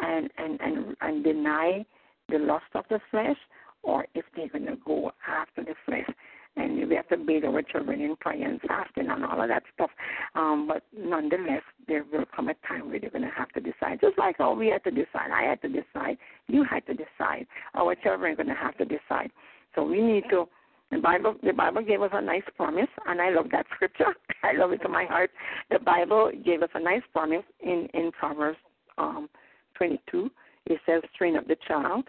[0.00, 1.84] and and and, and deny
[2.28, 3.36] the lust of the flesh,
[3.82, 6.08] or if they're going to go after the flesh.
[6.56, 9.64] And we have to bathe our children in prayer and fasting and all of that
[9.74, 9.90] stuff.
[10.34, 14.00] Um, but nonetheless, there will come a time where they're going to have to decide.
[14.00, 15.30] Just like how we had to decide.
[15.34, 16.16] I had to decide.
[16.46, 17.46] You had to decide.
[17.74, 19.30] Our children are going to have to decide.
[19.74, 20.46] So we need to
[20.90, 24.14] the Bible, the Bible gave us a nice promise, and I love that scripture.
[24.42, 25.30] I love it to my heart.
[25.70, 28.58] The Bible gave us a nice promise in in Proverbs
[28.98, 29.28] um,
[29.76, 30.30] 22.
[30.66, 32.08] It says, "Train up the child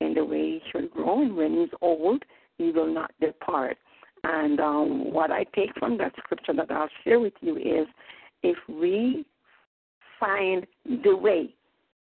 [0.00, 2.24] in the way he should grow, and when he's old,
[2.58, 3.76] he will not depart."
[4.24, 7.86] And um, what I take from that scripture that I'll share with you is,
[8.42, 9.26] if we
[10.18, 10.66] find
[11.04, 11.54] the way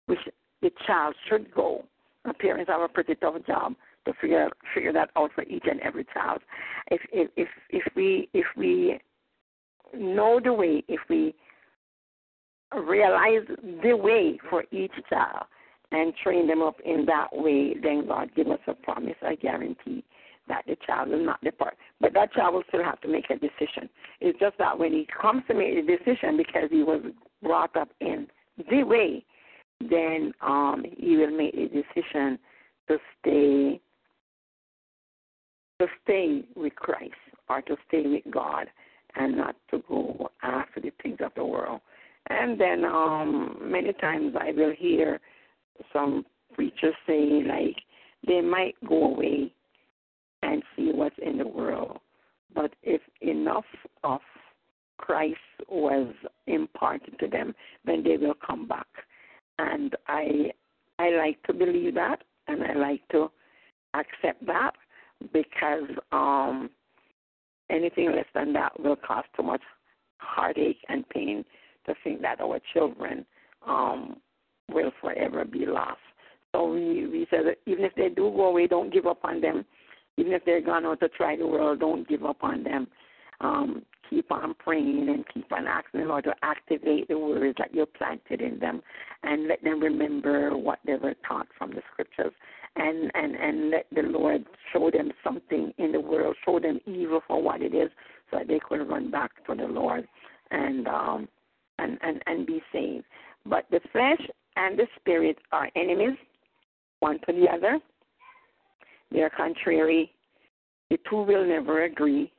[0.07, 0.19] which
[0.61, 1.85] the child should go,
[2.26, 5.80] our parents have a pretty tough job to figure figure that out for each and
[5.80, 6.41] every child.
[6.91, 8.99] If if if, if we if we
[9.95, 11.34] know the way, if we
[12.73, 13.47] realize
[13.81, 15.45] the way for each child
[15.91, 20.03] and train them up in that way, then God give us a promise, a guarantee
[20.49, 21.77] that the child will not depart.
[22.01, 23.89] But that child will still have to make a decision.
[24.19, 27.01] It's just that when he comes to make a decision because he was
[27.41, 28.27] brought up in
[28.69, 29.23] the way,
[29.80, 32.38] then um, he will make a decision
[32.89, 33.80] to stay
[35.80, 37.13] to stay with Christ
[37.47, 38.67] or to stay with God
[39.15, 41.80] and not to go after the things of the world.
[42.30, 45.21] And then um many times I will hear
[45.93, 47.77] some preachers say like
[48.27, 49.53] they might go away
[50.44, 51.99] and see what's in the world.
[52.53, 53.66] But if enough
[54.03, 54.22] of
[54.98, 55.38] Christ
[55.70, 56.14] was
[56.48, 57.53] imparted to them,
[57.86, 58.88] then they will come back.
[59.60, 60.52] And I
[60.98, 63.32] I like to believe that and I like to
[63.94, 64.72] accept that
[65.34, 66.70] because um,
[67.70, 69.61] anything less than that will cause too much
[70.18, 71.45] heartache and pain
[71.86, 73.26] to think that our children
[73.66, 74.18] um,
[74.70, 75.99] will forever be lost.
[76.53, 79.40] So we, we said that even if they do go away, don't give up on
[79.41, 79.66] them.
[80.20, 82.88] Even if they're gone out to try the world, don't give up on them.
[83.41, 87.74] Um, keep on praying and keep on asking the Lord to activate the words that
[87.74, 88.82] you planted in them
[89.24, 92.34] and let them remember what they were taught from the scriptures
[92.76, 97.22] and and and let the Lord show them something in the world, show them evil
[97.28, 97.90] for what it is,
[98.30, 100.08] so that they could run back to the Lord
[100.52, 101.28] and um
[101.78, 103.06] and and and be saved.
[103.46, 104.22] But the flesh
[104.56, 106.18] and the spirit are enemies,
[107.00, 107.80] one to the other.
[109.11, 110.11] They are contrary.
[110.90, 112.31] The two will never agree,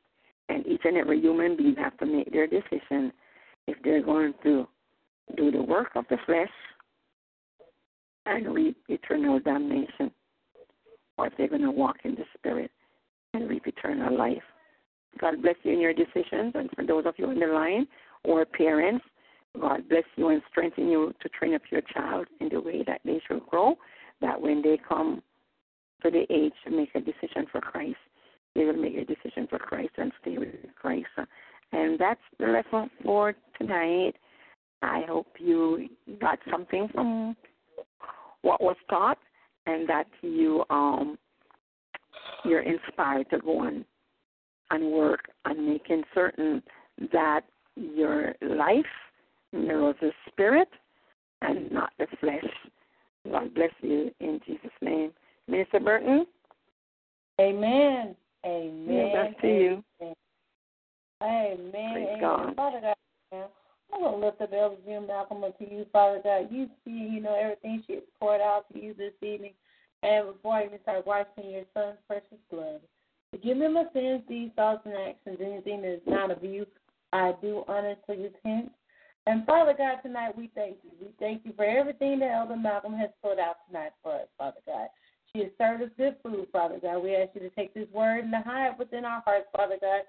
[0.49, 3.11] and each and every human being have to make their decision
[3.67, 4.67] if they're going to
[5.37, 6.49] do the work of the flesh
[8.25, 10.11] and reap eternal damnation
[11.17, 12.71] or if they're going to walk in the Spirit
[13.33, 14.43] and reap eternal life.
[15.19, 16.53] God bless you in your decisions.
[16.55, 17.87] And for those of you on the line
[18.23, 19.05] or parents,
[19.59, 23.01] God bless you and strengthen you to train up your child in the way that
[23.03, 23.75] they should grow,
[24.21, 25.21] that when they come
[26.03, 27.97] to the age to make a decision for Christ,
[28.55, 31.07] they will make a decision for Christ and stay with Christ.
[31.71, 34.13] And that's the lesson for tonight.
[34.81, 35.87] I hope you
[36.19, 37.35] got something from
[38.41, 39.19] what was taught
[39.67, 41.17] and that you um
[42.43, 43.85] you're inspired to go on
[44.71, 46.63] and work on making certain
[47.11, 47.41] that
[47.75, 48.85] your life
[49.53, 50.67] mirrors the spirit
[51.41, 52.45] and not the flesh.
[53.31, 55.11] God bless you in Jesus' name.
[55.51, 56.25] Minister Burton?
[57.39, 58.15] Amen.
[58.45, 58.85] Amen.
[58.87, 59.83] Yeah, back to you.
[60.01, 60.15] Amen.
[61.21, 62.21] Praise Amen.
[62.21, 62.55] God.
[62.55, 62.95] Father God,
[63.93, 66.47] I'm going to lift up Elder June Malcolm up to you, Father God.
[66.49, 69.53] You see, you know, everything she has poured out to you this evening.
[70.03, 72.79] And before I even start washing your son's precious blood,
[73.29, 76.65] forgive me my sins, deeds, thoughts, and actions, anything that is not of you.
[77.13, 78.71] I do honestly repent.
[79.27, 80.91] And Father God, tonight we thank you.
[80.99, 84.61] We thank you for everything that Elder Malcolm has put out tonight for us, Father
[84.65, 84.87] God.
[85.33, 86.99] She has served us good food, Father God.
[87.03, 89.77] We ask you to take this word and to hide it within our hearts, Father
[89.79, 90.01] God,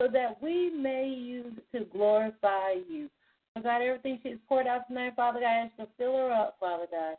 [0.00, 3.08] so that we may use it to glorify you.
[3.54, 6.16] Father God, everything she has poured out tonight, Father God, I ask you to fill
[6.16, 7.16] her up, Father God.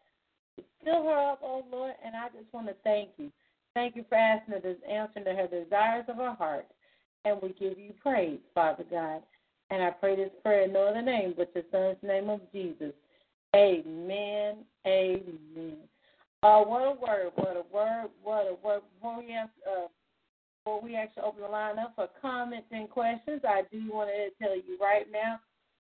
[0.83, 3.31] Fill her up, oh Lord, and I just want to thank you.
[3.73, 6.65] Thank you for asking her, answering to her desires of her heart.
[7.23, 9.21] And we give you praise, Father God.
[9.69, 12.93] And I pray this prayer in no other name but the Son's name of Jesus.
[13.55, 14.57] Amen.
[14.85, 15.77] Amen.
[16.43, 18.81] Uh, what a word, what a word, what a word.
[18.95, 19.87] Before we ask, uh,
[20.63, 24.43] before we actually open the line up for comments and questions, I do want to
[24.43, 25.39] tell you right now,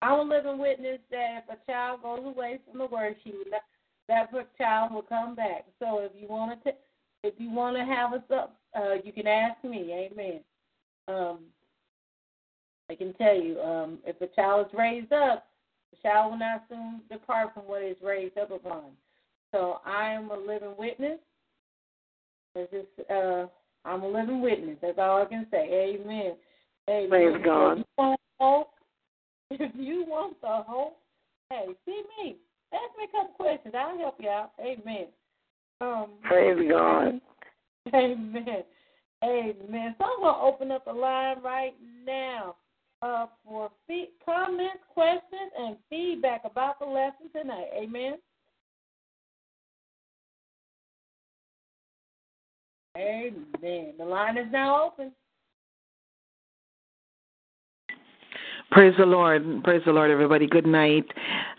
[0.02, 3.62] I'm a living witness that if a child goes away from the word, she not,
[4.09, 5.64] that child will come back.
[5.81, 6.73] So if you want to,
[7.24, 10.10] if you want to have us up, uh, you can ask me.
[10.12, 10.40] Amen.
[11.09, 11.39] Um,
[12.89, 15.48] I can tell you, um, if a child is raised up,
[15.90, 18.93] the child will not soon depart from what is raised up upon.
[19.52, 21.18] So I am a living witness.
[22.55, 23.47] This uh,
[23.85, 24.78] I'm a living witness.
[24.81, 25.94] That's all I can say.
[25.94, 26.35] Amen.
[26.89, 27.09] Amen.
[27.10, 27.78] Praise God.
[27.78, 28.70] If you want hope,
[29.51, 30.98] if you want the hope,
[31.51, 32.36] hey, see me.
[32.73, 33.74] Ask me a couple questions.
[33.77, 34.52] I'll help you out.
[34.60, 35.06] Amen.
[35.81, 37.20] Um, Praise God.
[37.94, 38.64] Amen.
[39.24, 39.94] Amen.
[39.98, 41.74] So I'm going to open up the line right
[42.05, 42.56] now
[43.02, 47.68] uh, for fee- comments, questions, and feedback about the lesson tonight.
[47.77, 48.16] Amen.
[52.97, 53.94] Amen.
[53.98, 55.12] The line is now open.
[58.73, 59.63] Praise the Lord.
[59.63, 60.49] Praise the Lord, everybody.
[60.49, 61.05] Good night.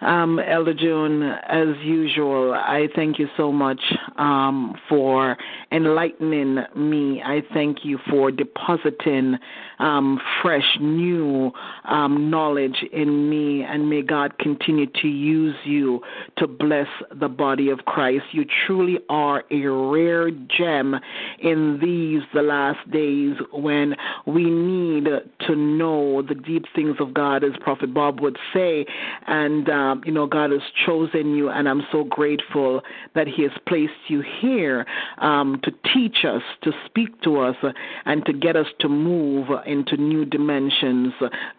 [0.01, 3.79] Um, Elder June, as usual, I thank you so much
[4.17, 5.37] um, for
[5.71, 7.21] enlightening me.
[7.23, 9.37] I thank you for depositing
[9.79, 11.51] um, fresh, new
[11.85, 16.01] um, knowledge in me, and may God continue to use you
[16.37, 16.87] to bless
[17.19, 18.25] the body of Christ.
[18.33, 20.95] You truly are a rare gem
[21.39, 25.07] in these, the last days, when we need
[25.47, 28.85] to know the deep things of God, as Prophet Bob would say.
[29.27, 32.81] And, um, you know, God has chosen you, and I'm so grateful
[33.15, 34.85] that He has placed you here
[35.19, 37.71] um, to teach us, to speak to us, uh,
[38.05, 41.13] and to get us to move into new dimensions.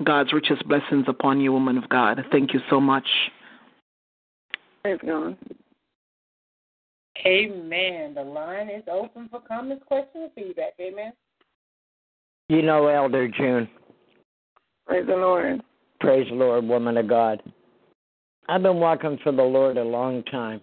[0.04, 2.24] God's richest blessings upon you, woman of God.
[2.30, 3.06] Thank you so much.
[4.82, 5.36] Praise God.
[7.26, 8.14] Amen.
[8.14, 10.74] The line is open for comments, questions, feedback.
[10.80, 11.12] Amen.
[12.48, 13.68] You know, Elder June.
[14.88, 15.60] Praise the Lord.
[16.00, 17.42] Praise the Lord, woman of God.
[18.48, 20.62] I've been walking for the Lord a long time.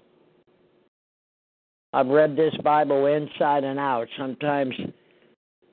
[1.93, 4.07] I've read this Bible inside and out.
[4.17, 4.73] Sometimes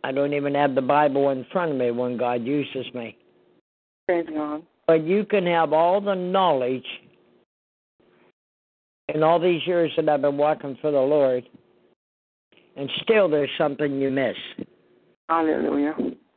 [0.04, 3.16] I don't even have the Bible in front of me when God uses me.
[4.06, 4.62] Praise God.
[4.86, 6.84] But you can have all the knowledge
[9.08, 11.48] in all these years that I've been walking for the Lord,
[12.76, 14.36] and still there's something you miss.
[15.30, 15.94] Hallelujah.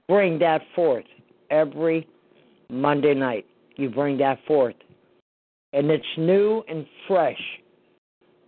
[0.07, 1.05] Bring that forth
[1.55, 2.07] every
[2.69, 3.45] Monday night.
[3.77, 4.75] You bring that forth.
[5.73, 7.41] And it's new and fresh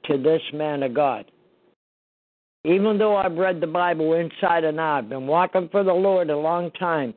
[0.05, 1.25] to this man of God.
[2.63, 6.29] Even though I've read the Bible inside and out, I've been walking for the Lord
[6.29, 7.13] a long time,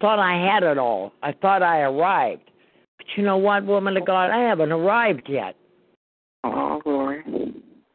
[0.00, 1.12] thought I had it all.
[1.22, 2.50] I thought I arrived.
[2.98, 4.30] But you know what, woman of God?
[4.30, 5.56] I haven't arrived yet.
[6.44, 7.22] Oh, glory.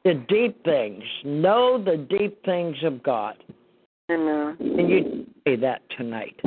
[0.03, 1.03] The deep things.
[1.23, 3.35] Know the deep things of God.
[4.11, 4.57] Amen.
[4.59, 6.39] And you say that tonight.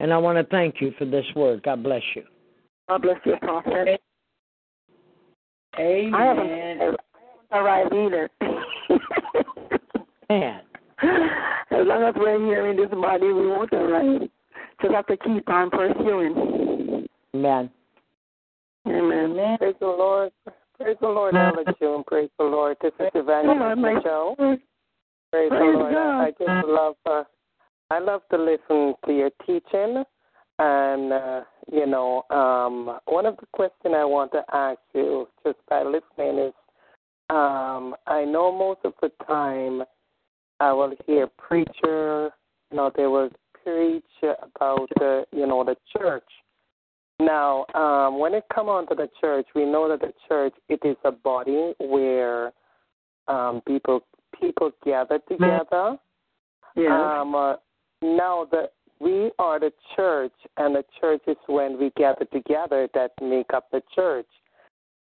[0.00, 1.62] And I want to thank you for this word.
[1.62, 2.22] God bless you.
[2.88, 4.00] God bless you, Prophet.
[5.78, 6.14] Amen.
[6.14, 6.96] I haven't,
[7.52, 8.30] arrived either.
[10.30, 10.60] Man.
[11.02, 14.28] As long as we're here in this body, we won't arrive.
[14.82, 17.06] Just have to keep on pursuing.
[17.34, 17.70] Amen.
[18.86, 19.58] Amen.
[19.58, 20.32] Praise the Lord.
[20.78, 22.04] Praise the Lord, Elder June.
[22.06, 22.76] Praise the Lord.
[22.82, 24.34] This is Evangelist Michelle.
[24.36, 24.58] Praise,
[25.32, 25.94] Praise the Lord.
[25.94, 26.20] God.
[26.20, 27.24] I, I just love uh,
[27.90, 30.04] I love to listen to your teaching
[30.58, 31.40] and uh,
[31.70, 36.38] you know, um one of the questions I want to ask you just by listening
[36.38, 36.54] is
[37.30, 39.82] um I know most of the time
[40.60, 42.30] I will hear preacher,
[42.70, 43.30] you know, they will
[43.62, 46.24] preach about the you know, the church.
[47.18, 50.80] Now, um, when it come on to the church, we know that the church it
[50.84, 52.52] is a body where
[53.28, 54.00] um, people
[54.38, 55.96] people gather together.
[56.76, 57.20] Yeah.
[57.20, 57.54] Um, uh,
[58.02, 63.12] now that we are the church, and the church is when we gather together that
[63.20, 64.26] make up the church.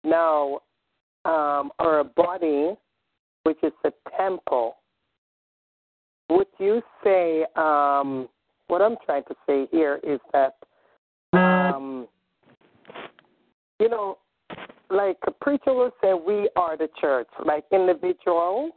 [0.04, 0.62] Now,
[1.26, 2.76] um, our body
[3.44, 4.78] which is the temple,
[6.30, 8.30] would you say um,
[8.68, 10.56] what I'm trying to say here is that
[11.34, 12.08] um,
[13.80, 14.18] you know,
[14.90, 17.28] like a preacher will say, we are the church.
[17.44, 18.72] Like individual,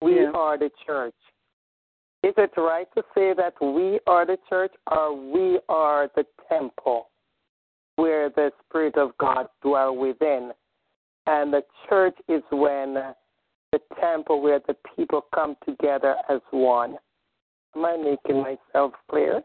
[0.00, 0.30] we Yeah.
[0.32, 1.14] are the church.
[2.22, 7.08] Is it right to say that we are the church or we are the temple
[7.96, 10.52] where the Spirit of God dwells within?
[11.26, 12.94] And the church is when
[13.72, 16.96] the temple where the people come together as one.
[17.76, 19.42] Am I making myself clear?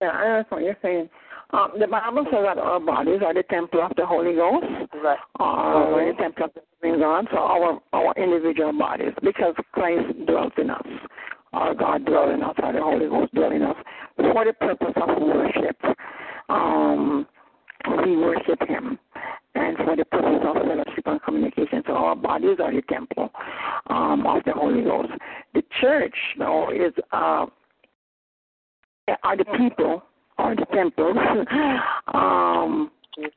[0.00, 1.10] Yeah, I understand what you're saying.
[1.50, 4.66] Um, the Bible says that our bodies are the temple of the Holy Ghost,
[5.02, 5.18] Right.
[5.40, 6.16] or Mhm.
[6.16, 7.28] the temple of the living God.
[7.30, 10.86] So our our individual bodies, because Christ dwells in us,
[11.52, 13.76] our God dwells in us, the Holy Ghost dwells in us,
[14.16, 15.76] for the purpose of worship.
[16.48, 17.26] Um,
[18.04, 18.98] we worship Him,
[19.54, 21.82] and for the purpose of fellowship and communication.
[21.86, 23.30] So our bodies are the temple
[23.88, 25.12] um, of the Holy Ghost.
[25.54, 27.46] The church, though, is uh,
[29.22, 30.02] are the people
[30.38, 31.16] or the temples
[32.14, 32.90] um,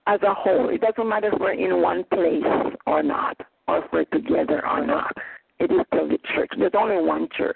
[0.08, 0.70] as a whole.
[0.70, 2.44] It doesn't matter if we're in one place
[2.86, 5.12] or not, or if we're together or not.
[5.60, 6.50] It is still the church.
[6.58, 7.56] There's only one church.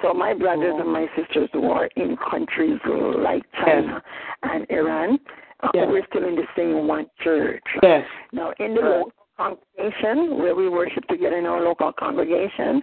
[0.00, 2.78] So my brothers and my sisters who are in countries
[3.18, 4.02] like China
[4.42, 5.18] and Iran,
[5.60, 5.86] uh, Yes.
[5.90, 7.62] we're still in the same one church.
[7.82, 8.04] Yes.
[8.32, 12.82] Now, in the local congregation where we worship together in our local congregation,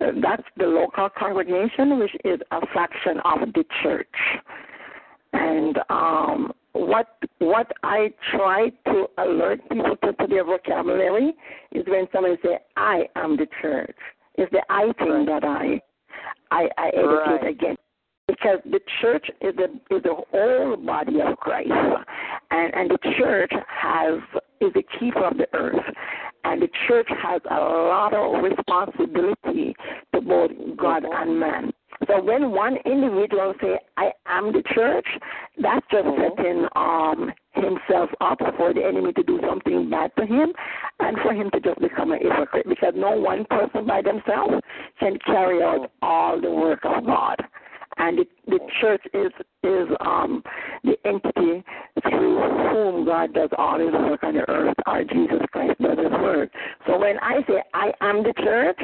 [0.00, 4.06] uh, that's the local congregation, which is a fraction of the church.
[5.32, 11.34] And um, what what I try to alert people to, to their vocabulary
[11.72, 13.96] is when somebody say, "I am the church."
[14.36, 15.80] It's the I thing that I
[16.50, 17.46] I, I educate Right.
[17.48, 17.80] against
[18.26, 19.64] because the church is the
[19.94, 21.70] is the whole body of Christ,
[22.50, 24.20] and and the church has
[24.60, 25.82] is the keeper of the earth,
[26.44, 29.74] and the church has a lot of responsibility
[30.14, 31.38] to both God and mm-hmm.
[31.38, 31.72] man.
[32.06, 35.06] So when one individual say, "I am the church,"
[35.58, 40.52] that's just setting um himself up for the enemy to do something bad to him,
[41.00, 42.68] and for him to just become a hypocrite.
[42.68, 44.54] Because no one person by themselves
[45.00, 47.36] can carry out all the work of God
[47.98, 49.32] and the, the church is
[49.62, 50.42] is um
[50.84, 51.64] the entity
[52.08, 52.40] through
[52.70, 56.50] whom God does all his work on the earth, or Jesus Christ does his work.
[56.86, 58.80] So when I say I am the church,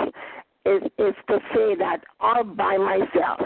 [0.65, 3.41] is is to say that all by myself,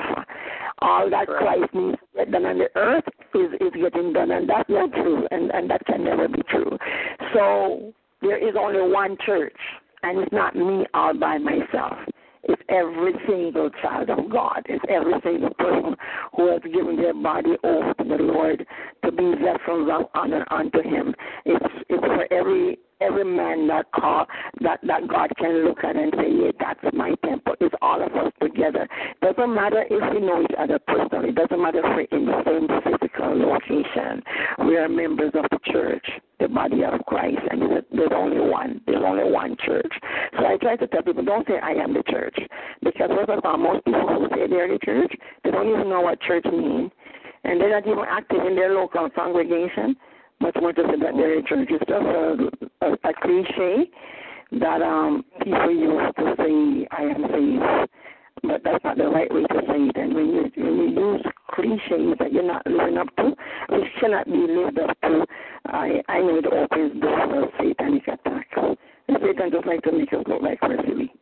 [0.80, 3.04] all that Christ needs to get done on the earth
[3.34, 6.76] is is getting done, and that's not true, and and that can never be true.
[7.34, 7.92] So
[8.22, 9.56] there is only one church,
[10.02, 11.98] and it's not me all by myself.
[12.44, 14.62] It's every single child of God.
[14.66, 15.96] It's every single person
[16.34, 18.66] who has given their body over to the Lord
[19.04, 21.14] to be vessels of honor unto Him.
[21.44, 24.26] It's it's for every every man that call
[24.60, 28.14] that that God can look at and say, "Yeah, that's my temple." It's all of
[28.14, 28.88] us together.
[29.22, 31.32] Doesn't matter if we know each other personally.
[31.32, 34.22] Doesn't matter if we're in the same physical location.
[34.66, 36.06] We are members of the church,
[36.40, 38.80] the body of Christ, and there's, only one.
[38.86, 39.92] There's only one church.
[40.38, 42.36] So I try to tell people, don't say I am the church,
[42.82, 45.12] because first of all, most people who say they're the church,
[45.44, 46.90] they don't even know what church means,
[47.44, 49.96] and they're not even active in their local congregation.
[50.40, 51.68] Much more to say that they're church.
[51.70, 53.90] It's just a, a, a cliche
[54.60, 57.90] that um people use to say I am saved.
[58.42, 59.96] But that's not the right way to say it.
[59.96, 63.34] And when you when you use cliches that you're not living up to,
[63.70, 65.26] which cannot be lived up to,
[65.66, 68.46] I I know it opens doors for satanic attack.
[69.08, 71.12] And Satan just like to make us look like we're silly.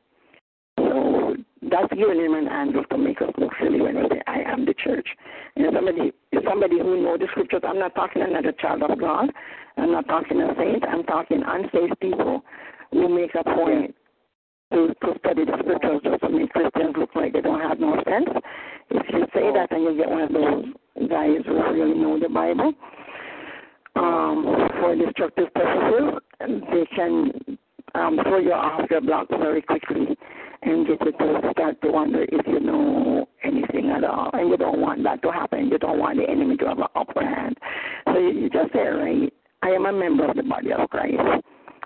[0.79, 1.37] So
[1.71, 4.65] that's giving him an angle to make us look silly when we say, I am
[4.65, 5.09] the church.
[5.57, 6.13] And somebody
[6.47, 9.31] somebody who knows the scriptures, I'm not talking another child of God.
[9.77, 10.85] I'm not talking a saint.
[10.85, 12.43] I'm talking unsaved people
[12.93, 13.95] who make a point
[14.73, 17.97] to, to study the scriptures just to make Christians look like they don't have no
[18.05, 18.29] sense.
[18.91, 22.29] If you say that and you get one of those guys who really know the
[22.29, 22.73] Bible
[23.97, 27.59] um, for destructive purposes, they can
[27.95, 30.17] um, throw you off your block very quickly
[30.67, 34.31] and you to start to wonder if you know anything at all.
[34.33, 35.69] And you don't want that to happen.
[35.69, 37.57] You don't want the enemy to have an upper hand.
[38.07, 39.33] So you, you just say, right,
[39.63, 41.17] I am a member of the body of Christ,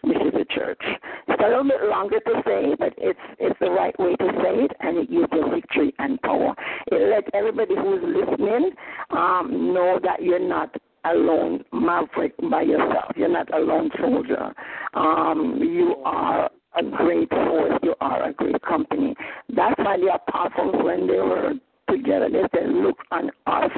[0.02, 0.80] which is the church.
[1.28, 4.64] It's a little bit longer to say, but it's it's the right way to say
[4.64, 6.54] it, and it gives you victory and power.
[6.90, 8.70] It lets everybody who's listening
[9.10, 10.74] um, know that you're not
[11.04, 13.12] alone maverick by yourself.
[13.16, 14.52] You're not a lone soldier.
[14.94, 17.78] Um, you are a great force.
[17.82, 19.14] You are a great company.
[19.54, 21.54] That's why the apostles, when they were
[21.88, 23.70] together, they said, "Look on us."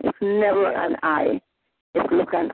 [0.00, 1.40] It's never an I.
[1.96, 2.50] It's look on.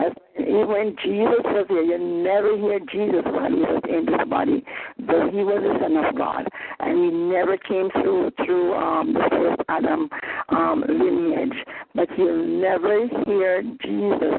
[0.00, 4.64] As, when Jesus was here, you never hear Jesus while he was in this body,
[4.98, 6.46] though he was the Son of God,
[6.80, 10.08] and he never came through through um, the first Adam
[10.50, 11.56] um, lineage.
[11.94, 14.34] But you'll never hear Jesus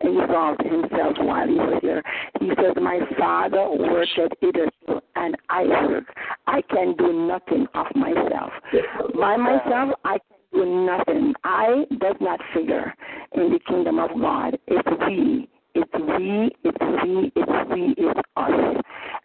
[0.00, 2.02] exalt himself while he was here.
[2.40, 6.04] He says, "My Father worked hitherto, and I work.
[6.46, 8.52] I can do nothing of myself.
[9.18, 10.18] By myself, I
[10.52, 11.34] do nothing.
[11.44, 12.92] I does not figure
[13.32, 14.58] in the kingdom of God.
[14.66, 15.48] It's we.
[15.74, 18.82] It's we, it's we, it's we, it's us.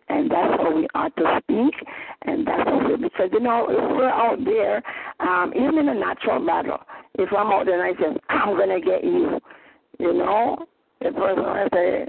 [0.10, 1.74] And that's how we ought to speak,
[2.22, 4.82] and that's how we, because, you know, if we're out there,
[5.20, 6.80] um, even in a natural battle,
[7.16, 9.40] if I'm out there and I say, I'm going to get you,
[10.00, 10.66] you know,
[11.02, 12.08] the person I say,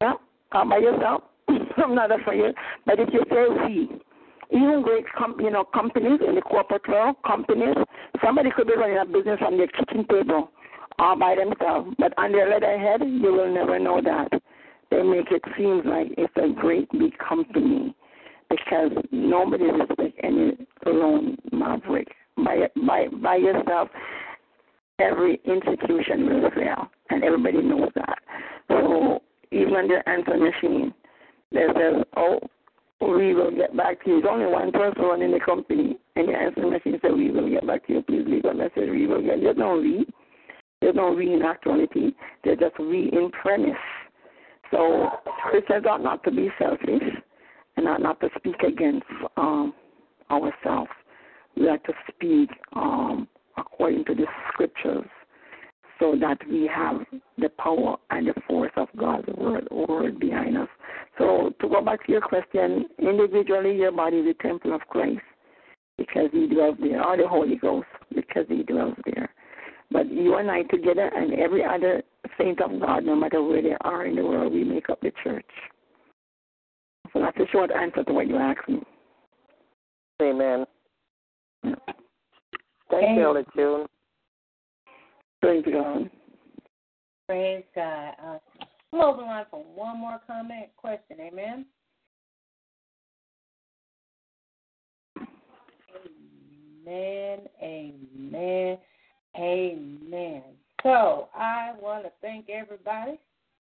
[0.00, 0.12] yeah,
[0.50, 1.22] come by yourself.
[1.76, 2.54] I'm not afraid.
[2.84, 4.00] But if you say we,
[4.50, 7.76] even great com- you know companies in the corporate world, companies,
[8.24, 10.50] somebody could be running a business on their kitchen table
[10.98, 14.28] all by themselves, but on their letterhead, you will never know that.
[14.90, 17.94] They make it seem like it's a great big company
[18.50, 22.08] because nobody respects any lone maverick.
[22.38, 23.88] By by by yourself,
[24.98, 28.18] every institution will fail, and everybody knows that.
[28.68, 30.94] So even the answer machine,
[31.52, 32.40] they says, "Oh,
[33.00, 34.20] we will get back to you.
[34.20, 37.66] There's only one person running the company, and the answer machine said, we will get
[37.66, 38.02] back to you.
[38.02, 38.90] Please leave a message.
[38.90, 39.40] We will get.
[39.40, 40.06] There's no we.
[40.80, 42.12] There's no we in actuality.
[42.44, 43.76] There's just we in premise.
[44.70, 45.08] So
[45.50, 47.02] Christians ought not to be selfish
[47.76, 49.06] and ought not to speak against
[49.36, 49.72] um,
[50.30, 50.90] ourselves.
[51.56, 55.06] We have to speak um, according to the scriptures
[55.98, 57.00] so that we have
[57.38, 60.68] the power and the force of God's word, word behind us.
[61.18, 65.20] So to go back to your question, individually your body is the temple of Christ
[65.96, 69.28] because he dwells there, or the Holy Ghost because he dwells there.
[69.90, 72.02] But you and I together and every other
[72.38, 75.12] saint of God, no matter where they are in the world, we make up the
[75.24, 75.46] church.
[77.12, 78.82] So that's a short answer to what you asked me.
[80.22, 80.66] Amen.
[81.64, 81.74] Yeah.
[82.90, 83.86] Thank you, Elder June.
[85.40, 86.10] Praise God.
[87.26, 88.14] Praise God.
[88.22, 88.38] Uh,
[88.92, 91.18] we'll open line for one more comment, question.
[91.20, 91.66] Amen.
[96.86, 97.40] Amen.
[97.62, 98.78] Amen.
[99.36, 100.42] Amen.
[100.82, 103.18] So I want to thank everybody.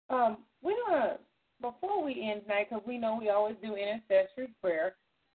[0.10, 1.18] Um, we're gonna
[1.62, 4.96] before we end tonight, because we know we always do intercessory prayer.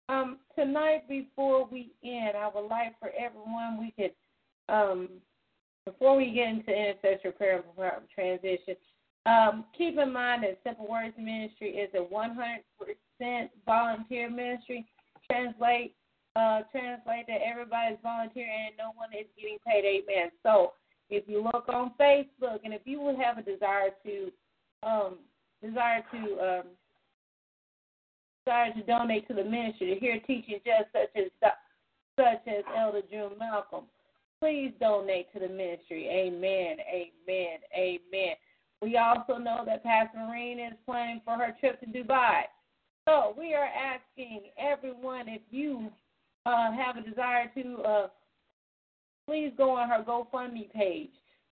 [0.08, 4.12] Um, tonight, before we end, I would like for everyone we could
[4.68, 5.08] um,
[5.84, 8.76] before we get into intercessory prayer and transition,
[9.26, 14.86] um, keep in mind that Simple Words Ministry is a 100% volunteer ministry.
[15.30, 15.94] Translate,
[16.36, 19.84] uh, translate that everybody's volunteering and no one is getting paid.
[19.84, 20.30] Amen.
[20.42, 20.72] So
[21.08, 24.30] if you look on Facebook and if you would have a desire to,
[24.82, 25.18] um,
[25.62, 26.66] desire to, um,
[28.44, 31.30] desire to donate to the ministry to hear teaching just such as
[32.16, 33.86] such as Elder June Malcolm
[34.44, 36.06] please donate to the ministry.
[36.10, 36.76] Amen.
[36.92, 37.58] Amen.
[37.74, 38.34] Amen.
[38.84, 42.42] We also know that Pastor Marine is planning for her trip to Dubai.
[43.08, 45.90] So we are asking everyone if you
[46.44, 48.06] uh, have a desire to, uh,
[49.26, 51.10] please go on her GoFundMe page.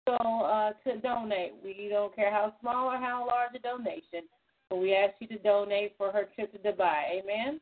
[0.08, 4.28] So uh, to donate, we don't care how small or how large a donation,
[4.70, 7.22] but we ask you to donate for her trip to Dubai.
[7.24, 7.60] Amen.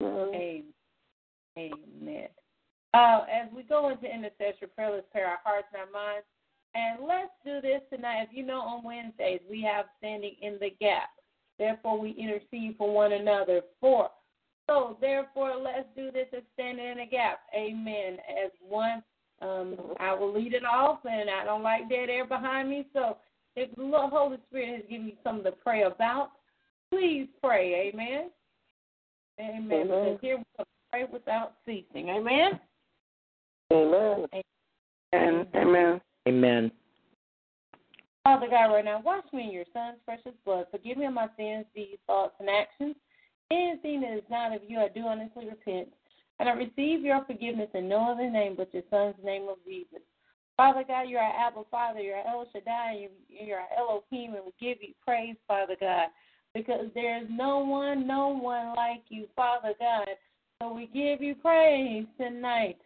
[0.00, 0.60] Mm-hmm.
[1.58, 2.28] Amen.
[2.94, 6.26] Uh, as we go into intercessory prayer, let's prepare our hearts and our minds.
[6.74, 8.28] And let's do this tonight.
[8.30, 11.10] If you know, on Wednesdays we have standing in the gap.
[11.58, 13.62] Therefore, we intercede for one another.
[13.80, 14.10] For
[14.68, 17.40] so, therefore, let's do this as standing in the gap.
[17.56, 18.18] Amen.
[18.44, 19.02] As one,
[19.40, 22.86] um, I will lead it off, and I don't like dead air behind me.
[22.92, 23.16] So,
[23.56, 26.32] if the Holy Spirit has given you something to pray about,
[26.90, 27.90] please pray.
[27.92, 28.30] Amen.
[29.40, 29.72] Amen.
[29.72, 29.86] Amen.
[29.86, 32.10] Because here we pray without ceasing.
[32.10, 32.60] Amen.
[33.72, 34.26] Amen.
[35.14, 35.46] Amen.
[35.54, 36.00] Amen.
[36.28, 36.70] Amen.
[38.22, 40.66] Father God, right now, wash me in your Son's precious blood.
[40.70, 42.96] Forgive me of my sins, deeds, thoughts, and actions.
[43.50, 45.88] Anything that is not of you, I do honestly repent.
[46.38, 50.00] And I receive your forgiveness in no other name but your Son's name of Jesus.
[50.58, 54.52] Father God, you're our Abba Father, you're our El Shaddai, you're our Elohim, and we
[54.60, 56.08] give you praise, Father God,
[56.54, 60.08] because there is no one, no one like you, Father God.
[60.60, 62.76] So we give you praise tonight.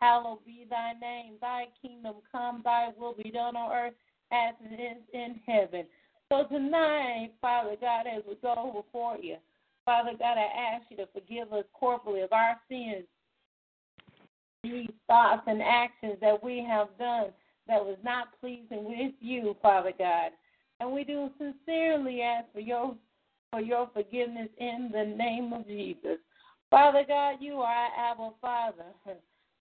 [0.00, 1.34] Hallowed be thy name.
[1.40, 3.94] Thy kingdom come, thy will be done on earth
[4.32, 5.86] as it is in heaven.
[6.30, 9.36] So tonight, Father God, as we go before you,
[9.84, 13.04] Father God, I ask you to forgive us corporally of our sins,
[14.64, 17.28] these thoughts and actions that we have done
[17.68, 20.32] that was not pleasing with you, Father God.
[20.80, 22.96] And we do sincerely ask for your
[23.52, 26.18] for your forgiveness in the name of Jesus.
[26.68, 28.84] Father God, you are our Abba Father.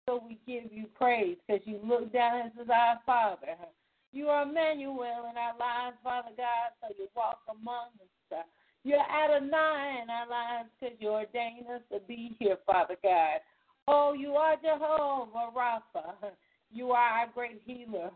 [0.07, 3.55] So we give you praise because you look down as our Father.
[4.13, 7.89] You are Emmanuel in our lives, Father God, so you walk among
[8.31, 8.45] us.
[8.83, 13.41] You're Adonai in our lives because you ordained us to be here, Father God.
[13.87, 16.31] Oh, you are Jehovah Rapha.
[16.71, 18.11] You are our great healer,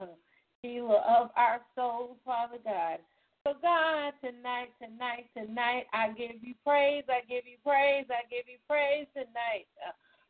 [0.61, 2.99] healer of our souls, Father God.
[3.43, 7.03] So, God, tonight, tonight, tonight, I give you praise.
[7.09, 8.05] I give you praise.
[8.09, 9.65] I give you praise tonight.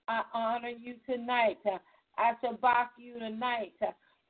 [0.10, 1.60] I honor you tonight.
[2.18, 3.73] I shabach you tonight.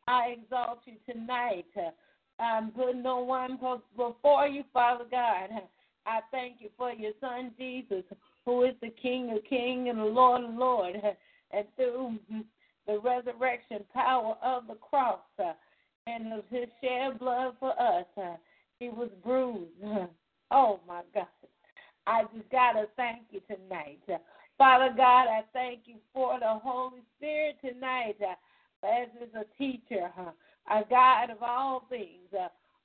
[0.08, 1.66] I exalt you tonight.
[1.78, 1.92] Um,
[2.40, 3.58] I'm putting no one
[3.96, 5.50] before you, Father God.
[6.06, 8.04] I thank you for your son Jesus,
[8.46, 10.98] who is the King of Kings and the Lord of Lords.
[11.52, 12.18] And through
[12.86, 15.20] the resurrection power of the cross
[16.08, 18.06] and his shed blood for us,
[18.80, 19.72] he was bruised.
[20.52, 21.28] Oh my God.
[22.06, 24.00] I just got to thank you tonight.
[24.60, 28.18] Father God, I thank you for the Holy Spirit tonight
[28.84, 30.12] as is a teacher,
[30.70, 32.28] a God of all things.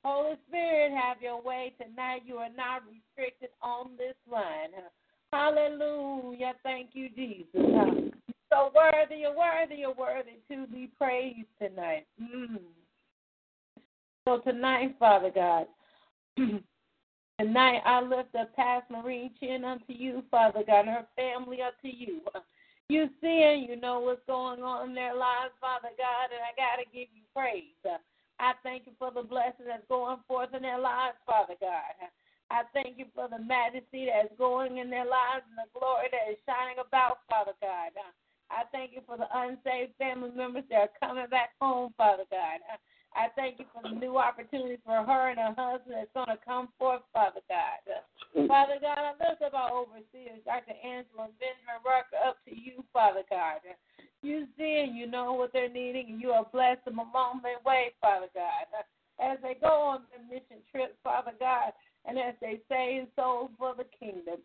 [0.05, 2.23] Holy Spirit, have your way tonight.
[2.25, 4.71] You are not restricted on this line.
[5.33, 6.53] Hallelujah.
[6.63, 7.49] Thank you, Jesus.
[8.53, 12.07] So worthy, you're worthy, you're worthy to be praised tonight.
[12.23, 12.59] Mm.
[14.29, 15.67] So tonight, Father God,
[17.39, 21.75] tonight I lift up Pastor Marie Chin unto you, Father God, and her family up
[21.83, 22.21] to you.
[22.89, 26.53] You see and you know what's going on in their lives, Father God, and I
[26.53, 27.73] got to give you praise.
[28.39, 31.97] I thank you for the blessing that's going forth in their lives, Father God.
[32.51, 36.29] I thank you for the majesty that's going in their lives and the glory that
[36.29, 37.97] is shining about, Father God.
[38.53, 42.61] I thank you for the unsaved family members that are coming back home, Father God.
[43.15, 46.45] I thank you for the new opportunities for her and her husband that's going to
[46.45, 47.87] come forth, Father God.
[48.49, 50.75] Father God, I lift up our overseers, Dr.
[50.83, 53.63] Angela and Benjamin Rucker, up to you, Father God.
[54.23, 57.63] You see and you know what they're needing, and you are blessed them along their
[57.65, 58.67] way, Father God.
[59.23, 61.71] As they go on their mission trips, Father God,
[62.05, 64.43] and as they save souls for the kingdom.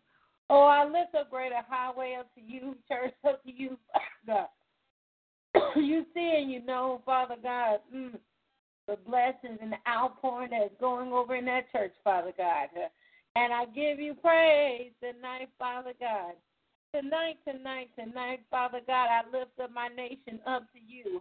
[0.48, 4.46] Oh, I lift up Greater Highway up to you, church, up to you, Father
[5.54, 5.76] God.
[5.76, 7.80] you see and you know, Father God.
[7.94, 8.14] Mm
[8.90, 12.68] the blessings and the outpouring that's going over in that church, Father God.
[13.36, 16.34] And I give you praise tonight, Father God.
[16.92, 21.20] Tonight, tonight, tonight, Father God, I lift up my nation up to you.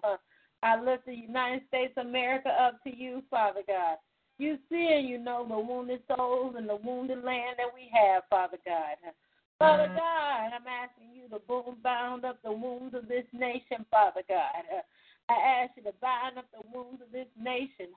[0.64, 3.98] I lift the United States of America up to you, Father God.
[4.40, 8.24] You see and you know the wounded souls and the wounded land that we have,
[8.32, 9.14] Father God.
[9.60, 9.96] Father mm-hmm.
[9.96, 14.82] God, I'm asking you to boom bound up the wounds of this nation, Father God.
[15.30, 17.94] I ask you to bind up the wounds of this nation.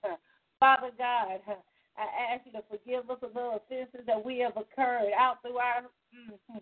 [0.61, 1.41] Father God,
[1.97, 5.59] I ask you to forgive us of the offenses that we have occurred out through
[5.59, 6.61] our mm,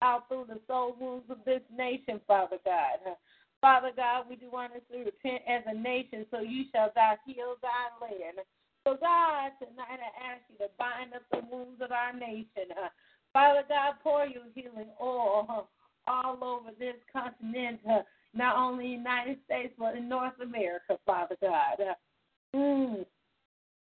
[0.00, 3.16] out through the soul wounds of this nation, Father God.
[3.60, 7.86] Father God, we do honestly repent as a nation, so you shall die heal thy
[8.02, 8.38] land.
[8.84, 12.74] So God, tonight I ask you to bind up the wounds of our nation.
[13.32, 15.68] Father God, pour your healing oil
[16.08, 17.78] all over this continent
[18.34, 21.96] not only United States, but in North America, Father God.
[22.54, 23.04] Mm.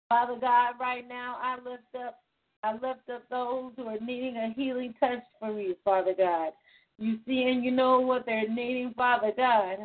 [0.10, 2.20] Father God, right now I lift up
[2.64, 6.52] I lift up those who are needing a healing touch from you, Father God.
[6.98, 9.78] You see and you know what they're needing, Father God.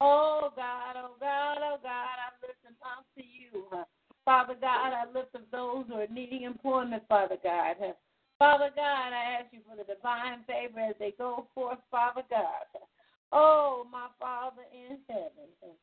[0.00, 3.64] Oh God, oh God, oh God, I lift them up to you.
[4.24, 7.76] Father God, I lift up those who are needing employment, Father God.
[8.38, 12.66] Father God, I ask you for the divine favor as they go forth, Father God.
[13.32, 15.76] Oh, my Father in heaven,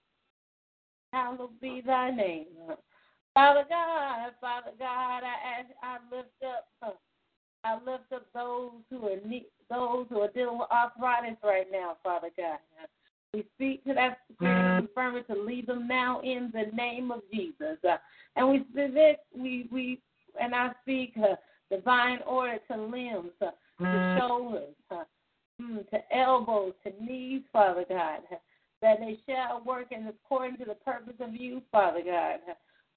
[1.13, 2.47] hallowed be thy name.
[3.33, 6.97] Father God, Father God, I ask, I lift up,
[7.63, 11.97] I lift up those who are need, those who are dealing with arthritis right now,
[12.03, 12.57] Father God.
[13.33, 17.77] We speak to that spirit infirmity to leave them now in the name of Jesus.
[18.35, 20.01] and we speak, we we
[20.41, 21.35] and I speak uh,
[21.69, 23.51] divine order to limbs, uh,
[23.83, 25.05] to shoulders, uh, mm,
[25.59, 28.19] to elbows, to knees, Father God,
[28.81, 32.39] that they shall work in according to the purpose of you, Father God.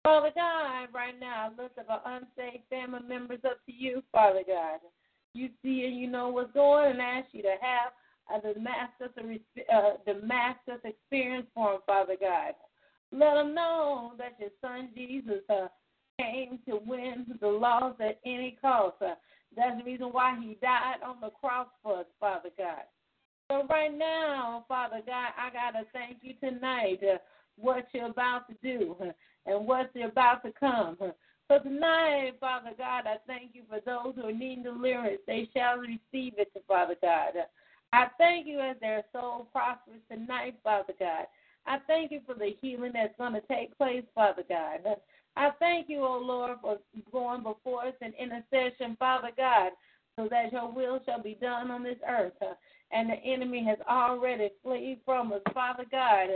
[0.02, 4.80] Father God, right now, lift up our unsaved family members up to you, Father God.
[5.34, 7.92] You see and you know what's going and ask you to have
[8.32, 9.40] uh, the master's
[9.72, 12.54] uh, the master's experience for them, Father God.
[13.12, 15.68] Let them know that your son Jesus uh,
[16.20, 18.96] came to win the lost at any cost.
[19.00, 19.14] Uh,
[19.56, 22.84] that's the reason why he died on the cross for us, Father God.
[23.50, 27.18] So right now, Father God, I got to thank you tonight uh,
[27.56, 28.96] what you're about to do
[29.46, 30.96] and what's about to come.
[31.48, 35.18] So tonight, Father God, I thank you for those who are needing deliverance.
[35.26, 37.32] They shall receive it, Father God.
[37.92, 41.26] I thank you as their soul prospers tonight, Father God.
[41.66, 44.80] I thank you for the healing that's going to take place, Father God.
[45.36, 46.78] I thank you, O oh Lord, for
[47.12, 49.72] going before us in intercession, Father God,
[50.16, 52.32] so that your will shall be done on this earth.
[52.42, 52.54] Uh,
[52.92, 56.28] and the enemy has already fled from us, Father God.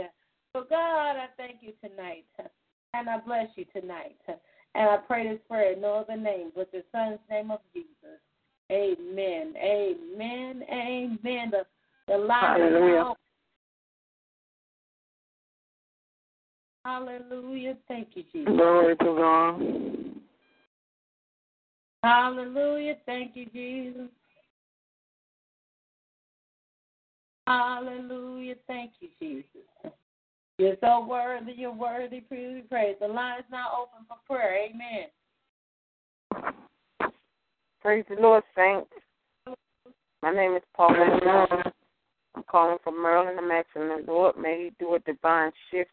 [0.53, 2.25] So, God, I thank you tonight.
[2.39, 2.43] Uh,
[2.93, 4.15] and I bless you tonight.
[4.27, 4.33] Uh,
[4.73, 8.19] and I pray this prayer in no other name but the Son's name of Jesus.
[8.71, 9.53] Amen.
[9.57, 10.63] Amen.
[10.71, 11.51] Amen.
[11.51, 11.65] The,
[12.07, 13.13] the Hallelujah.
[16.85, 17.75] Hallelujah.
[17.87, 18.53] Thank you, Jesus.
[18.53, 19.59] Glory to God.
[22.03, 22.97] Hallelujah.
[23.07, 24.11] Thank you, Jesus.
[27.47, 28.53] Hallelujah.
[28.67, 29.91] Thank you, Jesus.
[30.59, 31.53] You're so worthy.
[31.53, 32.21] You're worthy.
[32.21, 32.95] Please praise.
[33.01, 34.69] The line is now open for prayer.
[34.69, 35.07] Amen.
[37.81, 38.91] Praise the Lord, saints.
[40.21, 41.63] My name is Paula.
[42.35, 43.39] I'm calling from Maryland.
[43.39, 45.89] I'm asking the Lord, may He do a divine shift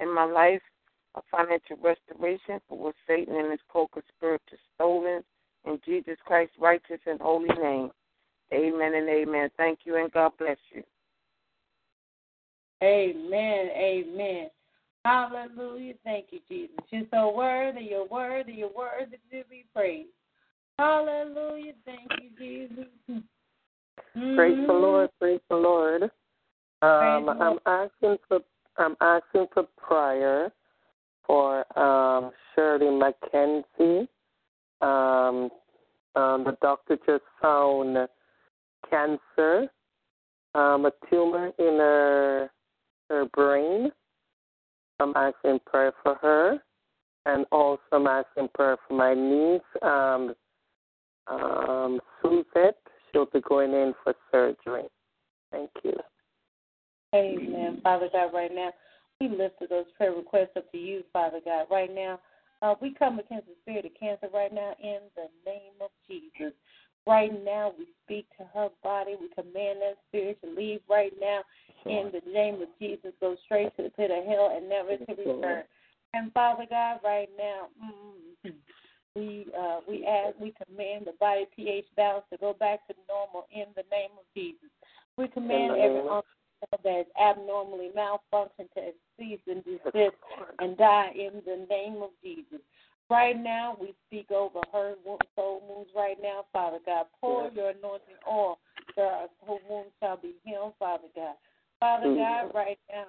[0.00, 0.62] in my life,
[1.14, 5.22] a financial restoration for what Satan and his co-conspirators stolen.
[5.64, 7.90] In Jesus Christ's righteous and holy name.
[8.52, 9.48] Amen and amen.
[9.56, 10.82] Thank you and God bless you.
[12.82, 13.68] Amen.
[13.76, 14.50] Amen.
[15.04, 15.94] Hallelujah.
[16.04, 16.76] Thank you, Jesus.
[16.90, 17.82] You're so worthy.
[17.82, 18.52] You're worthy.
[18.54, 20.08] You're worthy to be praised.
[20.78, 21.74] Hallelujah.
[21.84, 22.86] Thank you, Jesus.
[24.16, 24.36] Mm-hmm.
[24.36, 25.10] Praise the Lord.
[25.20, 26.02] Praise the Lord.
[26.82, 28.40] Um, Praise I'm asking for
[28.78, 30.52] I'm asking for prayer
[31.26, 34.08] for um, Shirley McKenzie.
[34.80, 35.50] Um,
[36.14, 37.96] um, the doctor just found
[38.88, 39.68] cancer,
[40.54, 42.50] um, a tumor in her
[43.08, 43.90] her brain.
[45.00, 46.58] I'm asking prayer for her,
[47.26, 50.34] and also I'm asking prayer for my niece, um,
[51.26, 52.76] um, Suzette.
[53.10, 54.84] She'll be going in for surgery.
[55.50, 55.94] Thank you.
[57.14, 57.80] Amen.
[57.82, 58.70] Father God, right now,
[59.20, 61.66] we lift those prayer requests up to you, Father God.
[61.70, 62.18] Right now,
[62.62, 66.52] uh, we come against the spirit of cancer right now in the name of Jesus.
[67.06, 69.16] Right now, we speak to her body.
[69.20, 71.40] We command that spirit to leave right now
[71.86, 73.12] in the name of Jesus.
[73.20, 75.64] Go straight to the pit of hell and never to return.
[76.14, 78.52] And Father God, right now, mm,
[79.16, 83.46] we uh, we ask, we command the body pH balance to go back to normal
[83.52, 84.70] in the name of Jesus.
[85.16, 86.00] We command every
[86.70, 90.16] that is abnormally malfunctioned to cease and desist
[90.58, 92.60] and die in the name of Jesus.
[93.10, 94.94] Right now, we speak over her
[95.36, 97.06] soul wounds right now, Father God.
[97.20, 98.58] Pour your anointing oil
[98.94, 101.34] so her wounds shall be healed, Father God.
[101.80, 103.06] Father God, right now,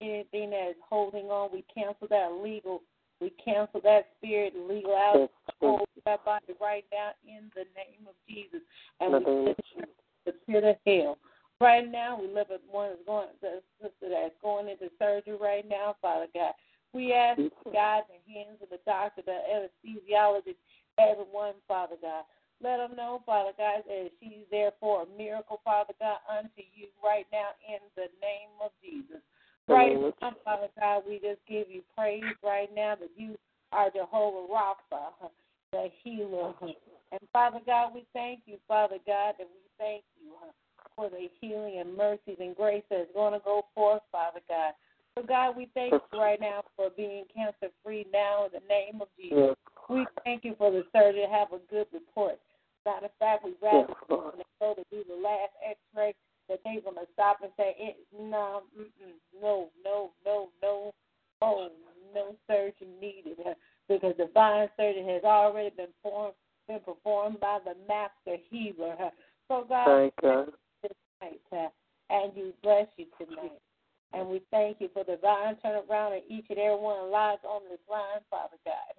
[0.00, 2.82] anything that is holding on, we cancel that legal.
[3.20, 5.30] We cancel that spirit legal out
[5.60, 8.60] hold that body right now in the name of Jesus.
[9.00, 9.86] And we send
[10.26, 11.18] the pit of hell.
[11.62, 15.62] Right now, we live with one that's going, the sister that's going into surgery right
[15.62, 16.58] now, Father God.
[16.92, 17.70] We ask mm-hmm.
[17.70, 20.58] God the hands of the doctor, the anesthesiologist,
[20.98, 22.26] everyone, Father God.
[22.58, 26.90] Let them know, Father God, that she's there for a miracle, Father God, unto you
[26.98, 29.22] right now in the name of Jesus.
[29.68, 33.38] Right now, Father God, we just give you praise right now that you
[33.70, 35.30] are Jehovah Rapha,
[35.70, 36.50] the healer.
[36.50, 36.74] Uh-huh.
[37.12, 40.34] And Father God, we thank you, Father God, that we thank you
[40.96, 44.72] for the healing and mercies and grace that's going to go forth, Father God.
[45.16, 49.02] So, God, we thank you right now for being cancer free now in the name
[49.02, 49.54] of Jesus.
[49.90, 52.38] We thank you for the surgeon to have a good report.
[52.86, 56.14] Matter of fact, we rather when they go to do the last x ray
[56.48, 58.62] that they're going to stop and say, it, no,
[59.40, 60.92] no, no, no, no,
[61.42, 61.68] oh,
[62.14, 63.38] no surgery needed.
[63.88, 66.34] Because divine surgery has already been, formed,
[66.68, 68.96] been performed by the master healer.
[69.48, 70.52] So, God, Thank God
[71.22, 71.70] tonight,
[72.10, 73.60] and you bless you tonight.
[74.12, 77.62] And we thank you for the divine turnaround in each and every one lives on
[77.70, 78.92] this line, Father God.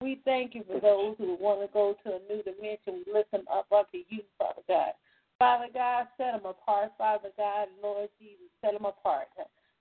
[0.00, 3.02] We thank you for those who want to go to a new dimension.
[3.06, 4.92] We lift them up unto you, Father God.
[5.38, 9.28] Father God, set them apart, Father God, Lord Jesus, set them apart.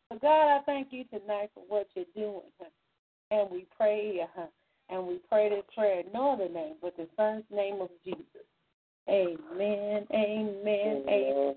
[0.09, 2.41] So God, I thank you tonight for what you're doing.
[3.29, 4.21] And we pray,
[4.89, 8.47] and we pray this prayer in no other name but the Son's name of Jesus.
[9.09, 10.07] Amen.
[10.13, 11.03] Amen.
[11.07, 11.55] Amen.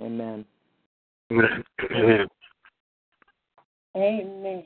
[0.00, 0.44] Amen.
[1.30, 2.28] Amen.
[3.96, 4.64] Amen.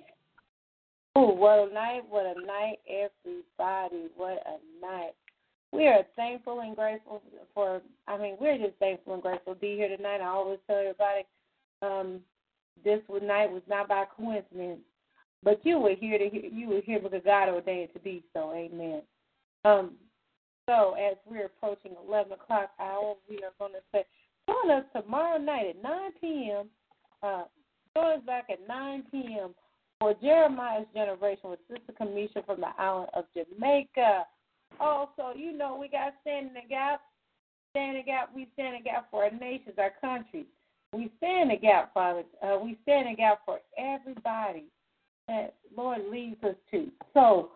[1.15, 4.09] Oh, what a night, what a night, everybody.
[4.16, 5.12] What a night.
[5.73, 7.23] We are thankful and grateful
[7.55, 10.20] for, I mean, we're just thankful and grateful to be here tonight.
[10.20, 11.24] I always tell everybody,
[11.81, 12.20] um,
[12.85, 14.81] this night was not by coincidence,
[15.43, 18.53] but you were here to hear, you were here because God ordained to be so.
[18.53, 19.03] Amen.
[19.65, 19.93] Um,
[20.68, 24.05] so as we're approaching 11 o'clock hour, we are going to say,
[24.48, 26.68] join us tomorrow night at 9 p.m.
[27.22, 27.44] Uh,
[27.94, 29.55] join us back at 9 p.m.
[29.98, 34.24] for Jeremiah's Generation with Sister Kamisha from the island of Jamaica.
[34.80, 37.01] Also, you know, we got Stand in the Gap.
[37.70, 38.30] Stand in the Gap.
[38.34, 40.47] We stand the gap for our nations, our countries.
[40.93, 42.22] We stand the gap, Father.
[42.43, 44.64] Uh, we stand the gap for everybody
[45.26, 46.89] that Lord leads us to.
[47.14, 47.51] So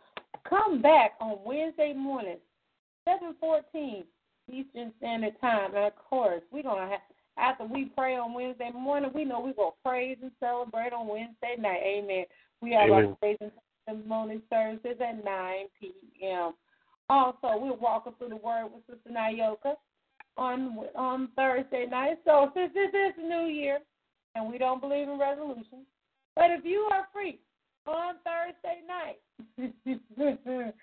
[0.48, 2.38] come back on Wednesday morning,
[3.06, 4.04] 714
[4.52, 5.74] Eastern Standard Time.
[5.74, 7.00] And of course, we're to have,
[7.38, 11.56] after we pray on Wednesday morning, we know we're to praise and celebrate on Wednesday
[11.58, 11.80] night.
[11.84, 12.24] Amen.
[12.60, 13.06] We have Amen.
[13.06, 13.52] our praise and
[13.88, 16.52] testimony services at 9 p.m.
[17.08, 19.74] Also, we're walking through the Word with Sister Nayoka
[20.36, 22.18] on on Thursday night.
[22.24, 23.78] So since this is New Year,
[24.34, 25.86] and we don't believe in resolutions,
[26.34, 27.38] but if you are free
[27.86, 29.20] on Thursday night,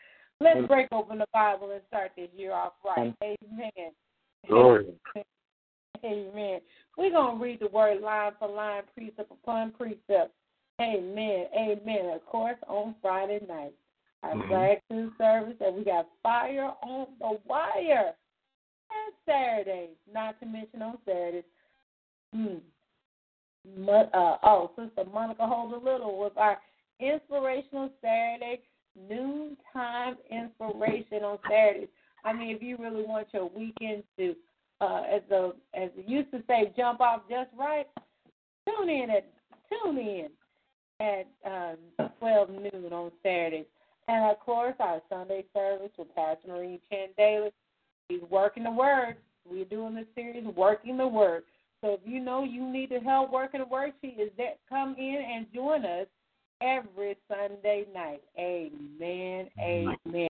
[0.43, 3.13] let's break open the Bible and start this year off right.
[3.23, 3.91] Amen.
[4.47, 4.93] Glory.
[6.05, 6.59] Amen.
[6.97, 10.33] We're going to read the word line for line, precept upon precept.
[10.81, 11.45] Amen.
[11.55, 12.11] Amen.
[12.13, 13.73] Of course, on Friday night,
[14.23, 14.47] our Mhm.
[14.47, 18.15] Black Food service, and we got fire on the wire.
[18.91, 21.43] And Saturdays, not to mention on Saturdays.
[22.33, 22.57] Hmm.
[23.87, 26.61] Uh, oh, Sister Monica Holder Little was our
[26.99, 28.61] inspirational Saturday
[29.09, 31.89] noontime inspiration on Saturdays.
[32.25, 34.35] I mean, if you really want your weekends to,
[34.81, 37.87] uh, as the as used to say, jump off just right,
[38.67, 39.27] tune in at
[39.69, 40.27] tune in
[40.99, 43.65] at um, twelve noon on Saturdays.
[44.07, 47.51] And of course, our Sunday service with Pastor Marie Chan Daly.
[48.09, 49.15] He's working the word.
[49.49, 51.43] We're doing this series, working the word.
[51.81, 54.53] So if you know you need to help working the word, she is there.
[54.69, 56.07] Come in and join us
[56.63, 58.21] every Sunday night.
[58.39, 59.49] Amen.
[59.59, 60.27] Amen.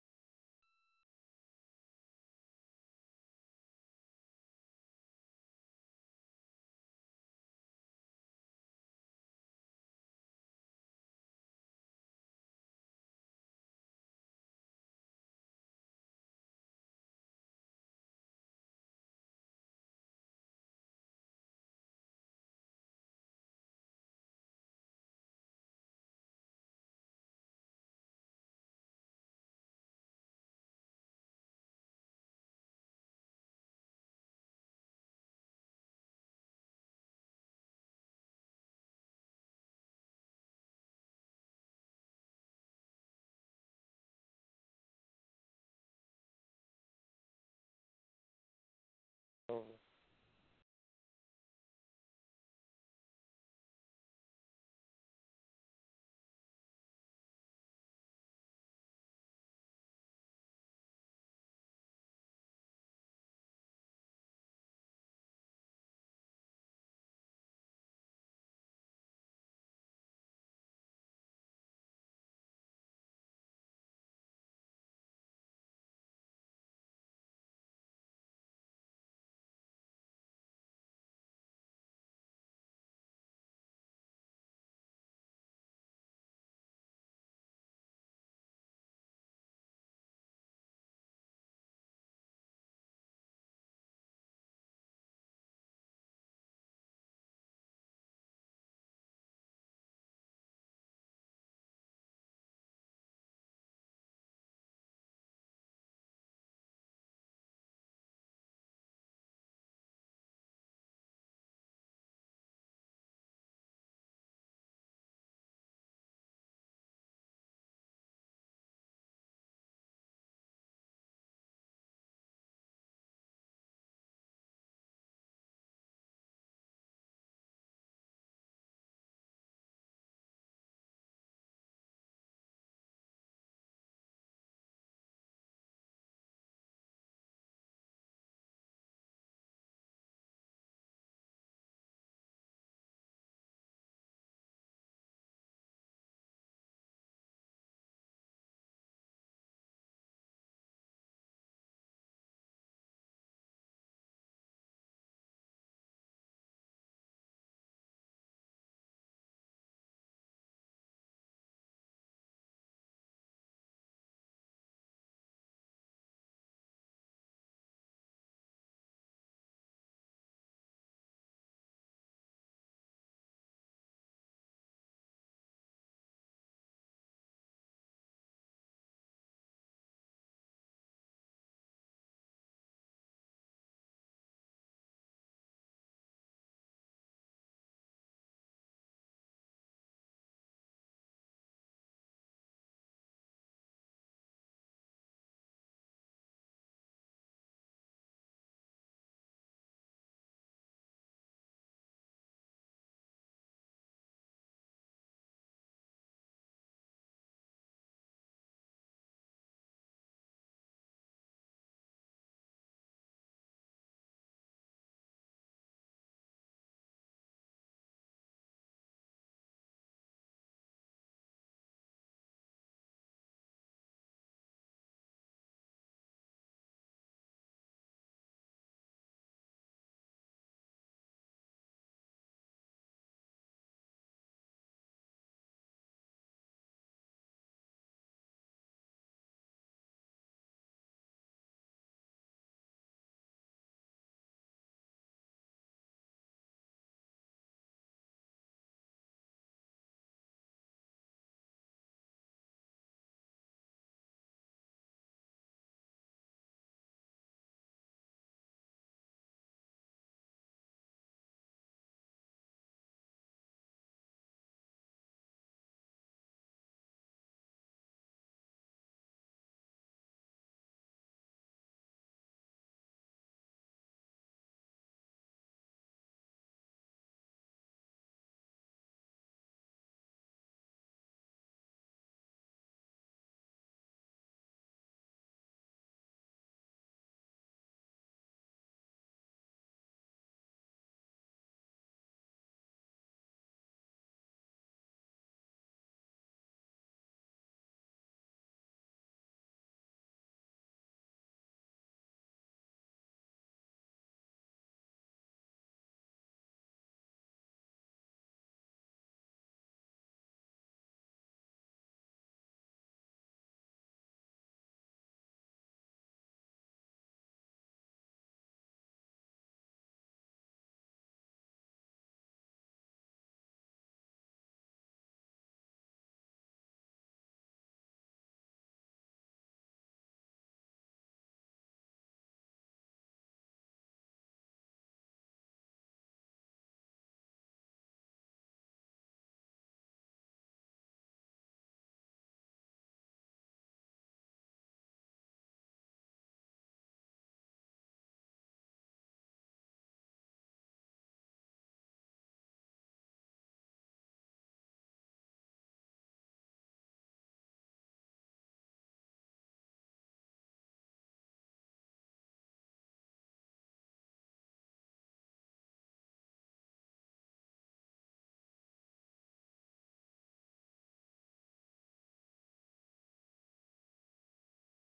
[49.49, 49.79] Oh.